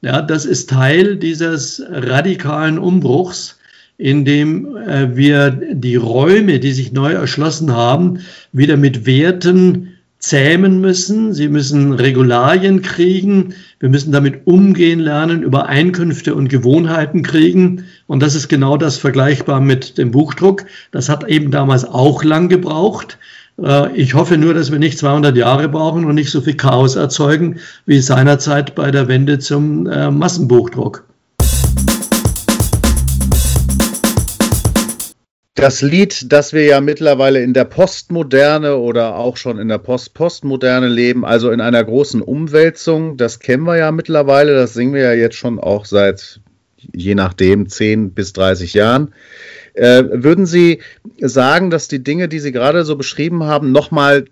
Ja, 0.00 0.20
das 0.20 0.44
ist 0.44 0.70
Teil 0.70 1.16
dieses 1.16 1.82
radikalen 1.88 2.78
Umbruchs, 2.78 3.58
indem 4.02 4.76
äh, 4.76 5.14
wir 5.16 5.50
die 5.50 5.94
Räume, 5.94 6.58
die 6.58 6.72
sich 6.72 6.92
neu 6.92 7.12
erschlossen 7.12 7.72
haben, 7.72 8.18
wieder 8.52 8.76
mit 8.76 9.06
Werten 9.06 9.92
zähmen 10.18 10.80
müssen. 10.80 11.32
Sie 11.32 11.48
müssen 11.48 11.92
Regularien 11.92 12.82
kriegen. 12.82 13.54
Wir 13.78 13.88
müssen 13.88 14.10
damit 14.10 14.44
umgehen 14.46 14.98
lernen, 14.98 15.44
Übereinkünfte 15.44 16.34
und 16.34 16.48
Gewohnheiten 16.48 17.22
kriegen. 17.22 17.84
Und 18.08 18.24
das 18.24 18.34
ist 18.34 18.48
genau 18.48 18.76
das 18.76 18.98
vergleichbar 18.98 19.60
mit 19.60 19.98
dem 19.98 20.10
Buchdruck. 20.10 20.64
Das 20.90 21.08
hat 21.08 21.28
eben 21.28 21.52
damals 21.52 21.84
auch 21.84 22.24
lang 22.24 22.48
gebraucht. 22.48 23.18
Äh, 23.62 23.94
ich 23.94 24.14
hoffe 24.14 24.36
nur, 24.36 24.52
dass 24.52 24.72
wir 24.72 24.80
nicht 24.80 24.98
200 24.98 25.36
Jahre 25.36 25.68
brauchen 25.68 26.06
und 26.06 26.16
nicht 26.16 26.32
so 26.32 26.40
viel 26.40 26.56
Chaos 26.56 26.96
erzeugen 26.96 27.60
wie 27.86 28.00
seinerzeit 28.00 28.74
bei 28.74 28.90
der 28.90 29.06
Wende 29.06 29.38
zum 29.38 29.86
äh, 29.86 30.10
Massenbuchdruck. 30.10 31.04
Das 35.54 35.82
Lied, 35.82 36.32
das 36.32 36.54
wir 36.54 36.64
ja 36.64 36.80
mittlerweile 36.80 37.42
in 37.42 37.52
der 37.52 37.66
Postmoderne 37.66 38.78
oder 38.78 39.16
auch 39.16 39.36
schon 39.36 39.58
in 39.58 39.68
der 39.68 39.76
Post-Postmoderne 39.76 40.88
leben, 40.88 41.26
also 41.26 41.50
in 41.50 41.60
einer 41.60 41.84
großen 41.84 42.22
Umwälzung, 42.22 43.18
das 43.18 43.38
kennen 43.38 43.64
wir 43.64 43.76
ja 43.76 43.92
mittlerweile, 43.92 44.54
das 44.54 44.72
singen 44.72 44.94
wir 44.94 45.02
ja 45.02 45.12
jetzt 45.12 45.36
schon 45.36 45.58
auch 45.58 45.84
seit 45.84 46.40
je 46.94 47.14
nachdem 47.14 47.68
10 47.68 48.12
bis 48.12 48.32
30 48.32 48.72
Jahren. 48.72 49.14
Äh, 49.74 50.04
würden 50.10 50.46
Sie 50.46 50.80
sagen, 51.20 51.70
dass 51.70 51.86
die 51.86 52.02
Dinge, 52.02 52.28
die 52.28 52.40
Sie 52.40 52.52
gerade 52.52 52.84
so 52.84 52.96
beschrieben 52.96 53.44
haben, 53.44 53.72
nochmal 53.72 54.24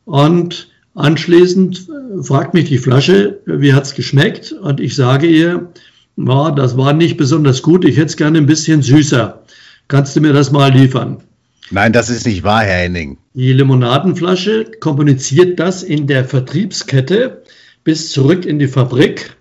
und 0.05 0.69
anschließend 0.95 1.87
fragt 2.21 2.53
mich 2.53 2.65
die 2.65 2.77
Flasche, 2.77 3.39
wie 3.45 3.73
hat 3.73 3.83
es 3.83 3.95
geschmeckt? 3.95 4.51
Und 4.51 4.79
ich 4.79 4.95
sage 4.95 5.27
ihr, 5.27 5.69
ja, 6.17 6.51
das 6.51 6.77
war 6.77 6.93
nicht 6.93 7.17
besonders 7.17 7.61
gut, 7.61 7.85
ich 7.85 7.97
hätte 7.97 8.07
es 8.07 8.17
gerne 8.17 8.39
ein 8.39 8.47
bisschen 8.47 8.81
süßer. 8.81 9.43
Kannst 9.87 10.15
du 10.15 10.21
mir 10.21 10.33
das 10.33 10.51
mal 10.51 10.71
liefern? 10.71 11.17
Nein, 11.69 11.91
das 11.93 12.09
ist 12.09 12.25
nicht 12.25 12.43
wahr, 12.43 12.63
Herr 12.63 12.83
Henning. 12.83 13.17
Die 13.33 13.53
Limonadenflasche 13.53 14.65
kommuniziert 14.79 15.59
das 15.59 15.83
in 15.83 16.07
der 16.07 16.25
Vertriebskette 16.25 17.43
bis 17.83 18.11
zurück 18.11 18.45
in 18.45 18.59
die 18.59 18.67
Fabrik. 18.67 19.35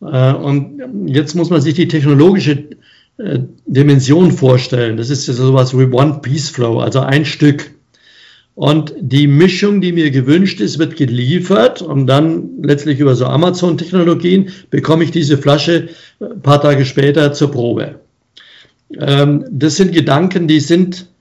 Äh, 0.00 0.32
und 0.32 0.80
jetzt 1.06 1.34
muss 1.34 1.50
man 1.50 1.60
sich 1.60 1.74
die 1.74 1.88
technologische 1.88 2.70
äh, 3.18 3.40
Dimension 3.66 4.32
vorstellen. 4.32 4.96
Das 4.96 5.10
ist 5.10 5.26
sowas 5.26 5.76
wie 5.76 5.84
One 5.84 6.20
Piece 6.22 6.48
Flow, 6.50 6.80
also 6.80 7.00
ein 7.00 7.24
Stück. 7.24 7.70
Und 8.54 8.94
die 9.00 9.26
Mischung, 9.26 9.80
die 9.80 9.92
mir 9.92 10.10
gewünscht 10.10 10.60
ist, 10.60 10.78
wird 10.78 10.96
geliefert 10.96 11.80
und 11.80 12.06
dann 12.06 12.62
letztlich 12.62 13.00
über 13.00 13.14
so 13.14 13.24
Amazon-Technologien 13.24 14.50
bekomme 14.68 15.04
ich 15.04 15.10
diese 15.10 15.38
Flasche 15.38 15.88
ein 16.20 16.42
paar 16.42 16.60
Tage 16.60 16.84
später 16.84 17.32
zur 17.32 17.50
Probe. 17.50 18.00
Ähm, 18.98 19.44
das 19.50 19.76
sind 19.76 19.92
Gedanken, 19.92 20.48
die 20.48 20.60
sind 20.60 21.11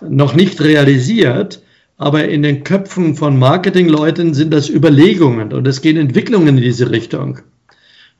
noch 0.00 0.34
nicht 0.34 0.60
realisiert, 0.60 1.62
aber 1.98 2.28
in 2.28 2.42
den 2.42 2.64
Köpfen 2.64 3.14
von 3.14 3.38
Marketingleuten 3.38 4.34
sind 4.34 4.52
das 4.52 4.68
Überlegungen 4.68 5.52
und 5.52 5.66
es 5.66 5.80
gehen 5.80 5.96
Entwicklungen 5.96 6.56
in 6.58 6.62
diese 6.62 6.90
Richtung, 6.90 7.40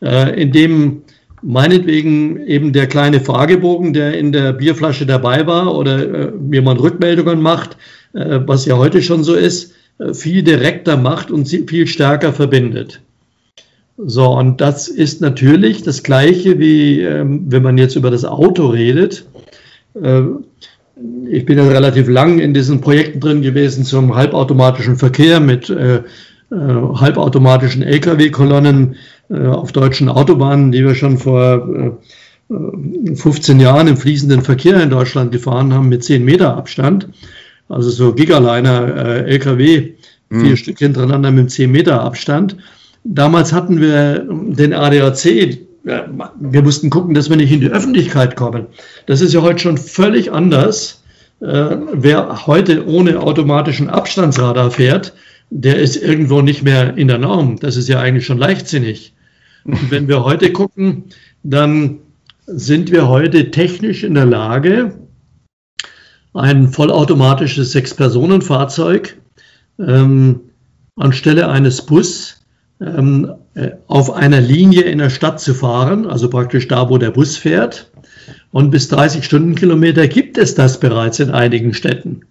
äh, 0.02 0.40
in 0.40 0.52
dem 0.52 1.02
meinetwegen 1.42 2.44
eben 2.46 2.72
der 2.72 2.86
kleine 2.86 3.20
Fragebogen, 3.20 3.92
der 3.92 4.18
in 4.18 4.32
der 4.32 4.52
Bierflasche 4.52 5.06
dabei 5.06 5.46
war 5.46 5.76
oder 5.76 5.98
äh, 5.98 6.32
wie 6.38 6.60
man 6.60 6.78
Rückmeldungen 6.78 7.42
macht, 7.42 7.76
äh, 8.14 8.40
was 8.46 8.64
ja 8.64 8.76
heute 8.76 9.02
schon 9.02 9.22
so 9.22 9.34
ist, 9.34 9.74
äh, 9.98 10.14
viel 10.14 10.42
direkter 10.42 10.96
macht 10.96 11.30
und 11.30 11.46
viel 11.46 11.86
stärker 11.86 12.32
verbindet. 12.32 13.00
So, 13.98 14.30
und 14.30 14.60
das 14.60 14.88
ist 14.88 15.20
natürlich 15.20 15.82
das 15.82 16.02
Gleiche, 16.02 16.58
wie 16.58 17.00
ähm, 17.00 17.44
wenn 17.48 17.62
man 17.62 17.78
jetzt 17.78 17.96
über 17.96 18.10
das 18.10 18.24
Auto 18.24 18.66
redet. 18.66 19.24
Äh, 19.94 20.22
ich 21.30 21.44
bin 21.46 21.58
ja 21.58 21.66
relativ 21.66 22.08
lang 22.08 22.38
in 22.38 22.54
diesen 22.54 22.80
Projekten 22.80 23.20
drin 23.20 23.42
gewesen 23.42 23.84
zum 23.84 24.14
halbautomatischen 24.14 24.96
Verkehr 24.96 25.40
mit 25.40 25.70
äh, 25.70 25.96
äh, 25.96 26.02
halbautomatischen 26.50 27.82
Lkw-Kolonnen 27.82 28.96
äh, 29.30 29.46
auf 29.46 29.72
deutschen 29.72 30.08
Autobahnen, 30.08 30.72
die 30.72 30.84
wir 30.84 30.94
schon 30.94 31.18
vor 31.18 31.98
15 32.48 33.58
äh, 33.58 33.62
Jahren 33.62 33.88
im 33.88 33.96
fließenden 33.96 34.42
Verkehr 34.42 34.80
in 34.80 34.90
Deutschland 34.90 35.32
gefahren 35.32 35.74
haben 35.74 35.88
mit 35.88 36.04
10 36.04 36.24
Meter 36.24 36.56
Abstand. 36.56 37.08
Also 37.68 37.90
so 37.90 38.12
Gigaliner 38.12 38.96
äh, 38.96 39.34
Lkw, 39.34 39.94
mhm. 40.28 40.40
vier 40.40 40.56
Stück 40.56 40.78
hintereinander 40.78 41.32
mit 41.32 41.50
10 41.50 41.70
Meter 41.70 42.02
Abstand. 42.02 42.56
Damals 43.02 43.52
hatten 43.52 43.80
wir 43.80 44.26
den 44.28 44.72
ADAC, 44.72 45.58
wir 45.84 46.62
mussten 46.62 46.90
gucken, 46.90 47.14
dass 47.14 47.30
wir 47.30 47.36
nicht 47.36 47.52
in 47.52 47.60
die 47.60 47.70
Öffentlichkeit 47.70 48.34
kommen. 48.34 48.66
Das 49.06 49.20
ist 49.20 49.32
ja 49.32 49.42
heute 49.42 49.60
schon 49.60 49.78
völlig 49.78 50.32
anders. 50.32 50.95
Äh, 51.40 51.76
wer 51.92 52.46
heute 52.46 52.86
ohne 52.86 53.20
automatischen 53.20 53.90
Abstandsradar 53.90 54.70
fährt, 54.70 55.14
der 55.50 55.76
ist 55.76 55.96
irgendwo 55.96 56.42
nicht 56.42 56.62
mehr 56.62 56.96
in 56.96 57.08
der 57.08 57.18
Norm. 57.18 57.58
Das 57.60 57.76
ist 57.76 57.88
ja 57.88 58.00
eigentlich 58.00 58.26
schon 58.26 58.38
leichtsinnig. 58.38 59.14
Und 59.64 59.90
wenn 59.90 60.08
wir 60.08 60.24
heute 60.24 60.52
gucken, 60.52 61.04
dann 61.42 61.98
sind 62.46 62.90
wir 62.90 63.08
heute 63.08 63.50
technisch 63.50 64.04
in 64.04 64.14
der 64.14 64.26
Lage, 64.26 64.94
ein 66.32 66.68
vollautomatisches 66.68 67.72
Sechs-Personen-Fahrzeug 67.72 69.16
ähm, 69.78 70.40
anstelle 70.96 71.48
eines 71.48 71.82
Bus 71.82 72.44
ähm, 72.80 73.32
äh, 73.54 73.70
auf 73.86 74.12
einer 74.12 74.40
Linie 74.40 74.82
in 74.82 74.98
der 74.98 75.10
Stadt 75.10 75.40
zu 75.40 75.54
fahren, 75.54 76.06
also 76.06 76.28
praktisch 76.28 76.68
da, 76.68 76.90
wo 76.90 76.98
der 76.98 77.10
Bus 77.10 77.36
fährt. 77.36 77.90
Und 78.56 78.70
bis 78.70 78.88
30 78.88 79.22
Stundenkilometer 79.22 80.08
gibt 80.08 80.38
es 80.38 80.54
das 80.54 80.80
bereits 80.80 81.20
in 81.20 81.28
einigen 81.28 81.74
Städten. 81.74 82.22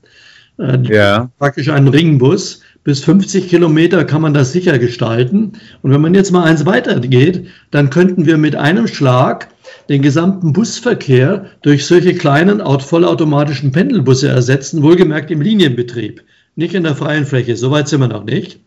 Äh, 0.57 0.79
ja. 0.91 1.29
Praktisch 1.37 1.69
einen 1.69 1.87
Ringbus. 1.87 2.61
Bis 2.83 3.03
50 3.03 3.47
Kilometer 3.47 4.05
kann 4.05 4.23
man 4.23 4.33
das 4.33 4.51
sicher 4.51 4.79
gestalten. 4.79 5.51
Und 5.83 5.91
wenn 5.91 6.01
man 6.01 6.15
jetzt 6.15 6.31
mal 6.31 6.45
eins 6.45 6.65
weitergeht, 6.65 7.45
dann 7.69 7.91
könnten 7.91 8.25
wir 8.25 8.39
mit 8.39 8.55
einem 8.55 8.87
Schlag 8.87 9.49
den 9.87 10.01
gesamten 10.01 10.51
Busverkehr 10.51 11.45
durch 11.61 11.85
solche 11.85 12.15
kleinen 12.15 12.59
vollautomatischen 12.59 13.71
Pendelbusse 13.71 14.27
ersetzen, 14.27 14.81
wohlgemerkt 14.81 15.29
im 15.29 15.41
Linienbetrieb, 15.41 16.23
nicht 16.55 16.73
in 16.73 16.81
der 16.81 16.95
freien 16.95 17.27
Fläche. 17.27 17.55
Soweit 17.55 17.87
sind 17.87 18.01
wir 18.01 18.07
noch 18.07 18.23
nicht 18.23 18.59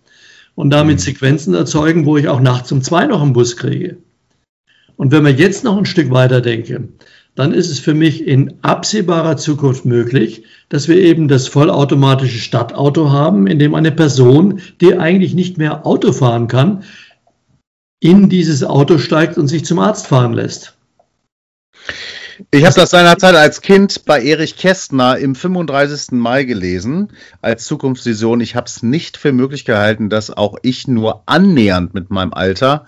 und 0.55 0.71
damit 0.71 0.99
mhm. 0.99 1.01
Sequenzen 1.01 1.55
erzeugen, 1.55 2.07
wo 2.07 2.18
ich 2.18 2.29
auch 2.29 2.40
nachts 2.40 2.71
um 2.71 2.83
zwei 2.83 3.07
noch 3.07 3.21
einen 3.21 3.33
Bus 3.33 3.57
kriege. 3.57 3.97
Und 4.94 5.11
wenn 5.11 5.25
wir 5.25 5.33
jetzt 5.33 5.64
noch 5.64 5.77
ein 5.77 5.87
Stück 5.87 6.11
weiter 6.12 6.40
denken, 6.40 6.94
dann 7.38 7.55
ist 7.55 7.70
es 7.70 7.79
für 7.79 7.94
mich 7.94 8.27
in 8.27 8.55
absehbarer 8.62 9.37
Zukunft 9.37 9.85
möglich, 9.85 10.42
dass 10.70 10.88
wir 10.88 10.96
eben 10.96 11.29
das 11.29 11.46
vollautomatische 11.46 12.40
Stadtauto 12.40 13.12
haben, 13.12 13.46
in 13.46 13.61
dem 13.61 13.77
eine 13.77 13.92
Person, 13.92 14.61
die 14.81 14.98
eigentlich 14.98 15.35
nicht 15.35 15.57
mehr 15.57 15.87
Auto 15.87 16.11
fahren 16.12 16.48
kann, 16.48 16.83
in 18.01 18.29
dieses 18.29 18.64
Auto 18.64 18.98
steigt 18.98 19.38
und 19.38 19.46
sich 19.46 19.64
zum 19.64 19.79
Arzt 19.79 20.09
fahren 20.09 20.33
lässt. 20.33 20.77
Ich 22.53 22.64
habe 22.64 22.74
das 22.74 22.90
seinerzeit 22.90 23.35
als 23.35 23.62
Kind 23.62 24.05
bei 24.05 24.22
Erich 24.22 24.57
Kästner 24.57 25.18
im 25.18 25.35
35. 25.35 26.12
Mai 26.12 26.44
gelesen, 26.44 27.09
als 27.42 27.66
Zukunftsvision. 27.66 28.40
Ich 28.40 28.55
habe 28.55 28.66
es 28.66 28.83
nicht 28.83 29.16
für 29.16 29.33
möglich 29.33 29.64
gehalten, 29.64 30.09
dass 30.09 30.31
auch 30.31 30.57
ich 30.62 30.87
nur 30.87 31.24
annähernd 31.27 31.94
mit 31.94 32.11
meinem 32.11 32.33
Alter 32.33 32.87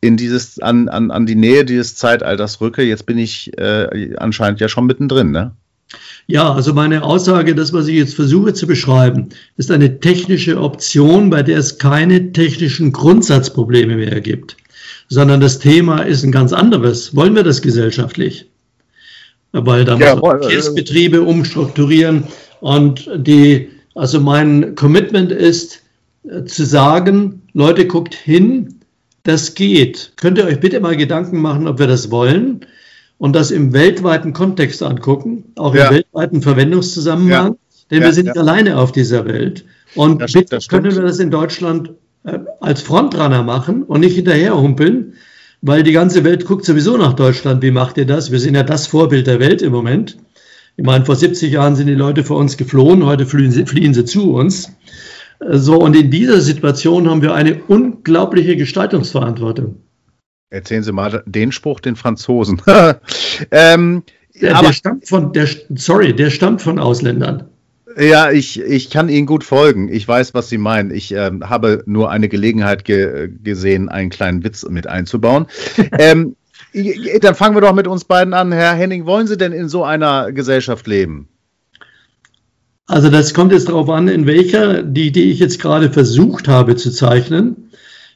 in 0.00 0.16
dieses, 0.16 0.60
an, 0.60 0.88
an, 0.88 1.10
an 1.10 1.26
die 1.26 1.34
Nähe 1.34 1.64
dieses 1.64 1.96
Zeitalters 1.96 2.60
rücke. 2.60 2.82
Jetzt 2.82 3.04
bin 3.04 3.18
ich 3.18 3.56
äh, 3.58 4.14
anscheinend 4.16 4.60
ja 4.60 4.68
schon 4.68 4.86
mittendrin, 4.86 5.32
ne? 5.32 5.56
Ja, 6.26 6.52
also 6.52 6.72
meine 6.72 7.02
Aussage, 7.02 7.54
das, 7.54 7.72
was 7.72 7.88
ich 7.88 7.96
jetzt 7.96 8.14
versuche 8.14 8.54
zu 8.54 8.66
beschreiben, 8.66 9.28
ist 9.56 9.70
eine 9.70 10.00
technische 10.00 10.60
Option, 10.60 11.30
bei 11.30 11.42
der 11.42 11.58
es 11.58 11.78
keine 11.78 12.32
technischen 12.32 12.92
Grundsatzprobleme 12.92 13.96
mehr 13.96 14.20
gibt, 14.20 14.56
sondern 15.08 15.40
das 15.40 15.58
Thema 15.58 16.02
ist 16.02 16.22
ein 16.22 16.32
ganz 16.32 16.52
anderes. 16.52 17.14
Wollen 17.14 17.34
wir 17.34 17.42
das 17.42 17.60
gesellschaftlich? 17.60 18.46
Weil 19.54 19.84
da 19.84 19.96
ja, 19.96 20.14
muss 20.16 20.22
man 20.22 20.40
Verkehrsbetriebe 20.40 21.22
umstrukturieren 21.22 22.24
und 22.60 23.08
die, 23.14 23.70
also 23.94 24.20
mein 24.20 24.74
Commitment 24.74 25.30
ist, 25.30 25.82
äh, 26.28 26.44
zu 26.44 26.64
sagen, 26.64 27.42
Leute, 27.52 27.86
guckt 27.86 28.14
hin, 28.14 28.80
das 29.22 29.54
geht. 29.54 30.12
Könnt 30.16 30.38
ihr 30.38 30.44
euch 30.44 30.60
bitte 30.60 30.80
mal 30.80 30.96
Gedanken 30.96 31.40
machen, 31.40 31.68
ob 31.68 31.78
wir 31.78 31.86
das 31.86 32.10
wollen 32.10 32.66
und 33.18 33.34
das 33.34 33.50
im 33.50 33.72
weltweiten 33.72 34.32
Kontext 34.32 34.82
angucken, 34.82 35.52
auch 35.56 35.74
ja. 35.74 35.88
im 35.88 35.94
weltweiten 35.94 36.42
Verwendungszusammenhang, 36.42 37.52
ja. 37.52 37.56
denn 37.90 38.02
wir 38.02 38.12
sind 38.12 38.36
alleine 38.36 38.78
auf 38.78 38.92
dieser 38.92 39.24
Welt. 39.24 39.64
Und 39.94 40.20
das, 40.20 40.32
bitte 40.32 40.56
das 40.56 40.68
können 40.68 40.94
wir 40.94 41.02
das 41.02 41.20
in 41.20 41.30
Deutschland 41.30 41.92
äh, 42.24 42.38
als 42.60 42.82
Frontrunner 42.82 43.44
machen 43.44 43.84
und 43.84 44.00
nicht 44.00 44.16
hinterherhumpeln, 44.16 45.14
weil 45.66 45.82
die 45.82 45.92
ganze 45.92 46.24
Welt 46.24 46.44
guckt 46.44 46.66
sowieso 46.66 46.98
nach 46.98 47.14
Deutschland. 47.14 47.62
Wie 47.62 47.70
macht 47.70 47.96
ihr 47.96 48.04
das? 48.04 48.30
Wir 48.30 48.38
sind 48.38 48.54
ja 48.54 48.62
das 48.62 48.86
Vorbild 48.86 49.26
der 49.26 49.40
Welt 49.40 49.62
im 49.62 49.72
Moment. 49.72 50.18
Ich 50.76 50.84
meine, 50.84 51.06
vor 51.06 51.16
70 51.16 51.50
Jahren 51.50 51.74
sind 51.74 51.86
die 51.86 51.94
Leute 51.94 52.22
vor 52.22 52.36
uns 52.36 52.58
geflohen, 52.58 53.06
heute 53.06 53.24
fliehen 53.24 53.50
sie, 53.50 53.64
fliehen 53.64 53.94
sie 53.94 54.04
zu 54.04 54.34
uns. 54.34 54.72
So, 55.40 55.78
und 55.78 55.96
in 55.96 56.10
dieser 56.10 56.42
Situation 56.42 57.08
haben 57.08 57.22
wir 57.22 57.32
eine 57.32 57.62
unglaubliche 57.62 58.58
Gestaltungsverantwortung. 58.58 59.76
Erzählen 60.50 60.82
Sie 60.82 60.92
mal 60.92 61.22
den 61.24 61.50
Spruch 61.50 61.80
den 61.80 61.96
Franzosen. 61.96 62.60
ähm, 63.50 64.02
der, 64.38 64.60
der, 64.60 64.72
stammt 64.74 65.08
von, 65.08 65.32
der, 65.32 65.48
sorry, 65.74 66.14
der 66.14 66.28
stammt 66.28 66.60
von 66.60 66.78
Ausländern. 66.78 67.48
Ja, 67.96 68.30
ich, 68.30 68.60
ich 68.60 68.90
kann 68.90 69.08
Ihnen 69.08 69.26
gut 69.26 69.44
folgen. 69.44 69.88
Ich 69.88 70.06
weiß, 70.06 70.34
was 70.34 70.48
Sie 70.48 70.58
meinen. 70.58 70.90
Ich 70.90 71.12
äh, 71.12 71.30
habe 71.42 71.82
nur 71.86 72.10
eine 72.10 72.28
Gelegenheit 72.28 72.84
ge 72.84 73.30
gesehen, 73.42 73.88
einen 73.88 74.10
kleinen 74.10 74.42
Witz 74.42 74.66
mit 74.68 74.86
einzubauen. 74.86 75.46
ähm, 75.98 76.36
dann 77.20 77.34
fangen 77.34 77.54
wir 77.54 77.60
doch 77.60 77.74
mit 77.74 77.86
uns 77.86 78.04
beiden 78.04 78.34
an. 78.34 78.50
Herr 78.50 78.74
Henning, 78.74 79.06
wollen 79.06 79.26
Sie 79.26 79.36
denn 79.36 79.52
in 79.52 79.68
so 79.68 79.84
einer 79.84 80.32
Gesellschaft 80.32 80.86
leben? 80.86 81.28
Also 82.86 83.10
das 83.10 83.32
kommt 83.32 83.52
jetzt 83.52 83.68
darauf 83.68 83.88
an, 83.88 84.08
in 84.08 84.26
welcher, 84.26 84.82
die, 84.82 85.10
die 85.10 85.30
ich 85.30 85.38
jetzt 85.38 85.60
gerade 85.60 85.90
versucht 85.90 86.48
habe 86.48 86.76
zu 86.76 86.90
zeichnen, 86.90 87.70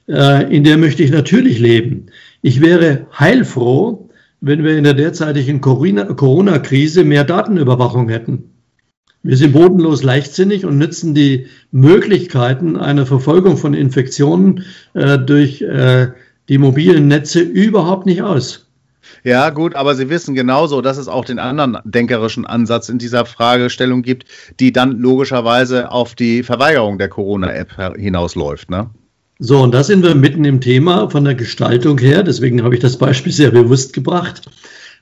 äh, 0.09 0.55
in 0.55 0.65
der 0.65 0.77
möchte 0.77 1.03
ich 1.03 1.11
natürlich 1.11 1.59
leben. 1.59 2.07
Ich 2.43 2.61
wäre 2.61 3.07
heilfroh, 3.19 4.11
wenn 4.41 4.65
wir 4.65 4.77
in 4.77 4.85
der 4.85 4.95
derzeitigen 4.95 5.61
Corona-Krise 5.61 7.05
mehr 7.05 7.25
Datenüberwachung 7.25 8.09
hätten. 8.09 8.58
Wir 9.23 9.37
sind 9.37 9.53
bodenlos 9.53 10.03
leichtsinnig 10.03 10.65
und 10.65 10.79
nützen 10.79 11.15
die 11.15 11.47
Möglichkeiten 11.73 12.77
einer 12.77 13.05
Verfolgung 13.05 13.57
von 13.57 13.75
Infektionen 13.75 14.65
äh, 14.95 15.19
durch 15.19 15.61
äh, 15.63 16.09
die 16.49 16.59
mobilen 16.59 17.09
Netze 17.09 17.41
überhaupt 17.41 18.07
nicht 18.07 18.23
aus. 18.23 18.67
Ja, 19.25 19.51
gut, 19.51 19.75
aber 19.75 19.95
Sie 19.95 20.09
wissen 20.11 20.35
genauso, 20.35 20.81
dass 20.81 20.99
es 20.99 21.09
auch 21.09 21.25
den 21.25 21.39
anderen 21.39 21.79
denkerischen 21.85 22.47
Ansatz 22.47 22.89
in 22.89 22.99
dieser 22.99 23.27
Fragestellung 23.27 24.03
gibt, 24.03 24.27
die 24.61 24.73
dann 24.73 24.99
logischerweise 24.99 25.91
auf 25.91 26.15
die 26.15 26.43
Verweigerung 26.43 26.99
der 26.99 27.09
Corona-App 27.09 27.97
hinausläuft. 27.97 28.71
Ne? 28.71 28.91
So, 29.39 29.63
und 29.63 29.73
da 29.73 29.83
sind 29.83 30.03
wir 30.03 30.15
mitten 30.15 30.45
im 30.45 30.61
Thema 30.61 31.11
von 31.11 31.25
der 31.25 31.35
Gestaltung 31.35 31.99
her. 31.99 32.23
Deswegen 32.23 32.63
habe 32.63 32.75
ich 32.75 32.81
das 32.81 32.99
Beispiel 32.99 33.33
sehr 33.33 33.51
bewusst 33.51 33.93
gebracht, 33.93 34.43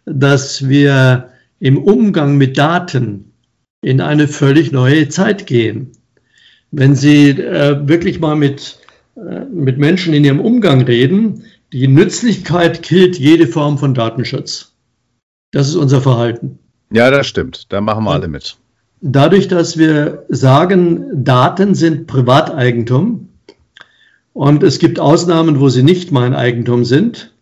dass 0.04 0.68
wir 0.68 1.30
im 1.58 1.78
Umgang 1.78 2.36
mit 2.36 2.58
Daten 2.58 3.32
in 3.80 4.00
eine 4.00 4.28
völlig 4.28 4.72
neue 4.72 5.08
Zeit 5.08 5.46
gehen. 5.46 5.92
Wenn 6.70 6.94
Sie 6.94 7.30
äh, 7.30 7.88
wirklich 7.88 8.20
mal 8.20 8.36
mit, 8.36 8.78
äh, 9.16 9.44
mit 9.44 9.78
Menschen 9.78 10.14
in 10.14 10.24
ihrem 10.24 10.40
Umgang 10.40 10.82
reden, 10.82 11.44
die 11.72 11.88
Nützlichkeit 11.88 12.82
killt 12.82 13.18
jede 13.18 13.46
Form 13.46 13.78
von 13.78 13.94
Datenschutz. 13.94 14.74
Das 15.52 15.68
ist 15.68 15.76
unser 15.76 16.00
Verhalten. 16.00 16.58
Ja, 16.92 17.10
das 17.10 17.26
stimmt. 17.26 17.72
Da 17.72 17.80
machen 17.80 18.04
wir 18.04 18.12
alle 18.12 18.28
mit. 18.28 18.56
Dadurch, 19.00 19.48
dass 19.48 19.76
wir 19.76 20.24
sagen, 20.28 21.24
Daten 21.24 21.74
sind 21.74 22.06
Privateigentum 22.06 23.28
und 24.32 24.62
es 24.62 24.78
gibt 24.78 25.00
Ausnahmen, 25.00 25.60
wo 25.60 25.68
sie 25.68 25.82
nicht 25.82 26.12
mein 26.12 26.34
Eigentum 26.34 26.84
sind, 26.84 27.34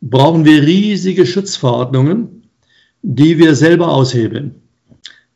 brauchen 0.00 0.44
wir 0.44 0.62
riesige 0.62 1.26
Schutzverordnungen, 1.26 2.48
die 3.02 3.38
wir 3.38 3.54
selber 3.54 3.88
aushebeln. 3.88 4.62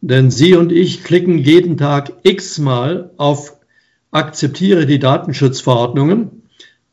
Denn 0.01 0.31
Sie 0.31 0.55
und 0.55 0.73
ich 0.73 1.05
klicken 1.05 1.39
jeden 1.39 1.77
Tag 1.77 2.13
x-mal 2.23 3.11
auf 3.17 3.57
akzeptiere 4.11 4.87
die 4.87 4.99
Datenschutzverordnungen 4.99 6.41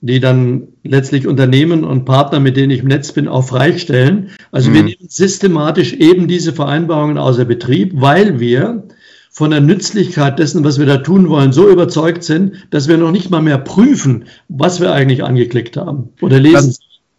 die 0.01 0.19
dann 0.19 0.67
letztlich 0.83 1.27
Unternehmen 1.27 1.83
und 1.83 2.05
Partner, 2.05 2.39
mit 2.39 2.55
denen 2.55 2.71
ich 2.71 2.81
im 2.81 2.87
Netz 2.87 3.11
bin, 3.11 3.27
auch 3.27 3.43
freistellen. 3.43 4.29
Also 4.51 4.69
mhm. 4.69 4.73
wir 4.75 4.83
nehmen 4.83 5.09
systematisch 5.09 5.93
eben 5.93 6.27
diese 6.27 6.53
Vereinbarungen 6.53 7.17
außer 7.17 7.45
Betrieb, 7.45 7.93
weil 7.95 8.39
wir 8.39 8.83
von 9.31 9.51
der 9.51 9.61
Nützlichkeit 9.61 10.39
dessen, 10.39 10.63
was 10.63 10.79
wir 10.79 10.85
da 10.85 10.97
tun 10.97 11.29
wollen, 11.29 11.51
so 11.51 11.69
überzeugt 11.69 12.23
sind, 12.23 12.67
dass 12.69 12.87
wir 12.87 12.97
noch 12.97 13.11
nicht 13.11 13.29
mal 13.29 13.41
mehr 13.41 13.57
prüfen, 13.57 14.25
was 14.49 14.79
wir 14.79 14.93
eigentlich 14.93 15.23
angeklickt 15.23 15.77
haben. 15.77 16.09
Oder 16.21 16.39
lesen, 16.39 16.75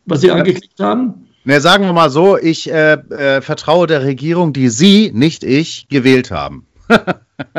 was 0.07 0.21
Sie 0.21 0.31
angeklickt 0.31 0.81
haben. 0.81 1.28
Ne, 1.49 1.63
sagen 1.63 1.85
wir 1.85 1.95
mal 1.95 2.11
so, 2.11 2.37
ich 2.37 2.71
äh, 2.71 2.93
äh, 2.93 3.41
vertraue 3.41 3.87
der 3.87 4.03
Regierung, 4.03 4.53
die 4.53 4.69
Sie, 4.69 5.11
nicht 5.15 5.45
ich, 5.45 5.87
gewählt 5.89 6.31
haben. 6.31 6.67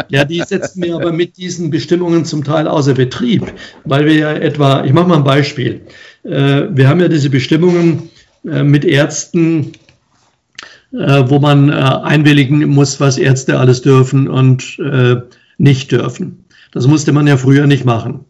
Ja, 0.10 0.26
die 0.26 0.42
setzen 0.42 0.84
wir 0.84 0.96
aber 0.96 1.14
mit 1.14 1.38
diesen 1.38 1.70
Bestimmungen 1.70 2.26
zum 2.26 2.44
Teil 2.44 2.68
außer 2.68 2.96
Betrieb, 2.96 3.54
weil 3.86 4.06
wir 4.06 4.14
ja 4.14 4.34
etwa, 4.34 4.84
ich 4.84 4.92
mache 4.92 5.08
mal 5.08 5.16
ein 5.16 5.24
Beispiel. 5.24 5.82
Äh, 6.24 6.64
wir 6.72 6.90
haben 6.90 7.00
ja 7.00 7.08
diese 7.08 7.30
Bestimmungen 7.30 8.10
äh, 8.44 8.62
mit 8.62 8.84
Ärzten, 8.84 9.72
äh, 10.92 11.24
wo 11.28 11.40
man 11.40 11.70
einwilligen 11.72 12.68
muss, 12.68 13.00
was 13.00 13.18
Ärzte 13.18 13.58
alles 13.58 13.82
dürfen 13.82 14.28
und 14.28 14.78
nicht 15.58 15.94
dürfen. 15.94 16.44
Das 16.74 16.86
musste 16.86 17.14
man 17.14 17.26
ja 17.26 17.38
früher 17.38 17.66
nicht 17.66 17.86
machen. 17.86 18.26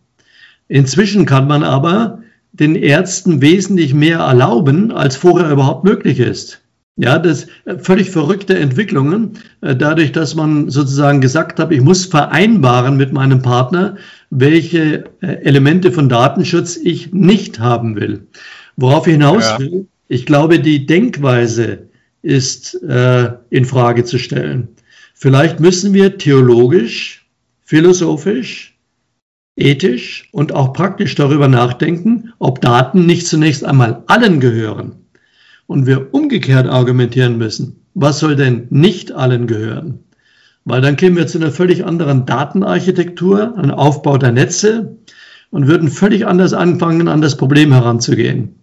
Inzwischen 0.67 1.25
kann 1.25 1.47
man 1.47 1.63
aber 1.63 2.19
den 2.59 2.75
Ärzten 2.75 3.41
wesentlich 3.41 3.93
mehr 3.93 4.19
erlauben, 4.19 4.91
als 4.91 5.15
vorher 5.15 5.49
überhaupt 5.49 5.83
möglich 5.83 6.19
ist. 6.19 6.61
Ja, 7.01 7.17
das 7.17 7.47
äh, 7.63 7.77
völlig 7.77 8.09
verrückte 8.11 8.59
Entwicklungen, 8.59 9.39
äh, 9.61 9.73
dadurch, 9.73 10.11
dass 10.11 10.35
man 10.35 10.69
sozusagen 10.69 11.21
gesagt 11.21 11.57
hat, 11.59 11.71
ich 11.71 11.79
muss 11.79 12.05
vereinbaren 12.05 12.97
mit 12.97 13.13
meinem 13.13 13.41
Partner, 13.41 13.95
welche 14.29 15.05
äh, 15.21 15.27
Elemente 15.43 15.93
von 15.93 16.09
Datenschutz 16.09 16.75
ich 16.75 17.13
nicht 17.13 17.59
haben 17.59 17.95
will. 17.95 18.27
Worauf 18.75 19.07
ich 19.07 19.13
hinaus 19.13 19.45
ja. 19.45 19.59
will, 19.59 19.87
ich 20.09 20.25
glaube, 20.25 20.59
die 20.59 20.85
Denkweise 20.85 21.87
ist 22.21 22.75
äh, 22.83 23.31
in 23.49 23.63
Frage 23.63 24.03
zu 24.03 24.17
stellen. 24.17 24.67
Vielleicht 25.13 25.61
müssen 25.61 25.93
wir 25.93 26.17
theologisch, 26.17 27.25
philosophisch, 27.61 28.68
ethisch 29.59 30.29
und 30.31 30.53
auch 30.53 30.73
praktisch 30.73 31.15
darüber 31.15 31.47
nachdenken, 31.47 32.33
ob 32.39 32.61
Daten 32.61 33.05
nicht 33.05 33.27
zunächst 33.27 33.63
einmal 33.63 34.03
allen 34.07 34.39
gehören 34.39 34.95
und 35.67 35.85
wir 35.85 36.13
umgekehrt 36.13 36.67
argumentieren 36.67 37.37
müssen, 37.37 37.79
was 37.93 38.19
soll 38.19 38.35
denn 38.35 38.67
nicht 38.69 39.11
allen 39.11 39.47
gehören? 39.47 39.99
Weil 40.65 40.81
dann 40.81 40.95
kämen 40.95 41.17
wir 41.17 41.27
zu 41.27 41.37
einer 41.37 41.51
völlig 41.51 41.85
anderen 41.85 42.25
Datenarchitektur, 42.25 43.57
einem 43.57 43.71
Aufbau 43.71 44.17
der 44.17 44.31
Netze 44.31 44.97
und 45.51 45.67
würden 45.67 45.89
völlig 45.89 46.27
anders 46.27 46.53
anfangen, 46.53 47.07
an 47.07 47.21
das 47.21 47.37
Problem 47.37 47.71
heranzugehen. 47.71 48.58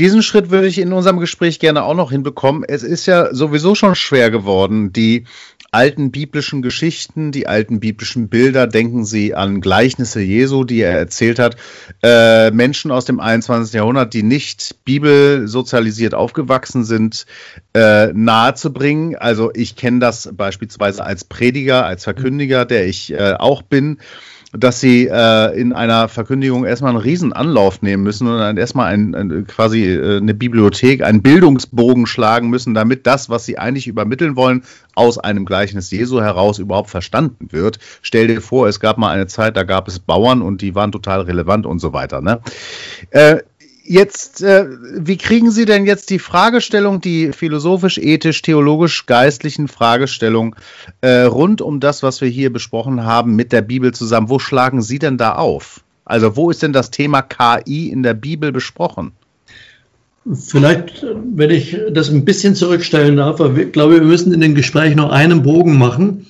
Diesen 0.00 0.22
Schritt 0.22 0.50
würde 0.50 0.66
ich 0.66 0.78
in 0.78 0.94
unserem 0.94 1.20
Gespräch 1.20 1.58
gerne 1.58 1.82
auch 1.82 1.92
noch 1.92 2.10
hinbekommen. 2.10 2.64
Es 2.66 2.82
ist 2.82 3.04
ja 3.04 3.34
sowieso 3.34 3.74
schon 3.74 3.94
schwer 3.94 4.30
geworden, 4.30 4.94
die 4.94 5.26
alten 5.72 6.10
biblischen 6.10 6.62
Geschichten, 6.62 7.32
die 7.32 7.46
alten 7.46 7.80
biblischen 7.80 8.30
Bilder, 8.30 8.66
denken 8.66 9.04
Sie 9.04 9.34
an 9.34 9.60
Gleichnisse 9.60 10.22
Jesu, 10.22 10.64
die 10.64 10.80
er 10.80 10.96
erzählt 10.96 11.38
hat, 11.38 11.56
äh, 12.02 12.50
Menschen 12.50 12.90
aus 12.90 13.04
dem 13.04 13.20
21. 13.20 13.74
Jahrhundert, 13.74 14.14
die 14.14 14.22
nicht 14.22 14.76
bibelsozialisiert 14.86 16.14
aufgewachsen 16.14 16.84
sind, 16.84 17.26
äh, 17.74 18.06
nahezubringen. 18.14 19.16
Also 19.16 19.50
ich 19.52 19.76
kenne 19.76 19.98
das 19.98 20.30
beispielsweise 20.32 21.04
als 21.04 21.24
Prediger, 21.24 21.84
als 21.84 22.04
Verkündiger, 22.04 22.64
der 22.64 22.86
ich 22.86 23.12
äh, 23.12 23.34
auch 23.38 23.60
bin 23.60 23.98
dass 24.52 24.80
sie 24.80 25.06
äh, 25.06 25.58
in 25.58 25.72
einer 25.72 26.08
Verkündigung 26.08 26.64
erstmal 26.64 26.90
einen 26.90 27.00
riesen 27.00 27.32
Anlauf 27.32 27.82
nehmen 27.82 28.02
müssen 28.02 28.26
und 28.26 28.38
dann 28.38 28.56
erstmal 28.56 28.92
ein, 28.92 29.14
ein, 29.14 29.46
quasi 29.46 29.84
äh, 29.84 30.16
eine 30.16 30.34
Bibliothek, 30.34 31.02
einen 31.02 31.22
Bildungsbogen 31.22 32.06
schlagen 32.06 32.50
müssen, 32.50 32.74
damit 32.74 33.06
das, 33.06 33.30
was 33.30 33.44
sie 33.44 33.58
eigentlich 33.58 33.86
übermitteln 33.86 34.34
wollen, 34.34 34.64
aus 34.96 35.18
einem 35.18 35.44
Gleichnis 35.44 35.90
Jesu 35.92 36.20
heraus 36.20 36.58
überhaupt 36.58 36.90
verstanden 36.90 37.48
wird. 37.52 37.78
Stell 38.02 38.26
dir 38.26 38.40
vor, 38.40 38.66
es 38.66 38.80
gab 38.80 38.98
mal 38.98 39.10
eine 39.10 39.28
Zeit, 39.28 39.56
da 39.56 39.62
gab 39.62 39.86
es 39.86 40.00
Bauern 40.00 40.42
und 40.42 40.62
die 40.62 40.74
waren 40.74 40.90
total 40.90 41.20
relevant 41.20 41.64
und 41.64 41.78
so 41.78 41.92
weiter. 41.92 42.20
Ne? 42.20 42.40
Äh, 43.10 43.38
Jetzt, 43.82 44.42
äh, 44.42 44.66
wie 44.94 45.16
kriegen 45.16 45.50
Sie 45.50 45.64
denn 45.64 45.86
jetzt 45.86 46.10
die 46.10 46.18
Fragestellung, 46.18 47.00
die 47.00 47.32
philosophisch, 47.32 47.98
ethisch, 47.98 48.42
theologisch, 48.42 49.06
geistlichen 49.06 49.68
Fragestellung 49.68 50.54
äh, 51.00 51.22
rund 51.22 51.60
um 51.62 51.80
das, 51.80 52.02
was 52.02 52.20
wir 52.20 52.28
hier 52.28 52.52
besprochen 52.52 53.04
haben, 53.04 53.36
mit 53.36 53.52
der 53.52 53.62
Bibel 53.62 53.92
zusammen? 53.92 54.28
Wo 54.28 54.38
schlagen 54.38 54.82
Sie 54.82 54.98
denn 54.98 55.16
da 55.16 55.34
auf? 55.34 55.80
Also 56.04 56.36
wo 56.36 56.50
ist 56.50 56.62
denn 56.62 56.72
das 56.72 56.90
Thema 56.90 57.22
KI 57.22 57.88
in 57.88 58.02
der 58.02 58.14
Bibel 58.14 58.52
besprochen? 58.52 59.12
Vielleicht, 60.34 61.04
wenn 61.34 61.50
ich 61.50 61.76
das 61.92 62.10
ein 62.10 62.24
bisschen 62.24 62.54
zurückstellen 62.54 63.16
darf, 63.16 63.40
aber 63.40 63.56
ich 63.56 63.72
glaube, 63.72 63.94
wir 63.94 64.02
müssen 64.02 64.32
in 64.34 64.40
dem 64.40 64.54
Gespräch 64.54 64.94
noch 64.94 65.10
einen 65.10 65.42
Bogen 65.42 65.78
machen. 65.78 66.26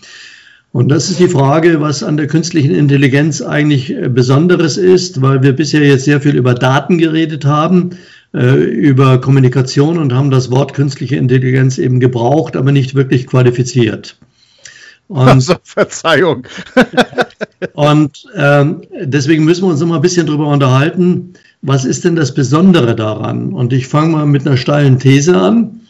Und 0.73 0.89
das 0.89 1.11
ist 1.11 1.19
die 1.19 1.29
Frage, 1.29 1.81
was 1.81 2.05
an 2.05 2.17
der 2.17 2.29
künstlichen 2.29 2.75
Intelligenz 2.75 3.43
eigentlich 3.43 3.91
äh, 3.91 4.09
Besonderes 4.09 4.77
ist, 4.77 5.21
weil 5.21 5.43
wir 5.43 5.53
bisher 5.53 5.85
jetzt 5.85 6.05
sehr 6.05 6.21
viel 6.21 6.37
über 6.37 6.55
Daten 6.55 6.99
geredet 6.99 7.45
haben, 7.45 7.91
äh, 8.33 8.55
über 8.55 9.21
Kommunikation 9.21 9.99
und 9.99 10.13
haben 10.13 10.31
das 10.31 10.51
Wort 10.51 10.75
künstliche 10.75 11.17
Intelligenz 11.17 11.79
eben 11.79 11.99
gebraucht, 11.99 12.57
aber 12.57 12.71
nicht 12.71 12.95
wirklich 12.95 13.27
qualifiziert. 13.27 14.17
Und, 15.09 15.19
also, 15.29 15.57
Verzeihung. 15.65 16.47
und 17.73 18.25
ähm, 18.37 18.83
deswegen 19.03 19.45
müssen 19.45 19.65
wir 19.65 19.71
uns 19.71 19.81
noch 19.81 19.89
mal 19.89 19.97
ein 19.97 20.03
bisschen 20.03 20.27
darüber 20.27 20.47
unterhalten, 20.47 21.35
was 21.63 21.85
ist 21.85 22.05
denn 22.05 22.15
das 22.15 22.33
Besondere 22.33 22.95
daran? 22.95 23.53
Und 23.53 23.73
ich 23.73 23.89
fange 23.89 24.13
mal 24.13 24.27
mit 24.27 24.47
einer 24.47 24.57
steilen 24.57 25.01
These 25.01 25.37
an, 25.37 25.81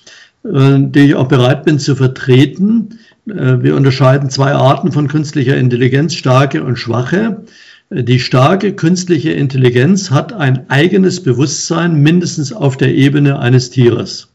äh, 0.44 0.78
die 0.78 1.00
ich 1.00 1.14
auch 1.16 1.28
bereit 1.28 1.64
bin 1.64 1.78
zu 1.78 1.94
vertreten. 1.94 2.98
Äh, 3.30 3.62
wir 3.62 3.76
unterscheiden 3.76 4.30
zwei 4.30 4.52
Arten 4.52 4.92
von 4.92 5.08
künstlicher 5.08 5.56
Intelligenz, 5.56 6.14
starke 6.14 6.62
und 6.62 6.76
schwache. 6.76 7.44
Äh, 7.90 8.04
die 8.04 8.20
starke 8.20 8.74
künstliche 8.74 9.32
Intelligenz 9.32 10.10
hat 10.10 10.32
ein 10.32 10.68
eigenes 10.68 11.22
Bewusstsein, 11.22 12.02
mindestens 12.02 12.52
auf 12.52 12.76
der 12.76 12.94
Ebene 12.94 13.38
eines 13.38 13.70
Tieres. 13.70 14.28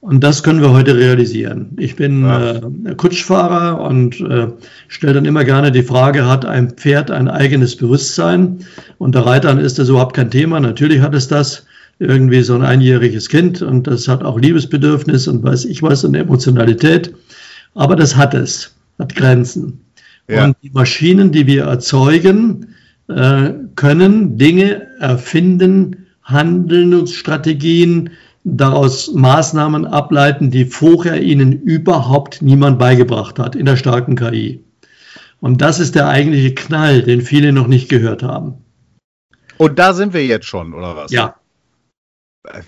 Und 0.00 0.22
das 0.22 0.44
können 0.44 0.60
wir 0.60 0.70
heute 0.70 0.96
realisieren. 0.96 1.70
Ich 1.78 1.96
bin 1.96 2.24
äh, 2.24 2.94
Kutschfahrer 2.96 3.80
und 3.80 4.20
äh, 4.20 4.48
stelle 4.86 5.14
dann 5.14 5.24
immer 5.24 5.42
gerne 5.42 5.72
die 5.72 5.82
Frage, 5.82 6.28
hat 6.28 6.44
ein 6.44 6.70
Pferd 6.70 7.10
ein 7.10 7.26
eigenes 7.26 7.76
Bewusstsein? 7.76 8.60
Und 8.98 9.16
der 9.16 9.26
Reitern 9.26 9.58
ist 9.58 9.80
das 9.80 9.88
überhaupt 9.88 10.14
kein 10.14 10.30
Thema. 10.30 10.60
Natürlich 10.60 11.00
hat 11.00 11.14
es 11.14 11.26
das 11.26 11.66
irgendwie 11.98 12.42
so 12.42 12.54
ein 12.54 12.62
einjähriges 12.62 13.28
Kind 13.28 13.62
und 13.62 13.86
das 13.88 14.06
hat 14.06 14.22
auch 14.22 14.38
Liebesbedürfnis 14.38 15.26
und 15.26 15.42
weiß 15.42 15.64
ich 15.64 15.82
was 15.82 16.04
und 16.04 16.14
Emotionalität. 16.14 17.12
Aber 17.76 17.94
das 17.94 18.16
hat 18.16 18.34
es, 18.34 18.74
hat 18.98 19.14
Grenzen. 19.14 19.84
Ja. 20.28 20.44
Und 20.44 20.56
die 20.62 20.70
Maschinen, 20.70 21.30
die 21.30 21.46
wir 21.46 21.64
erzeugen, 21.64 22.74
äh, 23.08 23.52
können 23.76 24.38
Dinge 24.38 24.88
erfinden, 24.98 26.06
Handlungsstrategien, 26.22 28.10
daraus 28.42 29.12
Maßnahmen 29.12 29.86
ableiten, 29.86 30.50
die 30.50 30.64
vorher 30.64 31.22
ihnen 31.22 31.52
überhaupt 31.52 32.42
niemand 32.42 32.78
beigebracht 32.78 33.38
hat 33.38 33.54
in 33.54 33.66
der 33.66 33.76
starken 33.76 34.16
KI. 34.16 34.64
Und 35.40 35.60
das 35.60 35.78
ist 35.78 35.94
der 35.94 36.08
eigentliche 36.08 36.54
Knall, 36.54 37.02
den 37.02 37.20
viele 37.20 37.52
noch 37.52 37.66
nicht 37.66 37.88
gehört 37.88 38.22
haben. 38.22 38.64
Und 39.58 39.78
da 39.78 39.94
sind 39.94 40.14
wir 40.14 40.24
jetzt 40.24 40.46
schon, 40.46 40.74
oder 40.74 40.96
was? 40.96 41.10
Ja. 41.12 41.36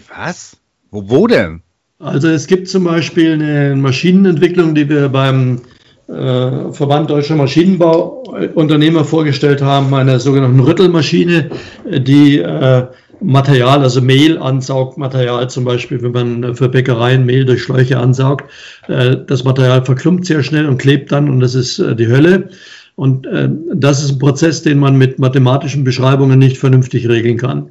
Was? 0.08 0.56
Wo, 0.90 1.08
wo 1.08 1.26
denn? 1.26 1.62
Also 2.00 2.28
es 2.28 2.46
gibt 2.46 2.68
zum 2.68 2.84
Beispiel 2.84 3.32
eine 3.32 3.74
Maschinenentwicklung, 3.74 4.76
die 4.76 4.88
wir 4.88 5.08
beim 5.08 5.62
äh, 6.06 6.70
Verband 6.72 7.10
Deutscher 7.10 7.34
Maschinenbauunternehmer 7.34 9.04
vorgestellt 9.04 9.62
haben, 9.62 9.92
eine 9.92 10.20
sogenannte 10.20 10.64
Rüttelmaschine, 10.64 11.50
die 11.84 12.38
äh, 12.38 12.86
Material, 13.20 13.82
also 13.82 14.00
Mehl 14.00 14.38
ansaugt, 14.38 14.96
Material 14.96 15.50
zum 15.50 15.64
Beispiel, 15.64 16.00
wenn 16.00 16.12
man 16.12 16.54
für 16.54 16.68
Bäckereien 16.68 17.26
Mehl 17.26 17.44
durch 17.44 17.64
Schläuche 17.64 17.98
ansaugt. 17.98 18.48
Äh, 18.86 19.16
das 19.26 19.42
Material 19.42 19.84
verklumpt 19.84 20.24
sehr 20.26 20.44
schnell 20.44 20.66
und 20.66 20.78
klebt 20.78 21.10
dann 21.10 21.28
und 21.28 21.40
das 21.40 21.56
ist 21.56 21.80
äh, 21.80 21.96
die 21.96 22.06
Hölle. 22.06 22.50
Und 22.94 23.26
äh, 23.26 23.48
das 23.74 24.04
ist 24.04 24.12
ein 24.12 24.18
Prozess, 24.20 24.62
den 24.62 24.78
man 24.78 24.96
mit 24.96 25.18
mathematischen 25.18 25.82
Beschreibungen 25.82 26.38
nicht 26.38 26.58
vernünftig 26.58 27.08
regeln 27.08 27.38
kann 27.38 27.70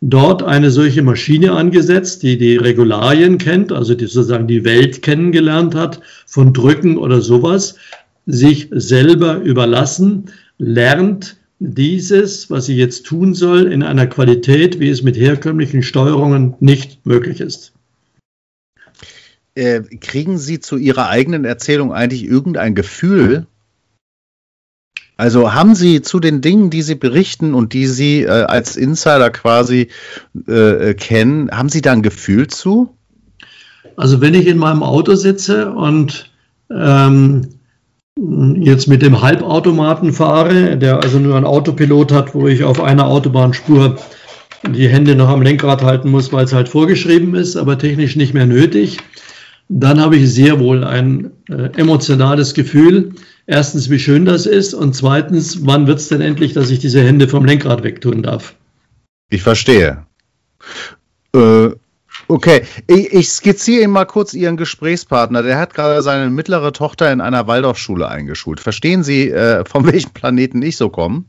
dort 0.00 0.42
eine 0.42 0.70
solche 0.70 1.02
Maschine 1.02 1.52
angesetzt, 1.52 2.22
die 2.22 2.38
die 2.38 2.56
Regularien 2.56 3.38
kennt, 3.38 3.72
also 3.72 3.94
die 3.94 4.06
sozusagen 4.06 4.46
die 4.46 4.64
Welt 4.64 5.02
kennengelernt 5.02 5.74
hat, 5.74 6.00
von 6.26 6.52
Drücken 6.52 6.98
oder 6.98 7.20
sowas, 7.20 7.76
sich 8.26 8.68
selber 8.72 9.38
überlassen, 9.40 10.26
lernt 10.58 11.36
dieses, 11.58 12.50
was 12.50 12.66
sie 12.66 12.76
jetzt 12.76 13.06
tun 13.06 13.34
soll, 13.34 13.72
in 13.72 13.82
einer 13.82 14.06
Qualität, 14.06 14.78
wie 14.80 14.90
es 14.90 15.02
mit 15.02 15.16
herkömmlichen 15.16 15.82
Steuerungen 15.82 16.54
nicht 16.60 17.06
möglich 17.06 17.40
ist. 17.40 17.72
Äh, 19.54 19.80
kriegen 20.00 20.36
Sie 20.36 20.60
zu 20.60 20.76
Ihrer 20.76 21.08
eigenen 21.08 21.46
Erzählung 21.46 21.90
eigentlich 21.90 22.24
irgendein 22.24 22.74
Gefühl, 22.74 23.46
also 25.16 25.54
haben 25.54 25.74
Sie 25.74 26.02
zu 26.02 26.20
den 26.20 26.40
Dingen, 26.40 26.70
die 26.70 26.82
Sie 26.82 26.94
berichten 26.94 27.54
und 27.54 27.72
die 27.72 27.86
Sie 27.86 28.22
äh, 28.22 28.28
als 28.28 28.76
Insider 28.76 29.30
quasi 29.30 29.88
äh, 30.46 30.94
kennen, 30.94 31.50
haben 31.50 31.68
Sie 31.68 31.80
da 31.80 31.92
ein 31.92 32.02
Gefühl 32.02 32.48
zu? 32.48 32.96
Also 33.96 34.20
wenn 34.20 34.34
ich 34.34 34.46
in 34.46 34.58
meinem 34.58 34.82
Auto 34.82 35.14
sitze 35.14 35.72
und 35.72 36.30
ähm, 36.70 37.48
jetzt 38.56 38.88
mit 38.88 39.02
dem 39.02 39.22
Halbautomaten 39.22 40.12
fahre, 40.12 40.76
der 40.76 41.02
also 41.02 41.18
nur 41.18 41.36
einen 41.36 41.46
Autopilot 41.46 42.12
hat, 42.12 42.34
wo 42.34 42.46
ich 42.46 42.64
auf 42.64 42.82
einer 42.82 43.06
Autobahnspur 43.06 43.96
die 44.66 44.88
Hände 44.88 45.16
noch 45.16 45.28
am 45.28 45.42
Lenkrad 45.42 45.82
halten 45.82 46.10
muss, 46.10 46.32
weil 46.32 46.44
es 46.44 46.52
halt 46.52 46.68
vorgeschrieben 46.68 47.34
ist, 47.34 47.56
aber 47.56 47.78
technisch 47.78 48.16
nicht 48.16 48.34
mehr 48.34 48.46
nötig, 48.46 48.98
dann 49.68 50.00
habe 50.00 50.16
ich 50.16 50.30
sehr 50.32 50.60
wohl 50.60 50.84
ein 50.84 51.30
äh, 51.48 51.70
emotionales 51.76 52.54
Gefühl, 52.54 53.12
erstens, 53.46 53.90
wie 53.90 53.98
schön 53.98 54.24
das 54.24 54.46
ist 54.46 54.74
und 54.74 54.94
zweitens, 54.94 55.66
wann 55.66 55.86
wird 55.86 55.98
es 55.98 56.08
denn 56.08 56.20
endlich, 56.20 56.52
dass 56.52 56.70
ich 56.70 56.78
diese 56.78 57.02
Hände 57.02 57.28
vom 57.28 57.44
Lenkrad 57.44 57.82
wegtun 57.82 58.22
darf? 58.22 58.54
Ich 59.30 59.42
verstehe. 59.42 60.06
Äh, 61.34 61.70
okay, 62.28 62.62
ich, 62.86 63.12
ich 63.12 63.28
skizziere 63.28 63.84
Ihnen 63.84 63.92
mal 63.92 64.04
kurz 64.04 64.34
Ihren 64.34 64.56
Gesprächspartner. 64.56 65.42
Der 65.42 65.58
hat 65.58 65.74
gerade 65.74 66.02
seine 66.02 66.30
mittlere 66.30 66.72
Tochter 66.72 67.12
in 67.12 67.20
einer 67.20 67.46
Waldorfschule 67.46 68.08
eingeschult. 68.08 68.60
Verstehen 68.60 69.02
Sie, 69.02 69.30
äh, 69.30 69.64
von 69.64 69.86
welchem 69.86 70.10
Planeten 70.10 70.62
ich 70.62 70.76
so 70.76 70.88
komme? 70.88 71.24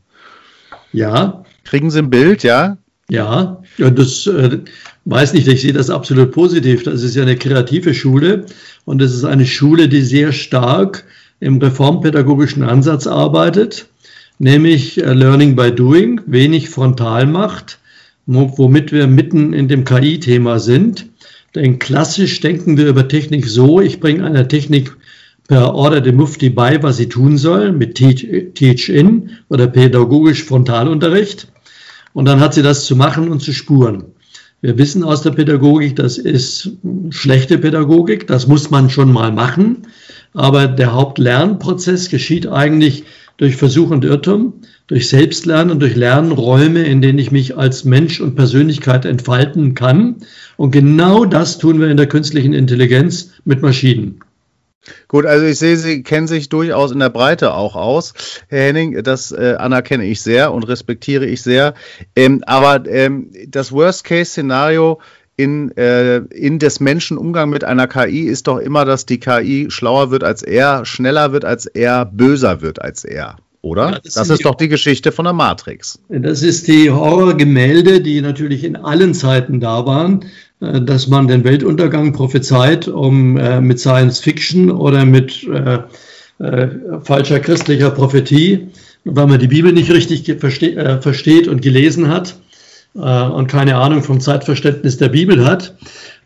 Ja. 0.92 1.44
Kriegen 1.64 1.90
Sie 1.90 1.98
ein 1.98 2.10
Bild, 2.10 2.42
ja? 2.42 2.78
Ja, 3.10 3.62
ja 3.78 3.90
das 3.90 4.26
äh, 4.26 4.60
weiß 5.06 5.32
nicht, 5.32 5.48
ich 5.48 5.62
sehe 5.62 5.72
das 5.72 5.90
absolut 5.90 6.32
positiv. 6.32 6.82
Das 6.82 7.02
ist 7.02 7.16
ja 7.16 7.22
eine 7.22 7.36
kreative 7.36 7.94
Schule 7.94 8.46
und 8.84 9.02
es 9.02 9.14
ist 9.14 9.24
eine 9.24 9.46
Schule, 9.46 9.88
die 9.88 10.02
sehr 10.02 10.32
stark 10.32 11.04
im 11.40 11.58
reformpädagogischen 11.58 12.62
Ansatz 12.62 13.06
arbeitet, 13.06 13.86
nämlich 14.38 15.02
äh, 15.02 15.12
Learning 15.12 15.56
by 15.56 15.72
Doing, 15.72 16.20
wenig 16.26 16.70
frontal 16.70 17.26
macht, 17.26 17.78
womit 18.26 18.92
wir 18.92 19.06
mitten 19.06 19.52
in 19.52 19.68
dem 19.68 19.84
KI-Thema 19.84 20.58
sind. 20.58 21.06
Denn 21.54 21.78
klassisch 21.78 22.40
denken 22.40 22.76
wir 22.76 22.86
über 22.88 23.08
Technik 23.08 23.46
so, 23.46 23.80
ich 23.80 24.00
bringe 24.00 24.24
einer 24.24 24.46
Technik 24.46 24.94
per 25.48 25.74
Order 25.74 26.02
de 26.02 26.12
Mufti 26.12 26.50
bei, 26.50 26.82
was 26.82 26.98
sie 26.98 27.08
tun 27.08 27.38
soll, 27.38 27.72
mit 27.72 27.94
Teach-In 27.94 29.30
oder 29.48 29.66
pädagogisch 29.66 30.44
Frontalunterricht. 30.44 31.48
Und 32.12 32.26
dann 32.26 32.40
hat 32.40 32.52
sie 32.52 32.62
das 32.62 32.84
zu 32.84 32.96
machen 32.96 33.30
und 33.30 33.40
zu 33.40 33.52
spuren. 33.52 34.04
Wir 34.60 34.76
wissen 34.76 35.04
aus 35.04 35.22
der 35.22 35.30
Pädagogik, 35.30 35.96
das 35.96 36.18
ist 36.18 36.72
schlechte 37.10 37.58
Pädagogik, 37.58 38.26
das 38.26 38.46
muss 38.46 38.70
man 38.70 38.90
schon 38.90 39.12
mal 39.12 39.32
machen. 39.32 39.86
Aber 40.34 40.68
der 40.68 40.92
Hauptlernprozess 40.92 42.08
geschieht 42.10 42.46
eigentlich 42.46 43.04
durch 43.38 43.56
Versuch 43.56 43.90
und 43.90 44.04
Irrtum, 44.04 44.54
durch 44.88 45.08
Selbstlernen, 45.08 45.78
durch 45.78 45.94
Lernräume, 45.94 46.84
in 46.84 47.00
denen 47.00 47.18
ich 47.18 47.30
mich 47.30 47.56
als 47.56 47.84
Mensch 47.84 48.20
und 48.20 48.34
Persönlichkeit 48.34 49.04
entfalten 49.04 49.74
kann. 49.74 50.16
Und 50.56 50.72
genau 50.72 51.24
das 51.24 51.58
tun 51.58 51.80
wir 51.80 51.88
in 51.88 51.96
der 51.96 52.08
künstlichen 52.08 52.52
Intelligenz 52.52 53.32
mit 53.44 53.62
Maschinen. 53.62 54.20
Gut, 55.06 55.26
also 55.26 55.44
ich 55.44 55.58
sehe, 55.58 55.76
Sie 55.76 56.02
kennen 56.02 56.26
sich 56.26 56.48
durchaus 56.48 56.92
in 56.92 56.98
der 56.98 57.10
Breite 57.10 57.52
auch 57.54 57.76
aus, 57.76 58.14
Herr 58.48 58.62
Henning. 58.62 59.02
Das 59.02 59.32
äh, 59.32 59.56
anerkenne 59.58 60.04
ich 60.04 60.22
sehr 60.22 60.52
und 60.52 60.64
respektiere 60.64 61.26
ich 61.26 61.42
sehr. 61.42 61.74
Ähm, 62.16 62.42
aber 62.46 62.88
ähm, 62.88 63.30
das 63.48 63.72
Worst-Case-Szenario 63.72 65.00
in, 65.38 65.70
äh, 65.76 66.16
in 66.16 66.58
des 66.58 66.80
Menschen 66.80 67.16
Umgang 67.16 67.48
mit 67.48 67.62
einer 67.62 67.86
KI 67.86 68.22
ist 68.22 68.48
doch 68.48 68.58
immer, 68.58 68.84
dass 68.84 69.06
die 69.06 69.20
KI 69.20 69.68
schlauer 69.70 70.10
wird 70.10 70.24
als 70.24 70.42
er, 70.42 70.84
schneller 70.84 71.32
wird 71.32 71.44
als 71.44 71.66
er, 71.66 72.04
böser 72.04 72.60
wird 72.60 72.82
als 72.82 73.04
er. 73.04 73.36
Oder? 73.62 73.90
Ja, 73.90 74.00
das, 74.02 74.14
das 74.14 74.30
ist 74.30 74.44
doch 74.44 74.56
die 74.56 74.68
Geschichte 74.68 75.12
von 75.12 75.24
der 75.24 75.34
Matrix. 75.34 76.00
Das 76.08 76.42
ist 76.42 76.66
die 76.66 76.90
Horrorgemälde, 76.90 78.00
die 78.00 78.20
natürlich 78.20 78.64
in 78.64 78.74
allen 78.74 79.14
Zeiten 79.14 79.60
da 79.60 79.86
waren, 79.86 80.24
äh, 80.60 80.80
dass 80.80 81.06
man 81.06 81.28
den 81.28 81.44
Weltuntergang 81.44 82.12
prophezeit, 82.12 82.88
um 82.88 83.36
äh, 83.36 83.60
mit 83.60 83.78
Science 83.78 84.18
Fiction 84.18 84.72
oder 84.72 85.04
mit 85.04 85.46
äh, 85.46 85.78
äh, 86.44 86.68
falscher 87.04 87.38
christlicher 87.38 87.90
Prophetie, 87.90 88.70
weil 89.04 89.28
man 89.28 89.38
die 89.38 89.48
Bibel 89.48 89.72
nicht 89.72 89.92
richtig 89.92 90.24
verste 90.40 90.74
äh, 90.74 91.00
versteht 91.00 91.46
und 91.46 91.62
gelesen 91.62 92.08
hat 92.08 92.34
und 92.94 93.46
keine 93.48 93.76
Ahnung 93.76 94.02
vom 94.02 94.20
Zeitverständnis 94.20 94.96
der 94.96 95.08
Bibel 95.08 95.44
hat 95.44 95.74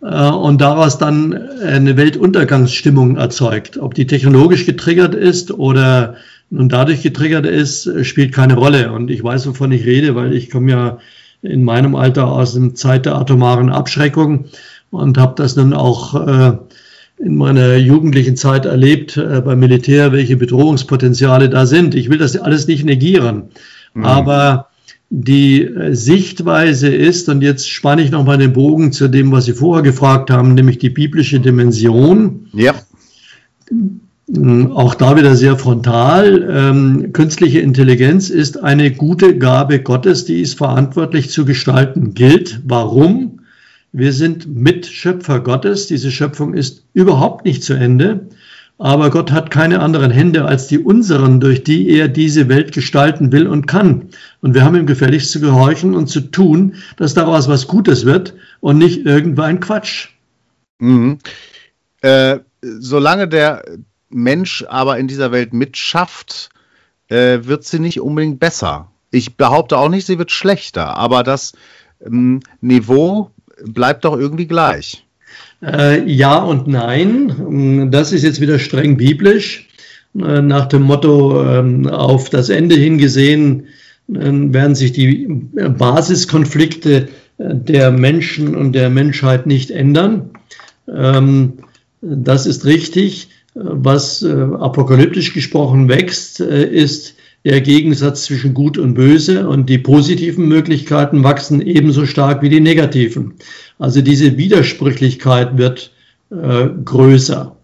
äh, 0.03 0.31
und 0.31 0.61
daraus 0.61 0.99
dann 0.99 1.35
eine 1.35 1.97
Weltuntergangsstimmung 1.97 3.17
erzeugt. 3.17 3.79
Ob 3.79 3.95
die 3.95 4.07
technologisch 4.07 4.67
getriggert 4.67 5.15
ist 5.15 5.53
oder 5.53 6.17
nun 6.51 6.69
dadurch 6.69 7.03
getriggert 7.03 7.47
ist, 7.47 7.91
spielt 8.05 8.33
keine 8.33 8.55
Rolle. 8.55 8.93
Und 8.93 9.11
ich 9.11 9.25
weiß, 9.25 9.47
wovon 9.47 9.73
ich 9.73 9.87
rede, 9.87 10.15
weil 10.15 10.35
ich 10.35 10.51
komme 10.51 10.71
ja 10.71 10.99
in 11.43 11.65
meinem 11.65 11.95
Alter 11.95 12.31
aus 12.31 12.55
dem 12.55 12.75
Zeit 12.75 13.07
der 13.07 13.17
atomaren 13.17 13.71
Abschreckung 13.71 14.47
und 14.91 15.19
habe 15.19 15.35
das 15.37 15.57
nun 15.57 15.73
auch 15.73 16.15
äh, 16.27 16.59
in 17.19 17.37
meiner 17.37 17.77
jugendlichen 17.77 18.37
Zeit 18.37 18.67
erlebt 18.67 19.17
äh, 19.17 19.41
beim 19.41 19.59
Militär, 19.59 20.13
welche 20.13 20.37
Bedrohungspotenziale 20.37 21.49
da 21.49 21.67
sind. 21.67 21.95
Ich 21.95 22.11
will 22.11 22.19
das 22.19 22.37
alles 22.37 22.67
nicht 22.67 22.85
negieren, 22.85 23.51
mhm. 23.95 24.05
aber 24.05 24.69
die 25.15 25.63
äh, 25.63 25.95
Sichtweise 25.95 26.89
ist, 26.89 27.29
und 27.29 27.43
jetzt 27.43 27.69
spanne 27.69 28.01
ich 28.01 28.11
nochmal 28.11 28.39
den 28.39 28.55
Bogen 28.55 28.93
zu 28.93 29.09
dem, 29.09 29.31
was 29.31 29.45
Sie 29.45 29.53
vorher 29.53 29.83
gefragt 29.83 30.31
haben, 30.31 30.55
nämlich 30.55 30.79
die 30.79 30.89
biblische 30.89 31.39
Dimension. 31.39 32.47
Ja. 32.55 32.75
Auch 34.73 34.95
da 34.95 35.15
wieder 35.19 35.37
sehr 35.37 35.59
frontal. 35.59 36.49
Ähm, 36.51 37.13
künstliche 37.13 37.61
Intelligenz 37.61 38.31
ist 38.31 38.65
eine 38.65 38.91
gute 38.91 39.37
Gabe 39.37 39.81
Gottes, 39.81 40.25
die 40.25 40.41
es 40.41 40.55
verantwortlich 40.55 41.29
zu 41.29 41.45
gestalten 41.45 42.15
gilt. 42.15 42.63
Warum? 42.65 43.41
Wir 43.93 44.15
sind 44.15 44.47
Mitschöpfer 44.47 45.41
Gottes. 45.41 45.89
Diese 45.89 46.11
Schöpfung 46.11 46.55
ist 46.55 46.85
überhaupt 46.95 47.45
nicht 47.45 47.63
zu 47.63 47.75
Ende. 47.75 48.29
Aber 48.79 49.11
Gott 49.11 49.31
hat 49.31 49.51
keine 49.51 49.81
anderen 49.81 50.11
Hände 50.11 50.45
als 50.45 50.67
die 50.67 50.79
unseren, 50.79 51.41
durch 51.41 51.63
die 51.63 51.89
er 51.89 52.09
diese 52.09 52.49
Welt 52.49 52.73
gestalten 52.73 53.31
will 53.31 53.47
und 53.47 53.67
kann. 53.67 54.09
Und 54.41 54.55
wir 54.55 54.65
haben 54.65 54.75
ihm 54.75 54.87
gefälligst 54.87 55.31
zu 55.31 55.41
gehorchen 55.41 55.95
und 55.95 56.09
zu 56.09 56.21
tun, 56.21 56.75
dass 56.97 57.15
daraus 57.15 57.49
was 57.49 57.69
Gutes 57.69 58.05
wird 58.05 58.35
und 58.61 58.79
nicht 58.79 59.07
irgendein 59.07 59.61
Quatsch. 59.61 60.09
Mhm. 60.79 61.19
Äh, 62.01 62.41
solange 62.61 63.29
der 63.29 63.65
Mensch 64.09 64.65
aber 64.69 64.99
in 64.99 65.07
dieser 65.07 65.33
Welt 65.33 65.53
mitschafft, 65.53 66.51
äh, 67.09 67.41
wird 67.43 67.65
sie 67.65 67.79
nicht 67.79 68.01
unbedingt 68.01 68.41
besser. 68.41 68.91
Ich 69.11 69.37
behaupte 69.37 69.79
auch 69.79 69.89
nicht, 69.89 70.07
sie 70.07 70.19
wird 70.19 70.33
schlechter, 70.33 70.97
aber 70.97 71.23
das 71.23 71.53
ähm, 72.05 72.41
Niveau 72.61 73.31
bleibt 73.65 74.05
doch 74.05 74.17
irgendwie 74.17 74.47
gleich. 74.47 75.07
Äh, 75.63 76.11
ja 76.11 76.39
und 76.39 76.67
nein. 76.67 77.91
Das 77.91 78.13
ist 78.13 78.25
jetzt 78.25 78.41
wieder 78.41 78.59
streng 78.59 78.97
biblisch. 78.97 79.69
Äh, 80.19 80.43
nach 80.43 80.67
dem 80.67 80.83
Motto, 80.83 81.43
äh, 81.43 81.89
auf 81.89 82.31
das 82.31 82.49
Ende 82.49 82.75
hingesehen 82.75 83.67
äh, 84.13 84.31
werden 84.33 84.75
sich 84.75 84.93
die 84.93 85.27
Basiskonflikte 85.29 87.09
äh, 87.39 87.55
der 87.55 87.91
Menschen 87.93 88.57
und 88.57 88.73
der 88.73 88.91
Menschheit 88.91 89.47
nicht 89.47 89.71
ändern. 89.71 90.31
Ähm, 90.93 91.55
das 92.01 92.47
ist 92.47 92.65
richtig. 92.65 93.29
Was 93.55 94.23
äh, 94.23 94.33
apokalyptisch 94.33 95.35
gesprochen 95.35 95.89
wächst, 95.89 96.41
ist 96.41 97.15
der 97.45 97.61
Gegensatz 97.61 98.25
zwischen 98.25 98.55
Gut 98.55 98.79
und 98.79 98.95
Böse 98.95 99.49
und 99.49 99.69
die 99.69 99.79
positiven 99.79 100.49
Möglichkeiten 100.49 101.23
wachsen 101.23 101.61
ebenso 101.61 102.07
stark 102.07 102.43
wie 102.43 102.49
die 102.49 102.61
negativen. 102.61 103.35
Also 103.79 104.01
diese 104.01 104.37
Widersprüchlichkeit 104.37 105.59
wird 105.59 105.93
äh, 106.31 106.69
größer. 106.85 107.57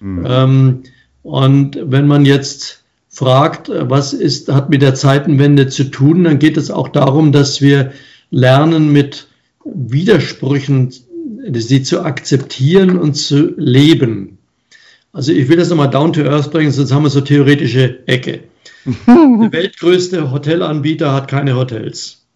Mhm. 0.00 0.26
Ähm, 0.28 0.82
und 1.22 1.78
wenn 1.82 2.06
man 2.06 2.24
jetzt 2.24 2.84
fragt, 3.08 3.70
was 3.72 4.12
ist, 4.12 4.52
hat 4.52 4.70
mit 4.70 4.82
der 4.82 4.94
Zeitenwende 4.94 5.68
zu 5.68 5.84
tun, 5.84 6.24
dann 6.24 6.38
geht 6.38 6.56
es 6.56 6.70
auch 6.70 6.88
darum, 6.88 7.32
dass 7.32 7.60
wir 7.60 7.92
lernen, 8.30 8.92
mit 8.92 9.28
Widersprüchen 9.64 10.92
sie 11.52 11.82
zu 11.82 12.02
akzeptieren 12.02 12.98
und 12.98 13.14
zu 13.14 13.54
leben. 13.56 14.38
Also 15.12 15.32
ich 15.32 15.48
will 15.48 15.56
das 15.56 15.70
nochmal 15.70 15.90
down 15.90 16.12
to 16.12 16.22
earth 16.22 16.50
bringen, 16.50 16.72
sonst 16.72 16.92
haben 16.92 17.04
wir 17.04 17.10
so 17.10 17.20
theoretische 17.20 18.06
Ecke. 18.06 18.40
Der 19.06 19.52
weltgrößte 19.52 20.30
Hotelanbieter 20.30 21.12
hat 21.12 21.28
keine 21.28 21.56
Hotels. 21.56 22.26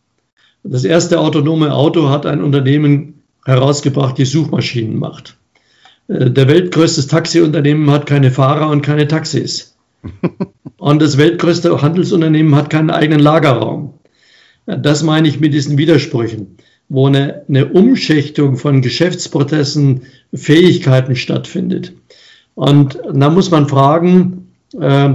Das 0.63 0.85
erste 0.85 1.21
autonome 1.21 1.73
Auto 1.75 2.09
hat 2.09 2.25
ein 2.25 2.43
Unternehmen 2.43 3.18
herausgebracht, 3.49 4.19
die 4.19 4.27
Suchmaschinen 4.27 4.97
macht. 4.97 5.37
Äh, 6.07 6.31
der 6.31 6.49
weltgrößte 6.49 7.07
Taxiunternehmen 7.09 7.91
hat 7.91 8.07
keine 8.07 8.31
Fahrer 8.31 8.71
und 8.71 8.83
keine 8.83 9.09
Taxis. 9.09 9.77
Und 10.77 11.03
das 11.03 11.19
weltgrößte 11.19 11.83
Handelsunternehmen 11.83 12.55
hat 12.55 12.71
keinen 12.71 12.91
eigenen 12.91 13.19
Lagerraum. 13.19 13.95
Äh, 14.67 14.79
das 14.79 15.03
meine 15.03 15.27
ich 15.27 15.41
mit 15.41 15.53
diesen 15.53 15.77
Widersprüchen, 15.77 16.57
wo 16.89 17.09
eine, 17.09 17.43
eine 17.49 17.67
Umschichtung 17.67 18.57
von 18.57 18.81
Geschäftsprozessen, 18.81 20.03
Fähigkeiten 20.33 21.17
stattfindet. 21.17 21.95
Und 22.55 22.99
da 23.13 23.31
muss 23.31 23.51
man 23.51 23.69
fragen, 23.69 24.53
äh, 24.79 25.15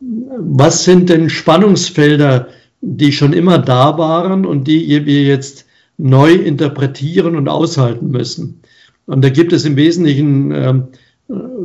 was 0.00 0.84
sind 0.84 1.08
denn 1.08 1.28
Spannungsfelder, 1.28 2.48
die 2.80 3.12
schon 3.12 3.32
immer 3.32 3.58
da 3.58 3.98
waren 3.98 4.46
und 4.46 4.68
die 4.68 5.04
wir 5.06 5.22
jetzt 5.22 5.66
neu 6.02 6.32
interpretieren 6.32 7.36
und 7.36 7.48
aushalten 7.48 8.10
müssen? 8.10 8.62
Und 9.06 9.24
da 9.24 9.28
gibt 9.28 9.52
es 9.52 9.64
im 9.64 9.76
Wesentlichen 9.76 10.52
äh, 10.52 10.74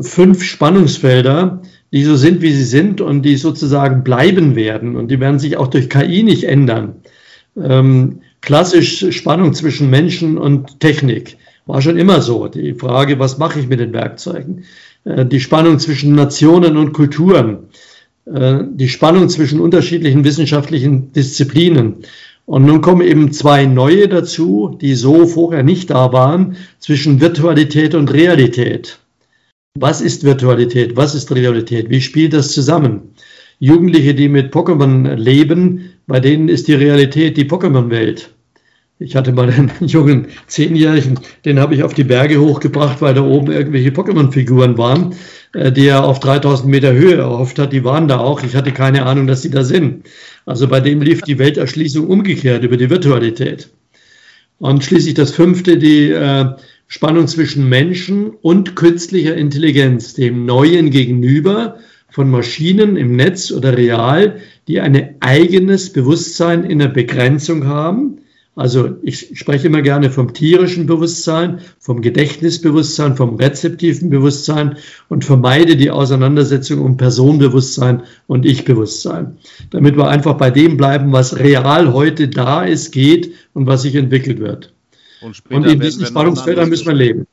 fünf 0.01 0.43
Spannungsfelder, 0.43 1.61
die 1.91 2.03
so 2.03 2.15
sind, 2.15 2.41
wie 2.41 2.51
sie 2.51 2.63
sind 2.63 3.01
und 3.01 3.21
die 3.21 3.38
sozusagen 3.38 4.03
bleiben 4.03 4.55
werden. 4.55 4.95
Und 4.95 5.09
die 5.09 5.19
werden 5.19 5.39
sich 5.39 5.57
auch 5.57 5.67
durch 5.67 5.89
KI 5.89 6.23
nicht 6.23 6.43
ändern. 6.43 6.95
Ähm, 7.61 8.21
klassisch 8.41 9.05
Spannung 9.15 9.53
zwischen 9.53 9.89
Menschen 9.89 10.38
und 10.38 10.79
Technik 10.79 11.38
war 11.65 11.81
schon 11.81 11.97
immer 11.97 12.21
so. 12.21 12.47
Die 12.47 12.73
Frage, 12.73 13.19
was 13.19 13.38
mache 13.38 13.59
ich 13.59 13.67
mit 13.67 13.79
den 13.79 13.93
Werkzeugen? 13.93 14.65
Äh, 15.03 15.25
die 15.25 15.39
Spannung 15.39 15.79
zwischen 15.79 16.15
Nationen 16.15 16.77
und 16.77 16.93
Kulturen 16.93 17.69
äh, 18.25 18.63
die 18.67 18.89
Spannung 18.89 19.29
zwischen 19.29 19.59
unterschiedlichen 19.59 20.23
wissenschaftlichen 20.23 21.11
Disziplinen. 21.13 21.97
Und 22.46 22.66
nun 22.66 22.82
kommen 22.82 23.02
eben 23.02 23.32
zwei 23.32 23.66
neue 23.66 24.08
dazu, 24.08 24.78
die 24.80 24.93
so 24.93 25.26
vorher 25.26 25.64
nicht 25.64 25.89
da 25.89 26.14
waren, 26.14 26.58
zwischen 26.80 27.20
Virtualität 27.20 27.96
und 27.96 28.14
Realität. 28.14 29.00
Was 29.78 30.00
ist 30.00 30.24
Virtualität? 30.24 30.96
Was 30.96 31.16
ist 31.16 31.34
Realität? 31.34 31.89
Wie 31.89 32.02
spielt 32.02 32.34
das 32.34 32.52
zusammen? 32.52 33.16
Jugendliche, 33.60 34.14
die 34.14 34.30
mit 34.30 34.54
Pokémon 34.54 35.16
leben, 35.16 35.91
bei 36.08 36.20
denen 36.20 36.50
ist 36.50 36.68
die 36.68 36.76
Realität 36.76 37.36
die 37.36 37.46
Pokémon-Welt. 37.46 38.30
Ich 39.00 39.16
hatte 39.16 39.34
mal 39.34 39.50
einen 39.50 39.72
jungen 39.82 40.28
Zehnjährigen, 40.48 41.20
den 41.43 41.60
habe 41.60 41.76
ich 41.76 41.84
auf 41.84 41.93
die 41.93 42.04
Berge 42.04 42.39
hochgebracht, 42.39 43.02
weil 43.02 43.14
da 43.14 43.24
oben 43.24 43.52
irgendwelche 43.52 43.89
Pokémon-Figuren 43.89 44.78
waren. 44.78 45.16
Äh, 45.54 45.72
die 45.72 45.88
er 45.88 46.04
auf 46.04 46.20
3000 46.20 46.70
Meter 46.70 46.93
Höhe 46.93 47.16
erhofft 47.16 47.60
hat, 47.60 47.74
die 47.74 47.84
waren 47.84 48.08
da 48.08 48.20
auch. 48.20 48.43
Ich 48.43 48.56
hatte 48.56 48.72
keine 48.72 49.06
Ahnung, 49.06 49.28
dass 49.28 49.41
sie 49.41 49.50
da 49.50 49.64
sind. 49.64 50.06
Also 50.46 50.68
bei 50.68 50.80
dem 50.80 51.02
lief 51.02 51.22
die 51.22 51.39
Welterschließung 51.39 52.08
umgekehrt 52.08 52.64
über 52.64 52.78
die 52.78 52.89
Virtualität. 52.89 53.70
Und 54.58 54.84
schließlich 54.84 55.16
das 55.16 55.32
fünfte, 55.32 55.78
die 55.78 56.12
äh, 56.12 56.46
Spannung 56.88 57.28
zwischen 57.28 57.68
Menschen 57.68 58.30
und 58.30 58.76
künstlicher 58.76 59.36
Intelligenz, 59.36 60.14
dem 60.14 60.46
Neuen 60.46 60.91
gegenüber 60.91 61.78
von 62.10 62.30
Maschinen 62.30 62.96
im 62.96 63.16
Netz 63.16 63.52
oder 63.52 63.76
real, 63.76 64.39
die 64.68 64.80
ein 64.80 65.16
eigenes 65.20 65.91
Bewusstsein 65.91 66.64
in 66.64 66.80
der 66.80 66.88
Begrenzung 66.88 67.66
haben, 67.66 68.20
also 68.56 68.95
ich 69.01 69.38
spreche 69.38 69.68
immer 69.68 69.82
gerne 69.82 70.10
vom 70.10 70.34
tierischen 70.34 70.86
Bewusstsein, 70.86 71.60
vom 71.78 72.01
Gedächtnisbewusstsein, 72.01 73.18
vom 73.18 73.36
rezeptiven 73.36 74.10
Bewusstsein 74.10 74.78
und 75.10 75.26
vermeide 75.26 75.76
die 75.76 75.91
Auseinandersetzung 75.91 76.80
um 76.80 76.95
Personenbewusstsein 76.95 78.03
und 78.28 78.45
Ich-Bewusstsein, 78.45 79.38
damit 79.72 79.97
wir 79.97 80.08
einfach 80.08 80.36
bei 80.36 80.51
dem 80.51 80.78
bleiben, 80.78 81.12
was 81.12 81.38
real 81.38 81.91
heute 81.91 82.30
da 82.30 82.64
ist, 82.64 82.91
geht 82.91 83.34
und 83.53 83.68
was 83.68 83.82
sich 83.82 83.95
entwickelt 83.95 84.39
wird. 84.39 84.74
Und, 85.22 85.41
und 85.49 85.66
in 85.66 85.80
diesen 85.82 86.06
Spannungsfeldern 86.06 86.70
müssen 86.70 86.88
wir 86.88 86.93
leben. 86.93 87.28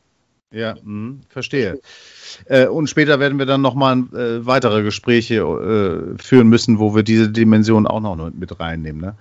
Ja, 0.50 0.74
mh, 0.82 1.20
verstehe. 1.28 1.80
Äh, 2.46 2.66
und 2.66 2.88
später 2.88 3.20
werden 3.20 3.38
wir 3.38 3.46
dann 3.46 3.62
nochmal 3.62 3.98
äh, 4.12 4.44
weitere 4.44 4.82
Gespräche 4.82 5.36
äh, 5.36 6.22
führen 6.22 6.48
müssen, 6.48 6.78
wo 6.78 6.94
wir 6.94 7.04
diese 7.04 7.30
Dimension 7.30 7.86
auch 7.86 8.00
noch 8.00 8.30
mit 8.32 8.58
reinnehmen. 8.58 9.00
Ne? 9.00 9.14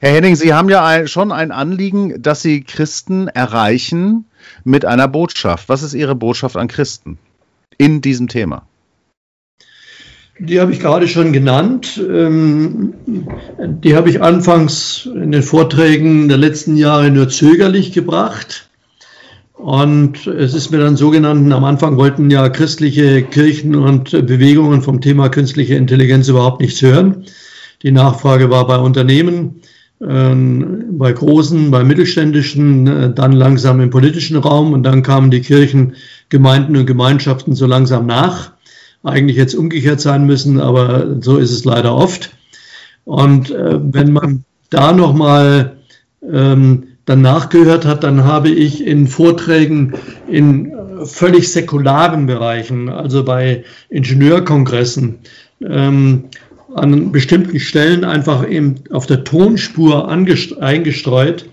Herr 0.00 0.12
Henning, 0.12 0.36
Sie 0.36 0.54
haben 0.54 0.68
ja 0.68 0.84
ein, 0.84 1.08
schon 1.08 1.32
ein 1.32 1.50
Anliegen, 1.50 2.22
dass 2.22 2.40
Sie 2.40 2.62
Christen 2.62 3.26
erreichen 3.26 4.26
mit 4.62 4.84
einer 4.84 5.08
Botschaft. 5.08 5.68
Was 5.68 5.82
ist 5.82 5.94
Ihre 5.94 6.14
Botschaft 6.14 6.56
an 6.56 6.68
Christen 6.68 7.18
in 7.78 8.00
diesem 8.00 8.28
Thema? 8.28 8.62
Die 10.38 10.60
habe 10.60 10.72
ich 10.72 10.78
gerade 10.78 11.08
schon 11.08 11.32
genannt. 11.32 12.00
Ähm, 12.00 12.94
die 13.58 13.96
habe 13.96 14.08
ich 14.08 14.22
anfangs 14.22 15.08
in 15.12 15.32
den 15.32 15.42
Vorträgen 15.42 16.28
der 16.28 16.38
letzten 16.38 16.76
Jahre 16.76 17.10
nur 17.10 17.28
zögerlich 17.28 17.92
gebracht. 17.92 18.68
Und 19.54 20.28
es 20.28 20.54
ist 20.54 20.70
mir 20.70 20.78
dann 20.78 20.96
so 20.96 21.10
genannt, 21.10 21.52
am 21.52 21.64
Anfang 21.64 21.96
wollten 21.96 22.30
ja 22.30 22.48
christliche 22.50 23.24
Kirchen 23.24 23.74
und 23.74 24.12
Bewegungen 24.12 24.82
vom 24.82 25.00
Thema 25.00 25.28
künstliche 25.28 25.74
Intelligenz 25.74 26.28
überhaupt 26.28 26.60
nichts 26.60 26.80
hören. 26.82 27.24
Die 27.82 27.90
Nachfrage 27.90 28.48
war 28.48 28.64
bei 28.68 28.78
Unternehmen 28.78 29.60
bei 30.00 31.12
großen, 31.12 31.70
bei 31.70 31.82
mittelständischen, 31.82 32.86
äh, 32.86 33.12
dann 33.12 33.32
langsam 33.32 33.80
im 33.80 33.90
politischen 33.90 34.36
Raum 34.36 34.72
und 34.72 34.84
dann 34.84 35.02
kamen 35.02 35.30
die 35.30 35.40
Kirchen, 35.40 35.94
Gemeinden 36.28 36.76
und 36.76 36.86
Gemeinschaften 36.86 37.54
so 37.54 37.66
langsam 37.66 38.06
nach. 38.06 38.52
Eigentlich 39.02 39.36
jetzt 39.36 39.54
umgekehrt 39.54 40.00
sein 40.00 40.24
müssen, 40.24 40.60
aber 40.60 41.16
so 41.20 41.38
ist 41.38 41.50
es 41.50 41.64
leider 41.64 41.94
oft. 41.94 42.30
Und 43.04 43.50
äh, 43.50 43.78
wenn 43.80 44.12
man 44.12 44.44
da 44.70 44.92
nochmal 44.92 45.78
ähm, 46.22 46.88
dann 47.04 47.22
nachgehört 47.22 47.86
hat, 47.86 48.04
dann 48.04 48.24
habe 48.24 48.50
ich 48.50 48.86
in 48.86 49.06
Vorträgen 49.06 49.94
in 50.28 50.72
völlig 51.04 51.50
säkularen 51.50 52.26
Bereichen, 52.26 52.88
also 52.88 53.24
bei 53.24 53.64
Ingenieurkongressen, 53.88 55.20
ähm, 55.64 56.24
an 56.80 57.12
bestimmten 57.12 57.60
Stellen 57.60 58.04
einfach 58.04 58.48
eben 58.48 58.76
auf 58.90 59.06
der 59.06 59.24
Tonspur 59.24 60.08
eingestreut, 60.08 61.46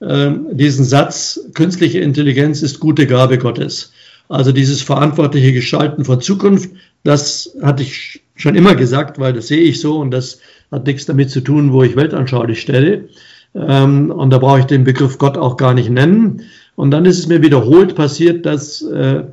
äh, 0.00 0.30
diesen 0.52 0.84
Satz, 0.84 1.40
künstliche 1.54 2.00
Intelligenz 2.00 2.62
ist 2.62 2.80
gute 2.80 3.06
Gabe 3.06 3.38
Gottes. 3.38 3.92
Also 4.28 4.52
dieses 4.52 4.82
verantwortliche 4.82 5.52
Gestalten 5.52 6.04
von 6.04 6.20
Zukunft, 6.20 6.70
das 7.04 7.56
hatte 7.62 7.82
ich 7.82 8.22
schon 8.34 8.54
immer 8.54 8.74
gesagt, 8.74 9.18
weil 9.18 9.32
das 9.32 9.48
sehe 9.48 9.62
ich 9.62 9.80
so 9.80 9.98
und 9.98 10.10
das 10.10 10.40
hat 10.70 10.86
nichts 10.86 11.06
damit 11.06 11.30
zu 11.30 11.40
tun, 11.40 11.72
wo 11.72 11.82
ich 11.82 11.96
weltanschaulich 11.96 12.60
stelle. 12.60 13.08
Ähm, 13.54 14.10
und 14.10 14.30
da 14.30 14.38
brauche 14.38 14.60
ich 14.60 14.64
den 14.64 14.84
Begriff 14.84 15.18
Gott 15.18 15.36
auch 15.36 15.56
gar 15.56 15.74
nicht 15.74 15.90
nennen. 15.90 16.42
Und 16.74 16.90
dann 16.90 17.04
ist 17.04 17.18
es 17.18 17.26
mir 17.26 17.42
wiederholt 17.42 17.94
passiert, 17.94 18.46
dass 18.46 18.82
äh, 18.82 19.24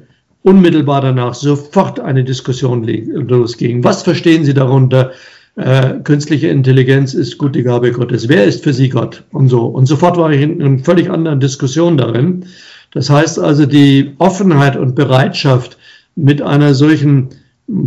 unmittelbar 0.43 1.01
danach 1.01 1.33
sofort 1.33 1.99
eine 1.99 2.23
Diskussion 2.23 2.83
losging. 2.83 3.83
Was 3.83 4.03
verstehen 4.03 4.45
Sie 4.45 4.53
darunter? 4.53 5.11
Äh, 5.55 5.99
künstliche 6.03 6.47
Intelligenz 6.47 7.13
ist 7.13 7.37
gute 7.37 7.63
Gabe 7.63 7.91
Gottes. 7.91 8.29
Wer 8.29 8.45
ist 8.45 8.63
für 8.63 8.73
Sie 8.73 8.89
Gott? 8.89 9.23
Und 9.31 9.49
so. 9.49 9.65
Und 9.65 9.87
sofort 9.87 10.17
war 10.17 10.31
ich 10.31 10.41
in 10.41 10.61
einer 10.61 10.79
völlig 10.79 11.09
anderen 11.09 11.39
Diskussion 11.39 11.97
darin. 11.97 12.45
Das 12.91 13.09
heißt 13.09 13.39
also, 13.39 13.65
die 13.65 14.13
Offenheit 14.19 14.77
und 14.77 14.95
Bereitschaft 14.95 15.77
mit 16.15 16.41
einer 16.41 16.73
solchen 16.73 17.29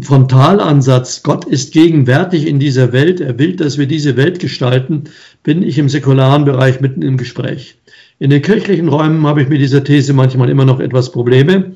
Frontalansatz, 0.03 1.23
Gott 1.23 1.45
ist 1.45 1.73
gegenwärtig 1.73 2.47
in 2.47 2.61
dieser 2.61 2.93
Welt, 2.93 3.21
er 3.21 3.39
will, 3.39 3.57
dass 3.57 3.79
wir 3.79 3.87
diese 3.87 4.17
Welt 4.17 4.39
gestalten, 4.39 5.05
bin 5.43 5.63
ich 5.63 5.77
im 5.79 5.89
säkularen 5.89 6.45
Bereich 6.45 6.81
mitten 6.81 7.03
im 7.03 7.17
Gespräch. 7.17 7.79
In 8.21 8.31
den 8.31 8.43
kirchlichen 8.43 8.89
Räumen 8.89 9.27
habe 9.27 9.43
ich 9.43 9.49
mit 9.49 9.61
dieser 9.61 9.83
These 9.83 10.13
manchmal 10.13 10.51
immer 10.51 10.65
noch 10.65 10.79
etwas 10.79 11.11
Probleme, 11.11 11.73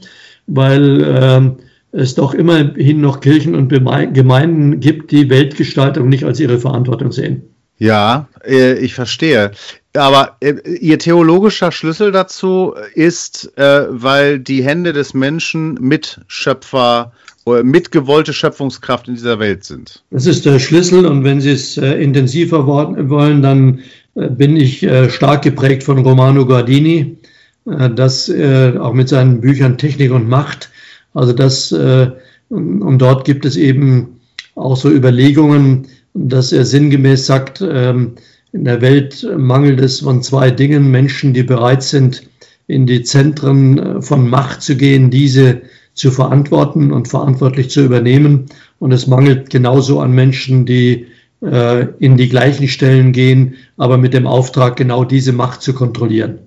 weil 0.46 1.02
äh, 1.02 1.50
es 1.92 2.14
doch 2.14 2.34
immerhin 2.34 3.00
noch 3.00 3.20
Kirchen 3.20 3.54
und 3.54 3.68
Gemeinden 3.68 4.80
gibt, 4.80 5.10
die 5.10 5.30
Weltgestaltung 5.30 6.08
nicht 6.08 6.24
als 6.24 6.40
ihre 6.40 6.58
Verantwortung 6.58 7.12
sehen. 7.12 7.42
Ja, 7.78 8.28
äh, 8.44 8.74
ich 8.78 8.94
verstehe. 8.94 9.52
Aber 9.94 10.36
äh, 10.40 10.54
Ihr 10.80 10.98
theologischer 10.98 11.72
Schlüssel 11.72 12.12
dazu 12.12 12.74
ist, 12.94 13.56
äh, 13.56 13.86
weil 13.88 14.38
die 14.38 14.62
Hände 14.62 14.92
des 14.92 15.14
Menschen 15.14 15.74
Mitschöpfer, 15.74 17.12
mitgewollte 17.62 18.32
Schöpfungskraft 18.32 19.06
in 19.06 19.14
dieser 19.14 19.38
Welt 19.38 19.62
sind. 19.62 20.02
Das 20.10 20.26
ist 20.26 20.44
der 20.46 20.58
Schlüssel 20.58 21.06
und 21.06 21.22
wenn 21.22 21.40
Sie 21.40 21.52
es 21.52 21.76
intensiver 21.76 22.66
wollen, 22.66 23.40
dann 23.40 23.82
bin 24.14 24.56
ich 24.56 24.78
stark 25.10 25.42
geprägt 25.42 25.84
von 25.84 25.98
Romano 25.98 26.44
Guardini, 26.44 27.18
das 27.66 28.30
auch 28.30 28.92
mit 28.92 29.08
seinen 29.08 29.40
Büchern 29.40 29.76
Technik 29.76 30.12
und 30.12 30.28
Macht. 30.28 30.70
Also 31.16 31.32
das, 31.32 31.72
äh, 31.72 32.10
und 32.50 32.98
dort 32.98 33.24
gibt 33.24 33.46
es 33.46 33.56
eben 33.56 34.20
auch 34.54 34.76
so 34.76 34.90
Überlegungen, 34.90 35.86
dass 36.12 36.52
er 36.52 36.66
sinngemäß 36.66 37.24
sagt, 37.26 37.64
ähm, 37.66 38.12
in 38.52 38.64
der 38.64 38.82
Welt 38.82 39.26
mangelt 39.36 39.80
es 39.80 40.00
von 40.00 40.22
zwei 40.22 40.50
Dingen, 40.50 40.90
Menschen, 40.90 41.32
die 41.32 41.42
bereit 41.42 41.82
sind, 41.82 42.28
in 42.66 42.86
die 42.86 43.02
Zentren 43.02 43.78
äh, 43.78 44.02
von 44.02 44.28
Macht 44.28 44.60
zu 44.60 44.76
gehen, 44.76 45.10
diese 45.10 45.62
zu 45.94 46.10
verantworten 46.10 46.92
und 46.92 47.08
verantwortlich 47.08 47.70
zu 47.70 47.82
übernehmen. 47.82 48.46
Und 48.78 48.92
es 48.92 49.06
mangelt 49.06 49.48
genauso 49.48 50.00
an 50.00 50.12
Menschen, 50.12 50.66
die 50.66 51.06
äh, 51.40 51.86
in 51.98 52.18
die 52.18 52.28
gleichen 52.28 52.68
Stellen 52.68 53.12
gehen, 53.12 53.54
aber 53.78 53.96
mit 53.96 54.12
dem 54.12 54.26
Auftrag, 54.26 54.76
genau 54.76 55.04
diese 55.04 55.32
Macht 55.32 55.62
zu 55.62 55.72
kontrollieren 55.72 56.40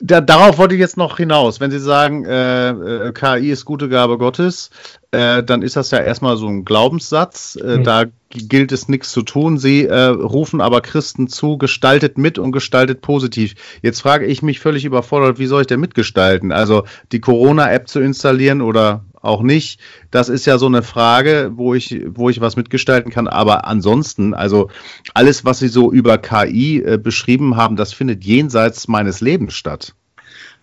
da, 0.00 0.20
darauf 0.20 0.58
wollte 0.58 0.74
ich 0.74 0.80
jetzt 0.80 0.96
noch 0.96 1.16
hinaus. 1.16 1.60
Wenn 1.60 1.70
Sie 1.70 1.78
sagen, 1.78 2.24
äh, 2.24 2.70
äh 2.70 3.12
KI 3.12 3.50
ist 3.50 3.64
gute 3.64 3.88
Gabe 3.88 4.18
Gottes, 4.18 4.70
äh, 5.10 5.42
dann 5.42 5.62
ist 5.62 5.76
das 5.76 5.90
ja 5.90 5.98
erstmal 5.98 6.36
so 6.36 6.46
ein 6.46 6.64
Glaubenssatz. 6.64 7.56
Äh, 7.56 7.78
mhm. 7.78 7.84
Da 7.84 8.04
gilt 8.30 8.72
es 8.72 8.88
nichts 8.88 9.12
zu 9.12 9.22
tun. 9.22 9.58
Sie 9.58 9.86
äh, 9.86 10.04
rufen 10.06 10.60
aber 10.60 10.80
Christen 10.80 11.28
zu, 11.28 11.56
gestaltet 11.58 12.18
mit 12.18 12.38
und 12.38 12.52
gestaltet 12.52 13.00
positiv. 13.00 13.54
Jetzt 13.82 14.00
frage 14.00 14.26
ich 14.26 14.42
mich 14.42 14.60
völlig 14.60 14.84
überfordert, 14.84 15.38
wie 15.38 15.46
soll 15.46 15.62
ich 15.62 15.66
denn 15.66 15.80
mitgestalten? 15.80 16.52
Also 16.52 16.84
die 17.12 17.20
Corona-App 17.20 17.88
zu 17.88 18.00
installieren 18.00 18.60
oder 18.60 19.04
auch 19.26 19.42
nicht. 19.42 19.80
Das 20.10 20.28
ist 20.28 20.46
ja 20.46 20.58
so 20.58 20.66
eine 20.66 20.82
Frage, 20.82 21.52
wo 21.54 21.74
ich, 21.74 22.02
wo 22.08 22.30
ich 22.30 22.40
was 22.40 22.56
mitgestalten 22.56 23.10
kann. 23.10 23.28
Aber 23.28 23.66
ansonsten, 23.66 24.34
also 24.34 24.70
alles, 25.14 25.44
was 25.44 25.58
Sie 25.58 25.68
so 25.68 25.92
über 25.92 26.18
KI 26.18 26.82
äh, 26.82 26.98
beschrieben 26.98 27.56
haben, 27.56 27.76
das 27.76 27.92
findet 27.92 28.24
jenseits 28.24 28.88
meines 28.88 29.20
Lebens 29.20 29.54
statt. 29.54 29.94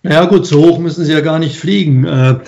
Ja 0.06 0.26
gut, 0.26 0.44
so 0.44 0.62
hoch 0.62 0.78
müssen 0.80 1.02
Sie 1.02 1.12
ja 1.12 1.20
gar 1.20 1.38
nicht 1.38 1.56
fliegen. 1.56 2.04
Äh, 2.04 2.38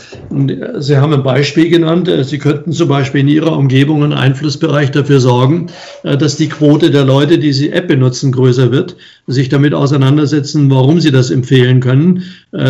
Sie 0.79 0.99
haben 0.99 1.15
ein 1.15 1.23
Beispiel 1.23 1.71
genannt. 1.71 2.07
Äh, 2.07 2.23
Sie 2.23 2.37
könnten 2.37 2.71
zum 2.73 2.87
Beispiel 2.87 3.23
in 3.23 3.29
Ihrer 3.29 3.57
Umgebung 3.57 4.05
einen 4.05 4.13
Einflussbereich 4.13 4.91
dafür 4.91 5.21
sorgen, 5.21 5.69
äh, 6.03 6.19
dass 6.19 6.37
die 6.37 6.51
Quote 6.51 6.91
der 6.91 7.07
Leute, 7.07 7.39
die 7.39 7.55
Sie 7.55 7.71
App 7.71 7.89
benutzen, 7.89 8.31
größer 8.31 8.73
wird, 8.73 8.97
sich 9.27 9.49
damit 9.49 9.73
auseinandersetzen, 9.73 10.71
warum 10.71 11.01
Sie 11.01 11.11
das 11.11 11.31
empfehlen 11.31 11.81
können, 11.81 12.23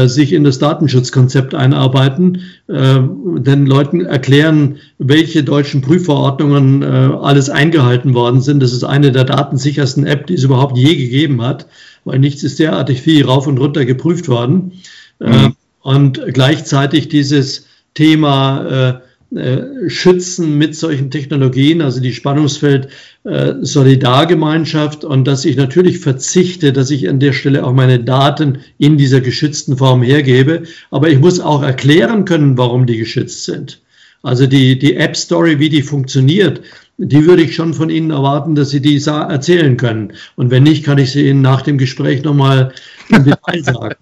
sich 0.06 0.32
in 0.32 0.42
das 0.42 0.58
Datenschutzkonzept 0.58 1.54
einarbeiten, 1.54 2.40
den 2.66 3.66
Leuten 3.66 4.06
erklären, 4.06 4.76
welche 4.98 5.44
deutschen 5.44 5.82
Prüfverordnungen 5.82 6.82
alles 6.82 7.50
eingehalten 7.50 8.14
worden 8.14 8.40
sind. 8.40 8.62
Das 8.62 8.72
ist 8.72 8.84
eine 8.84 9.12
der 9.12 9.24
datensichersten 9.24 10.06
App, 10.06 10.26
die 10.28 10.34
es 10.34 10.44
überhaupt 10.44 10.78
je 10.78 10.96
gegeben 10.96 11.42
hat 11.42 11.66
weil 12.06 12.18
nichts 12.18 12.42
ist 12.42 12.58
derartig 12.58 13.02
viel 13.02 13.24
rauf 13.26 13.46
und 13.46 13.58
runter 13.58 13.84
geprüft 13.84 14.28
worden. 14.28 14.80
Mhm. 15.18 15.26
Äh, 15.26 15.50
und 15.82 16.20
gleichzeitig 16.32 17.08
dieses 17.08 17.66
Thema 17.94 19.00
äh, 19.32 19.36
äh, 19.36 19.90
Schützen 19.90 20.56
mit 20.56 20.76
solchen 20.76 21.10
Technologien, 21.10 21.82
also 21.82 22.00
die 22.00 22.12
Spannungsfeld 22.12 22.88
äh, 23.24 23.54
Solidargemeinschaft 23.60 25.04
und 25.04 25.26
dass 25.26 25.44
ich 25.44 25.56
natürlich 25.56 25.98
verzichte, 25.98 26.72
dass 26.72 26.90
ich 26.90 27.08
an 27.08 27.18
der 27.18 27.32
Stelle 27.32 27.64
auch 27.64 27.72
meine 27.72 27.98
Daten 27.98 28.58
in 28.78 28.96
dieser 28.96 29.20
geschützten 29.20 29.76
Form 29.76 30.02
hergebe. 30.02 30.62
Aber 30.92 31.10
ich 31.10 31.18
muss 31.18 31.40
auch 31.40 31.62
erklären 31.62 32.24
können, 32.24 32.56
warum 32.56 32.86
die 32.86 32.98
geschützt 32.98 33.44
sind. 33.44 33.80
Also 34.22 34.46
die, 34.46 34.78
die 34.78 34.96
App 34.96 35.16
Story, 35.16 35.58
wie 35.58 35.68
die 35.68 35.82
funktioniert, 35.82 36.62
die 36.98 37.26
würde 37.26 37.42
ich 37.42 37.54
schon 37.54 37.74
von 37.74 37.90
Ihnen 37.90 38.10
erwarten, 38.10 38.54
dass 38.54 38.70
Sie 38.70 38.80
die 38.80 38.98
erzählen 39.06 39.76
können. 39.76 40.14
Und 40.34 40.50
wenn 40.50 40.62
nicht, 40.62 40.84
kann 40.84 40.98
ich 40.98 41.12
sie 41.12 41.28
Ihnen 41.28 41.42
nach 41.42 41.62
dem 41.62 41.76
Gespräch 41.76 42.22
nochmal 42.22 42.72
im 43.10 43.24
Detail 43.24 43.62
sagen. 43.62 43.96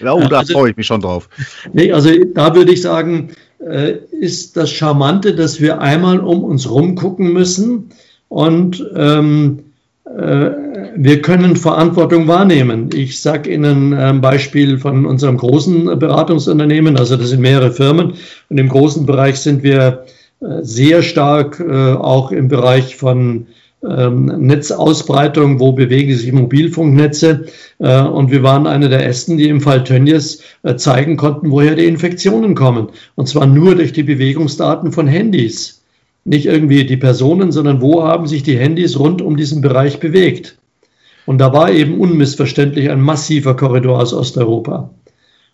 Ja, 0.00 0.12
oh, 0.12 0.20
da 0.28 0.40
also, 0.40 0.52
freue 0.52 0.70
ich 0.70 0.76
mich 0.76 0.86
schon 0.86 1.00
drauf. 1.00 1.28
Nee, 1.72 1.92
also 1.92 2.10
da 2.34 2.54
würde 2.54 2.72
ich 2.72 2.82
sagen, 2.82 3.30
äh, 3.58 3.94
ist 4.20 4.56
das 4.56 4.70
Charmante, 4.70 5.34
dass 5.34 5.60
wir 5.60 5.80
einmal 5.80 6.20
um 6.20 6.44
uns 6.44 6.70
rumgucken 6.70 7.32
müssen 7.32 7.90
und 8.28 8.84
ähm, 8.94 9.60
äh, 10.04 10.50
wir 10.94 11.22
können 11.22 11.56
Verantwortung 11.56 12.28
wahrnehmen. 12.28 12.90
Ich 12.94 13.20
sage 13.20 13.52
Ihnen 13.52 13.94
ein 13.94 14.20
Beispiel 14.20 14.78
von 14.78 15.06
unserem 15.06 15.38
großen 15.38 15.98
Beratungsunternehmen, 15.98 16.98
also 16.98 17.16
das 17.16 17.30
sind 17.30 17.40
mehrere 17.40 17.72
Firmen 17.72 18.14
und 18.50 18.58
im 18.58 18.68
großen 18.68 19.06
Bereich 19.06 19.36
sind 19.36 19.62
wir 19.62 20.04
sehr 20.62 21.02
stark 21.02 21.60
äh, 21.60 21.92
auch 21.92 22.32
im 22.32 22.48
Bereich 22.48 22.96
von 22.96 23.46
ähm, 23.84 24.26
Netzausbreitung, 24.26 25.60
wo 25.60 25.72
bewegen 25.72 26.14
sich 26.14 26.32
Mobilfunknetze. 26.32 27.46
Äh, 27.78 28.02
und 28.02 28.30
wir 28.30 28.42
waren 28.42 28.66
einer 28.66 28.88
der 28.88 29.04
ersten, 29.04 29.36
die 29.36 29.48
im 29.48 29.60
Fall 29.60 29.84
Tönnies 29.84 30.42
äh, 30.62 30.76
zeigen 30.76 31.16
konnten, 31.16 31.50
woher 31.50 31.74
die 31.74 31.86
Infektionen 31.86 32.54
kommen. 32.54 32.88
Und 33.14 33.28
zwar 33.28 33.46
nur 33.46 33.74
durch 33.74 33.92
die 33.92 34.02
Bewegungsdaten 34.02 34.92
von 34.92 35.06
Handys. 35.06 35.82
Nicht 36.24 36.46
irgendwie 36.46 36.84
die 36.84 36.96
Personen, 36.96 37.52
sondern 37.52 37.80
wo 37.80 38.02
haben 38.02 38.26
sich 38.26 38.42
die 38.42 38.58
Handys 38.58 38.98
rund 38.98 39.22
um 39.22 39.36
diesen 39.36 39.60
Bereich 39.60 40.00
bewegt. 40.00 40.58
Und 41.24 41.38
da 41.38 41.52
war 41.52 41.70
eben 41.70 42.00
unmissverständlich 42.00 42.90
ein 42.90 43.00
massiver 43.00 43.54
Korridor 43.54 44.00
aus 44.00 44.12
Osteuropa. 44.12 44.90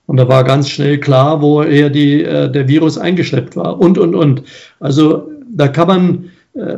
Und 0.07 0.17
da 0.17 0.29
war 0.29 0.45
ganz 0.45 0.69
schnell 0.69 0.99
klar, 0.99 1.41
woher 1.43 1.91
die, 1.91 2.23
äh, 2.23 2.51
der 2.51 2.69
Virus 2.69 2.99
eingeschleppt 2.99 3.57
war 3.57 3.81
und, 3.81 3.99
und, 3.99 4.15
und. 4.15 4.43
Also 4.81 5.31
da 5.49 5.69
kann 5.69 5.89
man, 5.89 6.31
äh, 6.55 6.77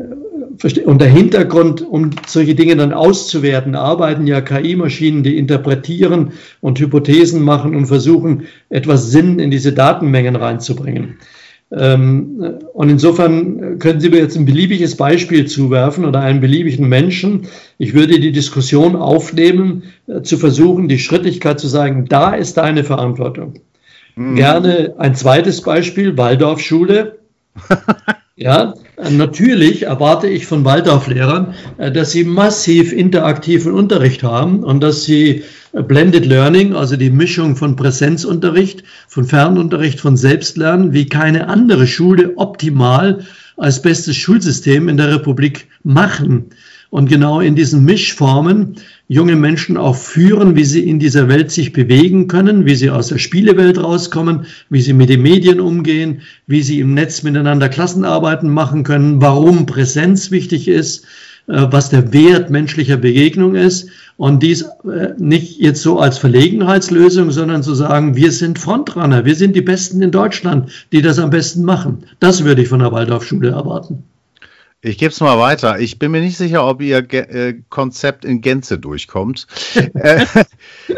äh 0.00 0.84
und 0.84 1.00
der 1.00 1.08
Hintergrund, 1.08 1.82
um 1.82 2.10
solche 2.26 2.54
Dinge 2.54 2.76
dann 2.76 2.92
auszuwerten, 2.92 3.74
arbeiten 3.74 4.26
ja 4.26 4.40
KI-Maschinen, 4.40 5.22
die 5.22 5.36
interpretieren 5.36 6.32
und 6.60 6.78
Hypothesen 6.78 7.42
machen 7.42 7.74
und 7.74 7.86
versuchen, 7.86 8.44
etwas 8.70 9.10
Sinn 9.10 9.38
in 9.38 9.50
diese 9.50 9.72
Datenmengen 9.72 10.36
reinzubringen. 10.36 11.18
Ähm, 11.70 12.58
und 12.72 12.88
insofern 12.88 13.78
können 13.78 14.00
Sie 14.00 14.10
mir 14.10 14.18
jetzt 14.18 14.36
ein 14.36 14.44
beliebiges 14.44 14.96
Beispiel 14.96 15.46
zuwerfen 15.46 16.04
oder 16.04 16.20
einen 16.20 16.40
beliebigen 16.40 16.88
Menschen. 16.88 17.46
Ich 17.78 17.94
würde 17.94 18.20
die 18.20 18.32
Diskussion 18.32 18.96
aufnehmen, 18.96 19.84
äh, 20.06 20.22
zu 20.22 20.36
versuchen, 20.36 20.88
die 20.88 20.98
Schrittlichkeit 20.98 21.58
zu 21.58 21.68
sagen, 21.68 22.06
da 22.08 22.34
ist 22.34 22.56
deine 22.56 22.84
Verantwortung. 22.84 23.54
Mhm. 24.14 24.36
Gerne 24.36 24.94
ein 24.98 25.14
zweites 25.14 25.62
Beispiel, 25.62 26.16
Waldorfschule. 26.16 27.18
Ja, 28.36 28.74
natürlich 28.98 29.84
erwarte 29.84 30.26
ich 30.26 30.46
von 30.46 30.64
Waldorflehrern, 30.64 31.54
äh, 31.78 31.92
dass 31.92 32.10
sie 32.10 32.24
massiv 32.24 32.92
interaktiven 32.92 33.72
Unterricht 33.72 34.24
haben 34.24 34.64
und 34.64 34.82
dass 34.82 35.04
sie 35.04 35.44
Blended 35.82 36.24
Learning, 36.24 36.74
also 36.74 36.96
die 36.96 37.10
Mischung 37.10 37.56
von 37.56 37.74
Präsenzunterricht, 37.74 38.84
von 39.08 39.24
Fernunterricht, 39.24 39.98
von 39.98 40.16
Selbstlernen, 40.16 40.92
wie 40.92 41.06
keine 41.06 41.48
andere 41.48 41.86
Schule 41.88 42.34
optimal 42.36 43.24
als 43.56 43.82
bestes 43.82 44.16
Schulsystem 44.16 44.88
in 44.88 44.96
der 44.96 45.12
Republik 45.12 45.66
machen. 45.82 46.46
Und 46.90 47.08
genau 47.08 47.40
in 47.40 47.56
diesen 47.56 47.84
Mischformen 47.84 48.76
junge 49.08 49.34
Menschen 49.34 49.76
auch 49.76 49.96
führen, 49.96 50.54
wie 50.54 50.64
sie 50.64 50.88
in 50.88 51.00
dieser 51.00 51.28
Welt 51.28 51.50
sich 51.50 51.72
bewegen 51.72 52.28
können, 52.28 52.66
wie 52.66 52.76
sie 52.76 52.90
aus 52.90 53.08
der 53.08 53.18
Spielewelt 53.18 53.82
rauskommen, 53.82 54.46
wie 54.70 54.80
sie 54.80 54.92
mit 54.92 55.08
den 55.08 55.22
Medien 55.22 55.58
umgehen, 55.58 56.20
wie 56.46 56.62
sie 56.62 56.78
im 56.78 56.94
Netz 56.94 57.24
miteinander 57.24 57.68
Klassenarbeiten 57.68 58.48
machen 58.48 58.84
können, 58.84 59.20
warum 59.20 59.66
Präsenz 59.66 60.30
wichtig 60.30 60.68
ist, 60.68 61.04
äh, 61.48 61.66
was 61.70 61.90
der 61.90 62.12
Wert 62.12 62.50
menschlicher 62.50 62.96
Begegnung 62.96 63.56
ist 63.56 63.90
und 64.16 64.42
dies 64.42 64.62
äh, 64.62 65.14
nicht 65.18 65.58
jetzt 65.58 65.82
so 65.82 65.98
als 65.98 66.18
Verlegenheitslösung, 66.18 67.30
sondern 67.30 67.62
zu 67.62 67.74
sagen, 67.74 68.16
wir 68.16 68.32
sind 68.32 68.58
Frontrunner, 68.58 69.24
wir 69.24 69.34
sind 69.34 69.56
die 69.56 69.60
Besten 69.60 70.02
in 70.02 70.10
Deutschland, 70.10 70.70
die 70.92 71.02
das 71.02 71.18
am 71.18 71.30
besten 71.30 71.64
machen. 71.64 72.04
Das 72.20 72.44
würde 72.44 72.62
ich 72.62 72.68
von 72.68 72.80
der 72.80 72.92
Waldorfschule 72.92 73.50
erwarten. 73.50 74.04
Ich 74.86 74.98
gebe 74.98 75.10
es 75.10 75.20
mal 75.20 75.38
weiter. 75.38 75.80
Ich 75.80 75.98
bin 75.98 76.10
mir 76.10 76.20
nicht 76.20 76.36
sicher, 76.36 76.68
ob 76.68 76.82
Ihr 76.82 77.00
Ge 77.00 77.20
äh, 77.20 77.54
Konzept 77.70 78.26
in 78.26 78.42
Gänze 78.42 78.78
durchkommt. 78.78 79.46
äh, 79.94 80.26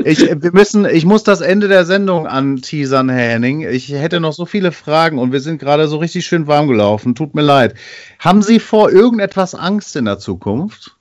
ich, 0.05 0.23
wir 0.23 0.53
müssen, 0.53 0.87
ich 0.87 1.05
muss 1.05 1.23
das 1.23 1.41
Ende 1.41 1.69
der 1.69 1.85
Sendung 1.85 2.27
anteasern, 2.27 3.09
Herr 3.09 3.31
Henning. 3.31 3.61
Ich 3.61 3.93
hätte 3.93 4.19
noch 4.19 4.33
so 4.33 4.45
viele 4.45 4.73
Fragen 4.73 5.21
und 5.21 5.31
wir 5.31 5.41
sind 5.41 5.61
gerade 5.61 5.87
so 5.87 5.99
richtig 5.99 6.27
schön 6.27 6.49
warm 6.49 6.67
gelaufen. 6.67 7.15
Tut 7.15 7.37
mir 7.37 7.43
leid. 7.43 7.77
Haben 8.19 8.43
Sie 8.43 8.59
vor 8.59 8.91
irgendetwas 8.91 9.55
Angst 9.55 9.95
in 9.95 10.07
der 10.07 10.19
Zukunft? 10.19 10.96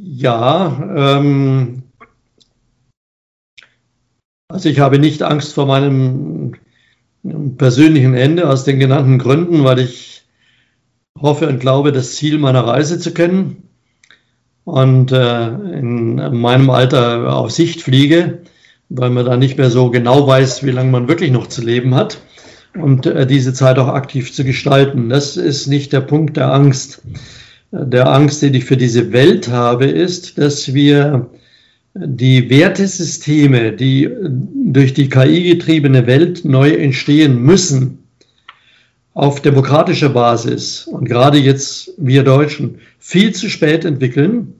Ja, 0.00 1.18
ähm, 1.18 1.82
also 4.48 4.68
ich 4.68 4.78
habe 4.80 4.98
nicht 4.98 5.22
Angst 5.22 5.54
vor 5.54 5.66
meinem 5.66 6.54
persönlichen 7.56 8.14
Ende 8.14 8.48
aus 8.48 8.64
den 8.64 8.78
genannten 8.78 9.18
Gründen, 9.18 9.64
weil 9.64 9.80
ich 9.80 10.22
hoffe 11.18 11.48
und 11.48 11.58
glaube, 11.58 11.92
das 11.92 12.14
Ziel 12.16 12.38
meiner 12.38 12.64
Reise 12.66 12.98
zu 12.98 13.12
kennen 13.12 13.68
und 14.64 15.12
äh, 15.12 15.48
in 15.48 16.16
meinem 16.40 16.70
Alter 16.70 17.36
auf 17.36 17.50
Sicht 17.50 17.82
fliege, 17.82 18.42
weil 18.88 19.10
man 19.10 19.26
da 19.26 19.36
nicht 19.36 19.58
mehr 19.58 19.70
so 19.70 19.90
genau 19.90 20.26
weiß, 20.26 20.64
wie 20.64 20.70
lange 20.70 20.90
man 20.90 21.08
wirklich 21.08 21.32
noch 21.32 21.48
zu 21.48 21.62
leben 21.62 21.94
hat 21.94 22.20
und 22.74 23.06
äh, 23.06 23.26
diese 23.26 23.52
Zeit 23.52 23.78
auch 23.78 23.88
aktiv 23.88 24.32
zu 24.32 24.44
gestalten. 24.44 25.08
Das 25.08 25.36
ist 25.36 25.66
nicht 25.66 25.92
der 25.92 26.02
Punkt 26.02 26.36
der 26.36 26.52
Angst. 26.52 27.02
Der 27.70 28.10
Angst, 28.10 28.42
den 28.42 28.54
ich 28.54 28.64
für 28.64 28.76
diese 28.76 29.12
Welt 29.12 29.48
habe, 29.48 29.86
ist, 29.86 30.38
dass 30.38 30.72
wir 30.72 31.28
die 31.94 32.48
Wertesysteme, 32.48 33.72
die 33.72 34.08
durch 34.54 34.94
die 34.94 35.08
KI 35.08 35.42
getriebene 35.54 36.06
Welt 36.06 36.44
neu 36.44 36.70
entstehen 36.70 37.42
müssen, 37.42 38.04
auf 39.14 39.42
demokratischer 39.42 40.10
Basis 40.10 40.86
und 40.86 41.04
gerade 41.04 41.38
jetzt 41.38 41.92
wir 41.98 42.22
Deutschen 42.22 42.78
viel 43.00 43.34
zu 43.34 43.50
spät 43.50 43.84
entwickeln 43.84 44.54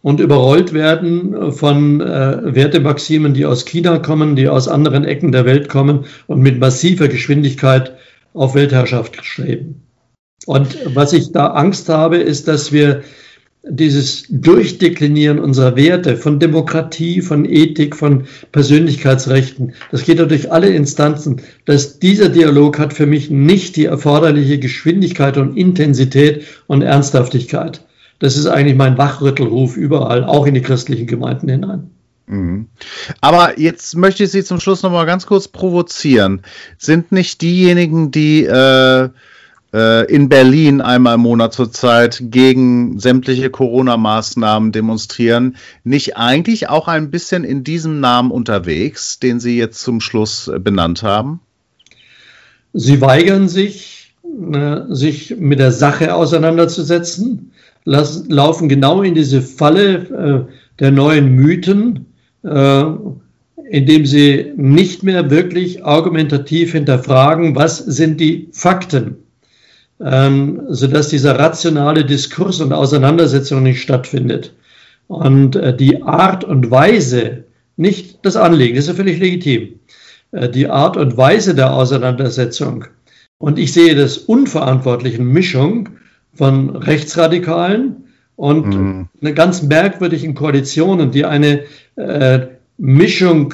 und 0.00 0.18
überrollt 0.18 0.72
werden 0.72 1.52
von 1.52 2.00
äh, 2.00 2.54
Wertemaximen, 2.54 3.34
die 3.34 3.44
aus 3.44 3.66
China 3.66 3.98
kommen, 3.98 4.34
die 4.34 4.48
aus 4.48 4.66
anderen 4.66 5.04
Ecken 5.04 5.30
der 5.30 5.44
Welt 5.44 5.68
kommen 5.68 6.06
und 6.26 6.40
mit 6.40 6.58
massiver 6.58 7.08
Geschwindigkeit 7.08 7.92
auf 8.32 8.54
Weltherrschaft 8.54 9.22
streben. 9.24 9.82
Und 10.46 10.76
was 10.94 11.12
ich 11.12 11.32
da 11.32 11.48
Angst 11.48 11.88
habe, 11.88 12.16
ist, 12.16 12.48
dass 12.48 12.72
wir 12.72 13.02
dieses 13.64 14.24
Durchdeklinieren 14.28 15.38
unserer 15.38 15.76
Werte 15.76 16.16
von 16.16 16.40
Demokratie, 16.40 17.20
von 17.20 17.44
Ethik, 17.44 17.94
von 17.94 18.24
Persönlichkeitsrechten, 18.50 19.74
das 19.92 20.04
geht 20.04 20.18
ja 20.18 20.24
durch 20.24 20.50
alle 20.50 20.70
Instanzen, 20.70 21.40
dass 21.64 22.00
dieser 22.00 22.28
Dialog 22.28 22.78
hat 22.80 22.92
für 22.92 23.06
mich 23.06 23.30
nicht 23.30 23.76
die 23.76 23.84
erforderliche 23.84 24.58
Geschwindigkeit 24.58 25.36
und 25.36 25.56
Intensität 25.56 26.44
und 26.66 26.82
Ernsthaftigkeit. 26.82 27.84
Das 28.18 28.36
ist 28.36 28.46
eigentlich 28.46 28.76
mein 28.76 28.98
Wachrüttelruf 28.98 29.76
überall, 29.76 30.24
auch 30.24 30.46
in 30.46 30.54
die 30.54 30.62
christlichen 30.62 31.06
Gemeinden 31.06 31.48
hinein. 31.48 31.90
Mhm. 32.26 32.66
Aber 33.20 33.58
jetzt 33.60 33.96
möchte 33.96 34.24
ich 34.24 34.30
Sie 34.30 34.42
zum 34.42 34.58
Schluss 34.58 34.82
noch 34.82 34.92
mal 34.92 35.06
ganz 35.06 35.26
kurz 35.26 35.48
provozieren. 35.48 36.42
Sind 36.78 37.12
nicht 37.12 37.42
diejenigen, 37.42 38.10
die 38.10 38.44
äh, 38.44 39.08
in 39.72 40.28
Berlin 40.28 40.82
einmal 40.82 41.14
im 41.14 41.22
Monat 41.22 41.54
zurzeit 41.54 42.22
gegen 42.26 42.98
sämtliche 42.98 43.48
Corona-Maßnahmen 43.48 44.70
demonstrieren, 44.70 45.56
nicht 45.82 46.16
eigentlich 46.18 46.68
auch 46.68 46.88
ein 46.88 47.10
bisschen 47.10 47.42
in 47.44 47.64
diesem 47.64 47.98
Namen 47.98 48.30
unterwegs, 48.30 49.18
den 49.18 49.40
Sie 49.40 49.56
jetzt 49.56 49.80
zum 49.80 50.00
Schluss 50.00 50.48
äh, 50.48 50.58
benannt 50.58 51.02
haben? 51.02 51.40
Sie 52.74 53.00
weigern 53.00 53.48
sich, 53.48 54.14
äh, 54.52 54.80
sich 54.88 55.36
mit 55.38 55.58
der 55.58 55.72
Sache 55.72 56.14
auseinanderzusetzen, 56.14 57.52
laufen 57.84 58.68
genau 58.68 59.02
in 59.02 59.14
diese 59.14 59.42
Falle 59.42 60.46
äh, 60.48 60.52
der 60.78 60.90
neuen 60.90 61.34
Mythen, 61.34 62.06
äh, 62.42 62.84
indem 63.70 64.06
sie 64.06 64.52
nicht 64.56 65.02
mehr 65.02 65.30
wirklich 65.30 65.84
argumentativ 65.84 66.72
hinterfragen, 66.72 67.56
was 67.56 67.78
sind 67.78 68.20
die 68.20 68.48
Fakten 68.52 69.16
ähm, 70.04 70.62
sodass 70.68 71.08
dieser 71.08 71.38
rationale 71.38 72.04
Diskurs 72.04 72.60
und 72.60 72.72
Auseinandersetzung 72.72 73.62
nicht 73.62 73.82
stattfindet. 73.82 74.54
Und 75.06 75.56
äh, 75.56 75.76
die 75.76 76.02
Art 76.02 76.44
und 76.44 76.70
Weise, 76.70 77.44
nicht 77.76 78.24
das 78.24 78.36
Anliegen, 78.36 78.76
das 78.76 78.84
ist 78.84 78.90
ja 78.90 78.94
völlig 78.94 79.18
legitim, 79.18 79.80
äh, 80.32 80.48
die 80.48 80.68
Art 80.68 80.96
und 80.96 81.16
Weise 81.16 81.54
der 81.54 81.74
Auseinandersetzung 81.74 82.86
und 83.42 83.58
ich 83.58 83.72
sehe 83.72 83.96
das 83.96 84.18
unverantwortlichen 84.18 85.26
Mischung 85.26 85.88
von 86.32 86.76
Rechtsradikalen 86.76 88.04
und 88.36 88.66
mhm. 88.66 89.08
einer 89.20 89.32
ganz 89.32 89.62
merkwürdigen 89.62 90.36
Koalitionen, 90.36 91.10
die 91.10 91.24
eine 91.24 91.64
äh, 91.96 92.46
Mischung 92.78 93.52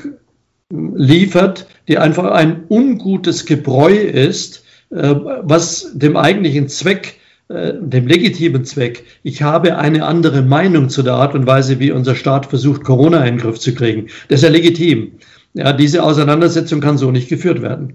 liefert, 0.71 1.69
die 1.89 1.97
einfach 1.97 2.31
ein 2.33 2.65
ungutes 2.69 3.47
Gebräu 3.47 3.95
ist, 3.95 4.63
was 4.91 5.93
dem 5.95 6.17
eigentlichen 6.17 6.69
Zweck, 6.69 7.19
äh, 7.49 7.75
dem 7.79 8.07
legitimen 8.07 8.65
Zweck, 8.65 9.05
ich 9.23 9.43
habe 9.43 9.79
eine 9.79 10.07
andere 10.07 10.43
Meinung 10.43 10.89
zu 10.89 11.03
der 11.03 11.15
Art 11.15 11.35
und 11.35 11.47
Weise, 11.47 11.79
wie 11.81 11.93
unser 11.93 12.15
Staat 12.15 12.47
versucht, 12.47 12.85
Corona 12.85 13.25
in 13.25 13.37
den 13.37 13.41
Griff 13.41 13.59
zu 13.59 13.75
kriegen. 13.75 14.09
Das 14.29 14.41
ist 14.41 14.45
ja 14.45 14.51
legitim. 14.51 15.13
Ja, 15.55 15.73
diese 15.73 16.03
Auseinandersetzung 16.03 16.81
kann 16.81 16.99
so 16.99 17.11
nicht 17.11 17.29
geführt 17.29 17.63
werden. 17.63 17.95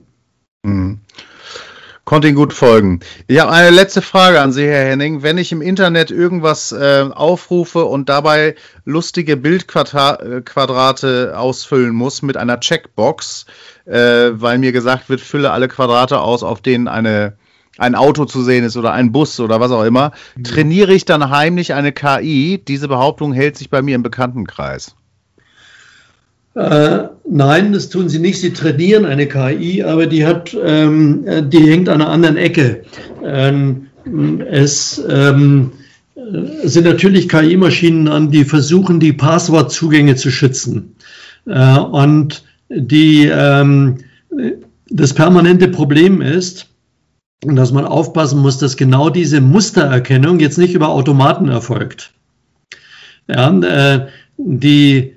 Mhm. 0.63 0.92
Konnte 2.05 2.27
ihn 2.27 2.35
gut 2.35 2.51
folgen. 2.51 2.99
Ich 3.27 3.39
habe 3.39 3.53
eine 3.53 3.69
letzte 3.69 4.01
Frage 4.01 4.41
an 4.41 4.51
Sie, 4.51 4.67
Herr 4.67 4.83
Henning. 4.89 5.23
Wenn 5.23 5.37
ich 5.37 5.53
im 5.53 5.61
Internet 5.61 6.11
irgendwas 6.11 6.73
äh, 6.73 7.05
aufrufe 7.09 7.85
und 7.85 8.09
dabei 8.09 8.55
lustige 8.83 9.37
Bildquadrate 9.37 11.31
äh, 11.31 11.35
ausfüllen 11.35 11.95
muss 11.95 12.21
mit 12.21 12.35
einer 12.35 12.59
Checkbox, 12.59 13.45
äh, 13.85 14.31
weil 14.33 14.57
mir 14.57 14.73
gesagt 14.73 15.07
wird, 15.07 15.21
fülle 15.21 15.51
alle 15.51 15.69
Quadrate 15.69 16.19
aus, 16.19 16.43
auf 16.43 16.61
denen 16.61 16.89
eine, 16.89 17.37
ein 17.77 17.95
Auto 17.95 18.25
zu 18.25 18.43
sehen 18.43 18.65
ist 18.65 18.75
oder 18.75 18.91
ein 18.91 19.13
Bus 19.13 19.39
oder 19.39 19.61
was 19.61 19.71
auch 19.71 19.83
immer, 19.83 20.11
mhm. 20.35 20.43
trainiere 20.43 20.93
ich 20.93 21.05
dann 21.05 21.29
heimlich 21.29 21.73
eine 21.73 21.93
KI. 21.93 22.61
Diese 22.67 22.89
Behauptung 22.89 23.31
hält 23.31 23.55
sich 23.55 23.69
bei 23.69 23.81
mir 23.81 23.95
im 23.95 24.03
Bekanntenkreis. 24.03 24.93
Äh, 26.55 27.07
nein, 27.27 27.73
das 27.73 27.89
tun 27.89 28.09
sie 28.09 28.19
nicht. 28.19 28.39
Sie 28.39 28.53
trainieren 28.53 29.05
eine 29.05 29.27
KI, 29.27 29.83
aber 29.83 30.05
die 30.05 30.25
hat, 30.25 30.55
ähm, 30.63 31.25
die 31.49 31.71
hängt 31.71 31.89
an 31.89 32.01
einer 32.01 32.11
anderen 32.11 32.37
Ecke. 32.37 32.83
Ähm, 33.23 33.87
es 34.49 35.03
ähm, 35.09 35.71
sind 36.63 36.85
natürlich 36.85 37.29
KI-Maschinen 37.29 38.07
an, 38.07 38.29
die 38.29 38.45
versuchen, 38.45 38.99
die 38.99 39.13
Passwortzugänge 39.13 40.15
zu 40.15 40.29
schützen. 40.29 40.95
Äh, 41.47 41.79
und 41.79 42.43
die, 42.69 43.25
ähm, 43.25 43.97
das 44.89 45.13
permanente 45.13 45.67
Problem 45.67 46.21
ist, 46.21 46.67
dass 47.41 47.71
man 47.71 47.85
aufpassen 47.85 48.39
muss, 48.39 48.57
dass 48.57 48.77
genau 48.77 49.09
diese 49.09 49.41
Mustererkennung 49.41 50.39
jetzt 50.39 50.57
nicht 50.57 50.73
über 50.75 50.89
Automaten 50.89 51.49
erfolgt. 51.49 52.13
Ja, 53.27 53.49
äh, 53.59 54.07
die 54.37 55.13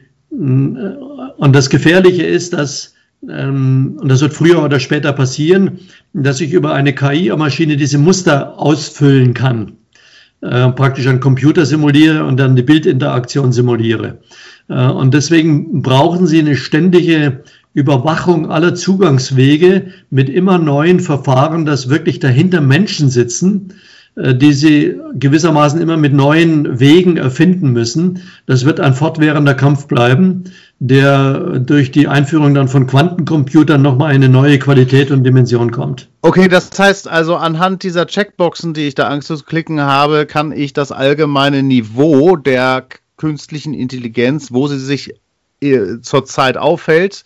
und 1.36 1.54
das 1.54 1.70
Gefährliche 1.70 2.24
ist, 2.24 2.52
dass, 2.52 2.94
ähm, 3.28 3.98
und 4.00 4.08
das 4.08 4.20
wird 4.20 4.34
früher 4.34 4.62
oder 4.62 4.80
später 4.80 5.12
passieren, 5.12 5.80
dass 6.12 6.40
ich 6.40 6.52
über 6.52 6.74
eine 6.74 6.94
KI-Maschine 6.94 7.76
diese 7.76 7.98
Muster 7.98 8.58
ausfüllen 8.58 9.34
kann. 9.34 9.72
Äh, 10.42 10.68
praktisch 10.72 11.06
einen 11.06 11.20
Computer 11.20 11.64
simuliere 11.64 12.24
und 12.24 12.38
dann 12.38 12.56
die 12.56 12.62
Bildinteraktion 12.62 13.52
simuliere. 13.52 14.18
Äh, 14.68 14.86
und 14.86 15.14
deswegen 15.14 15.82
brauchen 15.82 16.26
Sie 16.26 16.38
eine 16.38 16.56
ständige 16.56 17.42
Überwachung 17.72 18.50
aller 18.50 18.74
Zugangswege 18.74 19.88
mit 20.10 20.28
immer 20.28 20.58
neuen 20.58 21.00
Verfahren, 21.00 21.66
dass 21.66 21.88
wirklich 21.88 22.20
dahinter 22.20 22.60
Menschen 22.60 23.10
sitzen, 23.10 23.74
äh, 24.14 24.34
die 24.34 24.52
sie 24.52 24.96
gewissermaßen 25.14 25.80
immer 25.80 25.96
mit 25.96 26.12
neuen 26.12 26.80
Wegen 26.80 27.18
erfinden 27.18 27.72
müssen. 27.72 28.20
Das 28.46 28.64
wird 28.64 28.80
ein 28.80 28.94
fortwährender 28.94 29.54
Kampf 29.54 29.88
bleiben, 29.88 30.44
der 30.78 31.58
durch 31.60 31.90
die 31.90 32.06
Einführung 32.06 32.54
dann 32.54 32.68
von 32.68 32.86
Quantencomputern 32.86 33.80
nochmal 33.80 34.12
eine 34.12 34.28
neue 34.28 34.58
Qualität 34.58 35.10
und 35.10 35.24
Dimension 35.24 35.70
kommt. 35.70 36.08
Okay, 36.20 36.48
das 36.48 36.70
heißt 36.78 37.08
also 37.08 37.36
anhand 37.36 37.82
dieser 37.82 38.06
Checkboxen, 38.06 38.74
die 38.74 38.88
ich 38.88 38.94
da 38.94 39.08
anzuklicken 39.08 39.80
habe, 39.80 40.26
kann 40.26 40.52
ich 40.52 40.72
das 40.72 40.92
allgemeine 40.92 41.62
Niveau 41.62 42.36
der 42.36 42.86
künstlichen 43.16 43.72
Intelligenz, 43.72 44.52
wo 44.52 44.68
sie 44.68 44.78
sich 44.78 45.14
äh, 45.62 46.00
zurzeit 46.02 46.58
aufhält, 46.58 47.24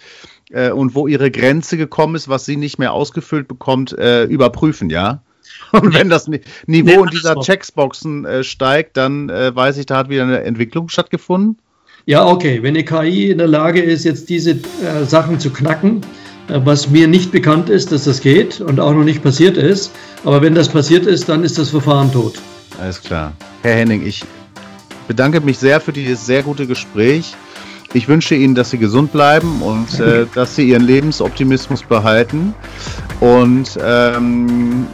äh, 0.50 0.70
und 0.70 0.94
wo 0.94 1.06
ihre 1.06 1.30
Grenze 1.30 1.76
gekommen 1.76 2.14
ist, 2.14 2.28
was 2.28 2.44
sie 2.44 2.56
nicht 2.56 2.78
mehr 2.78 2.92
ausgefüllt 2.92 3.48
bekommt, 3.48 3.96
äh, 3.96 4.24
überprüfen, 4.24 4.90
ja? 4.90 5.22
Und 5.72 5.94
wenn 5.94 6.08
das 6.08 6.26
Niveau 6.26 6.46
nee, 6.66 6.80
in 6.80 7.06
dieser 7.06 7.36
Checksboxen 7.36 8.24
äh, 8.24 8.42
steigt, 8.42 8.96
dann 8.96 9.28
äh, 9.28 9.54
weiß 9.54 9.76
ich, 9.78 9.86
da 9.86 9.98
hat 9.98 10.08
wieder 10.08 10.24
eine 10.24 10.42
Entwicklung 10.42 10.88
stattgefunden. 10.88 11.58
Ja, 12.06 12.26
okay. 12.26 12.62
Wenn 12.62 12.74
die 12.74 12.84
KI 12.84 13.30
in 13.30 13.38
der 13.38 13.46
Lage 13.46 13.80
ist, 13.80 14.04
jetzt 14.04 14.28
diese 14.28 14.52
äh, 14.52 15.04
Sachen 15.06 15.38
zu 15.38 15.50
knacken, 15.50 16.00
äh, 16.48 16.60
was 16.64 16.90
mir 16.90 17.08
nicht 17.08 17.32
bekannt 17.32 17.68
ist, 17.68 17.92
dass 17.92 18.04
das 18.04 18.20
geht 18.20 18.60
und 18.60 18.80
auch 18.80 18.92
noch 18.92 19.04
nicht 19.04 19.22
passiert 19.22 19.56
ist, 19.56 19.92
aber 20.24 20.42
wenn 20.42 20.54
das 20.54 20.68
passiert 20.68 21.06
ist, 21.06 21.28
dann 21.28 21.44
ist 21.44 21.58
das 21.58 21.70
Verfahren 21.70 22.12
tot. 22.12 22.34
Alles 22.80 23.00
klar. 23.00 23.32
Herr 23.62 23.74
Henning, 23.74 24.06
ich 24.06 24.24
bedanke 25.08 25.40
mich 25.40 25.58
sehr 25.58 25.80
für 25.80 25.92
dieses 25.92 26.24
sehr 26.24 26.42
gute 26.42 26.66
Gespräch. 26.66 27.34
Ich 27.92 28.06
wünsche 28.06 28.36
Ihnen, 28.36 28.54
dass 28.54 28.70
Sie 28.70 28.78
gesund 28.78 29.12
bleiben 29.12 29.62
und 29.62 29.98
äh, 29.98 30.24
dass 30.34 30.54
Sie 30.54 30.68
Ihren 30.68 30.82
Lebensoptimismus 30.82 31.82
behalten. 31.82 32.54
Und 33.18 33.76
ähm, 33.84 34.86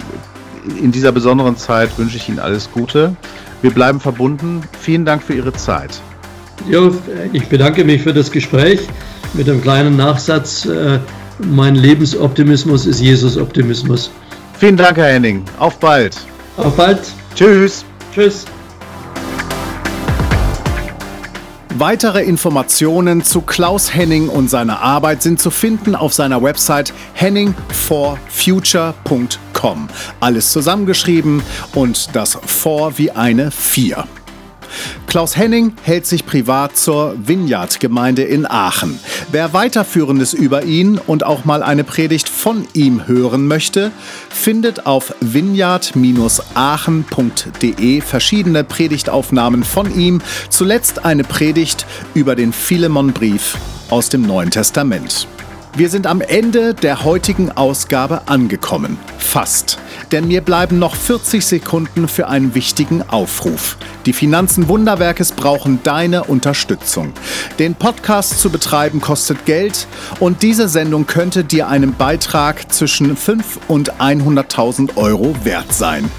in 0.81 0.93
dieser 0.93 1.13
besonderen 1.13 1.57
Zeit 1.57 1.97
wünsche 1.99 2.17
ich 2.17 2.29
Ihnen 2.29 2.39
alles 2.39 2.71
Gute. 2.73 3.15
Wir 3.61 3.71
bleiben 3.71 4.01
verbunden. 4.01 4.63
Vielen 4.81 5.05
Dank 5.05 5.23
für 5.23 5.35
Ihre 5.35 5.53
Zeit. 5.53 6.01
Ja, 6.69 6.91
ich 7.33 7.47
bedanke 7.47 7.85
mich 7.85 8.03
für 8.03 8.13
das 8.13 8.31
Gespräch 8.31 8.81
mit 9.35 9.49
einem 9.49 9.63
kleinen 9.63 9.97
Nachsatz. 9.97 10.67
Äh, 10.67 10.99
mein 11.39 11.75
Lebensoptimismus 11.75 12.87
ist 12.87 13.01
Jesus-Optimismus. 13.01 14.11
Vielen 14.59 14.77
Dank, 14.77 14.97
Herr 14.97 15.13
Henning. 15.13 15.45
Auf 15.59 15.79
bald. 15.79 16.17
Auf 16.57 16.77
bald. 16.77 17.01
Tschüss. 17.35 17.85
Tschüss. 18.15 18.47
Weitere 21.79 22.23
Informationen 22.23 23.23
zu 23.23 23.43
Klaus 23.43 23.95
Henning 23.95 24.31
und 24.31 24.49
seiner 24.49 24.81
Arbeit 24.81 25.23
sind 25.23 25.43
zu 25.43 25.51
finden 25.51 25.95
auf 25.95 26.15
seiner 26.15 26.43
Website 26.43 26.95
henningforfuture.com. 27.13 29.89
Alles 30.19 30.53
zusammengeschrieben 30.53 31.43
und 31.75 32.17
das 32.17 32.39
For 32.47 32.97
wie 32.97 33.11
eine 33.11 33.51
4. 33.51 34.07
Klaus 35.07 35.37
Henning 35.37 35.75
hält 35.83 36.07
sich 36.07 36.27
privat 36.27 36.77
zur 36.77 37.15
Vineyard-Gemeinde 37.19 38.23
in 38.23 38.47
Aachen. 38.47 38.99
Wer 39.31 39.53
weiterführendes 39.53 40.35
über 40.35 40.65
ihn 40.65 40.99
und 40.99 41.25
auch 41.25 41.45
mal 41.45 41.63
eine 41.63 41.85
Predigt 41.85 42.29
von 42.29 42.67
ihm 42.73 43.07
hören 43.07 43.47
möchte, 43.47 43.93
findet 44.29 44.87
auf 44.87 45.15
vineyard-aachen.de 45.21 48.01
verschiedene 48.01 48.65
Predigtaufnahmen 48.65 49.63
von 49.65 49.97
ihm, 49.99 50.21
zuletzt 50.51 51.05
eine 51.05 51.25
Predigt 51.25 51.87
über 52.15 52.35
den 52.35 52.53
Philemon-Brief 52.53 53.57
aus 53.91 54.09
dem 54.09 54.23
Neuen 54.23 54.51
Testament. 54.51 55.29
Wir 55.77 55.91
sind 55.91 56.07
am 56.07 56.23
Ende 56.23 56.73
der 56.73 57.05
heutigen 57.05 57.53
Ausgabe 57.53 58.23
angekommen. 58.29 58.97
Fast. 59.19 59.79
Denn 60.11 60.27
mir 60.27 60.41
bleiben 60.41 60.79
noch 60.79 60.97
40 60.97 61.45
Sekunden 61.45 62.09
für 62.09 62.29
einen 62.29 62.55
wichtigen 62.55 63.03
Aufruf. 63.03 63.77
Die 64.07 64.15
Finanzen 64.15 64.69
Wunderwerkes 64.69 65.33
brauchen 65.33 65.81
deine 65.83 66.25
Unterstützung. 66.25 67.13
Den 67.59 67.75
Podcast 67.75 68.41
zu 68.41 68.49
betreiben 68.49 69.03
kostet 69.03 69.45
Geld 69.45 69.87
und 70.19 70.43
diese 70.43 70.71
Sendung 70.71 71.07
könnte 71.07 71.45
dir 71.45 71.69
einen 71.69 71.93
Beitrag 71.95 72.73
zwischen 72.73 73.15
5 73.15 73.59
und 73.69 74.01
100.000 74.01 74.97
Euro 74.97 75.37
wert 75.45 75.75
sein. 75.75 76.11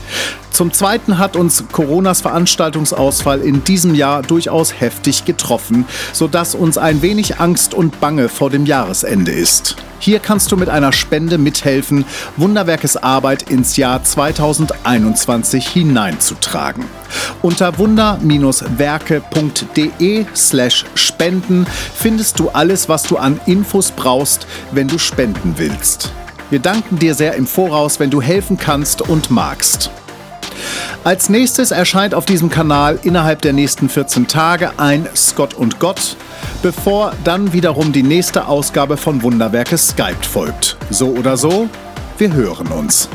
Zum 0.57 0.73
Zweiten 0.73 1.19
hat 1.19 1.35
uns 1.35 1.65
Coronas 1.71 2.21
Veranstaltungsausfall 2.21 3.41
in 3.41 3.63
diesem 3.63 3.93
Jahr 3.93 4.23
durchaus 4.23 4.81
heftig 4.81 5.23
getroffen, 5.23 5.85
sodass 6.13 6.55
uns 6.55 6.79
ein 6.79 7.03
wenig 7.03 7.39
Angst 7.39 7.75
und 7.75 7.99
Bange 7.99 8.27
vor 8.27 8.49
dem 8.49 8.65
Jahresende 8.65 9.31
ist. 9.31 9.46
Hier 9.99 10.19
kannst 10.19 10.51
du 10.51 10.57
mit 10.57 10.69
einer 10.69 10.93
Spende 10.93 11.37
mithelfen, 11.37 12.05
Wunderwerkes 12.37 12.97
Arbeit 12.97 13.49
ins 13.49 13.75
Jahr 13.75 14.03
2021 14.03 15.67
hineinzutragen. 15.67 16.85
Unter 17.41 17.77
wunder-werke.de 17.77 20.25
slash 20.33 20.85
spenden 20.95 21.67
findest 21.95 22.39
du 22.39 22.47
alles, 22.49 22.87
was 22.87 23.03
du 23.03 23.17
an 23.17 23.37
Infos 23.47 23.91
brauchst, 23.91 24.47
wenn 24.71 24.87
du 24.87 24.97
spenden 24.97 25.55
willst. 25.57 26.13
Wir 26.49 26.59
danken 26.59 26.99
dir 26.99 27.13
sehr 27.13 27.35
im 27.35 27.45
Voraus, 27.45 27.99
wenn 27.99 28.09
du 28.09 28.21
helfen 28.21 28.57
kannst 28.57 29.01
und 29.01 29.29
magst. 29.29 29.91
Als 31.03 31.29
nächstes 31.29 31.71
erscheint 31.71 32.13
auf 32.13 32.25
diesem 32.25 32.49
Kanal 32.49 32.99
innerhalb 33.03 33.41
der 33.41 33.53
nächsten 33.53 33.89
14 33.89 34.27
Tage 34.27 34.71
ein 34.77 35.07
Scott 35.15 35.53
und 35.53 35.79
Gott, 35.79 36.15
bevor 36.61 37.13
dann 37.23 37.53
wiederum 37.53 37.91
die 37.91 38.03
nächste 38.03 38.47
Ausgabe 38.47 38.97
von 38.97 39.23
Wunderwerke 39.23 39.77
Skype 39.77 40.23
folgt. 40.23 40.77
So 40.89 41.09
oder 41.09 41.37
so, 41.37 41.69
wir 42.17 42.33
hören 42.33 42.67
uns. 42.67 43.09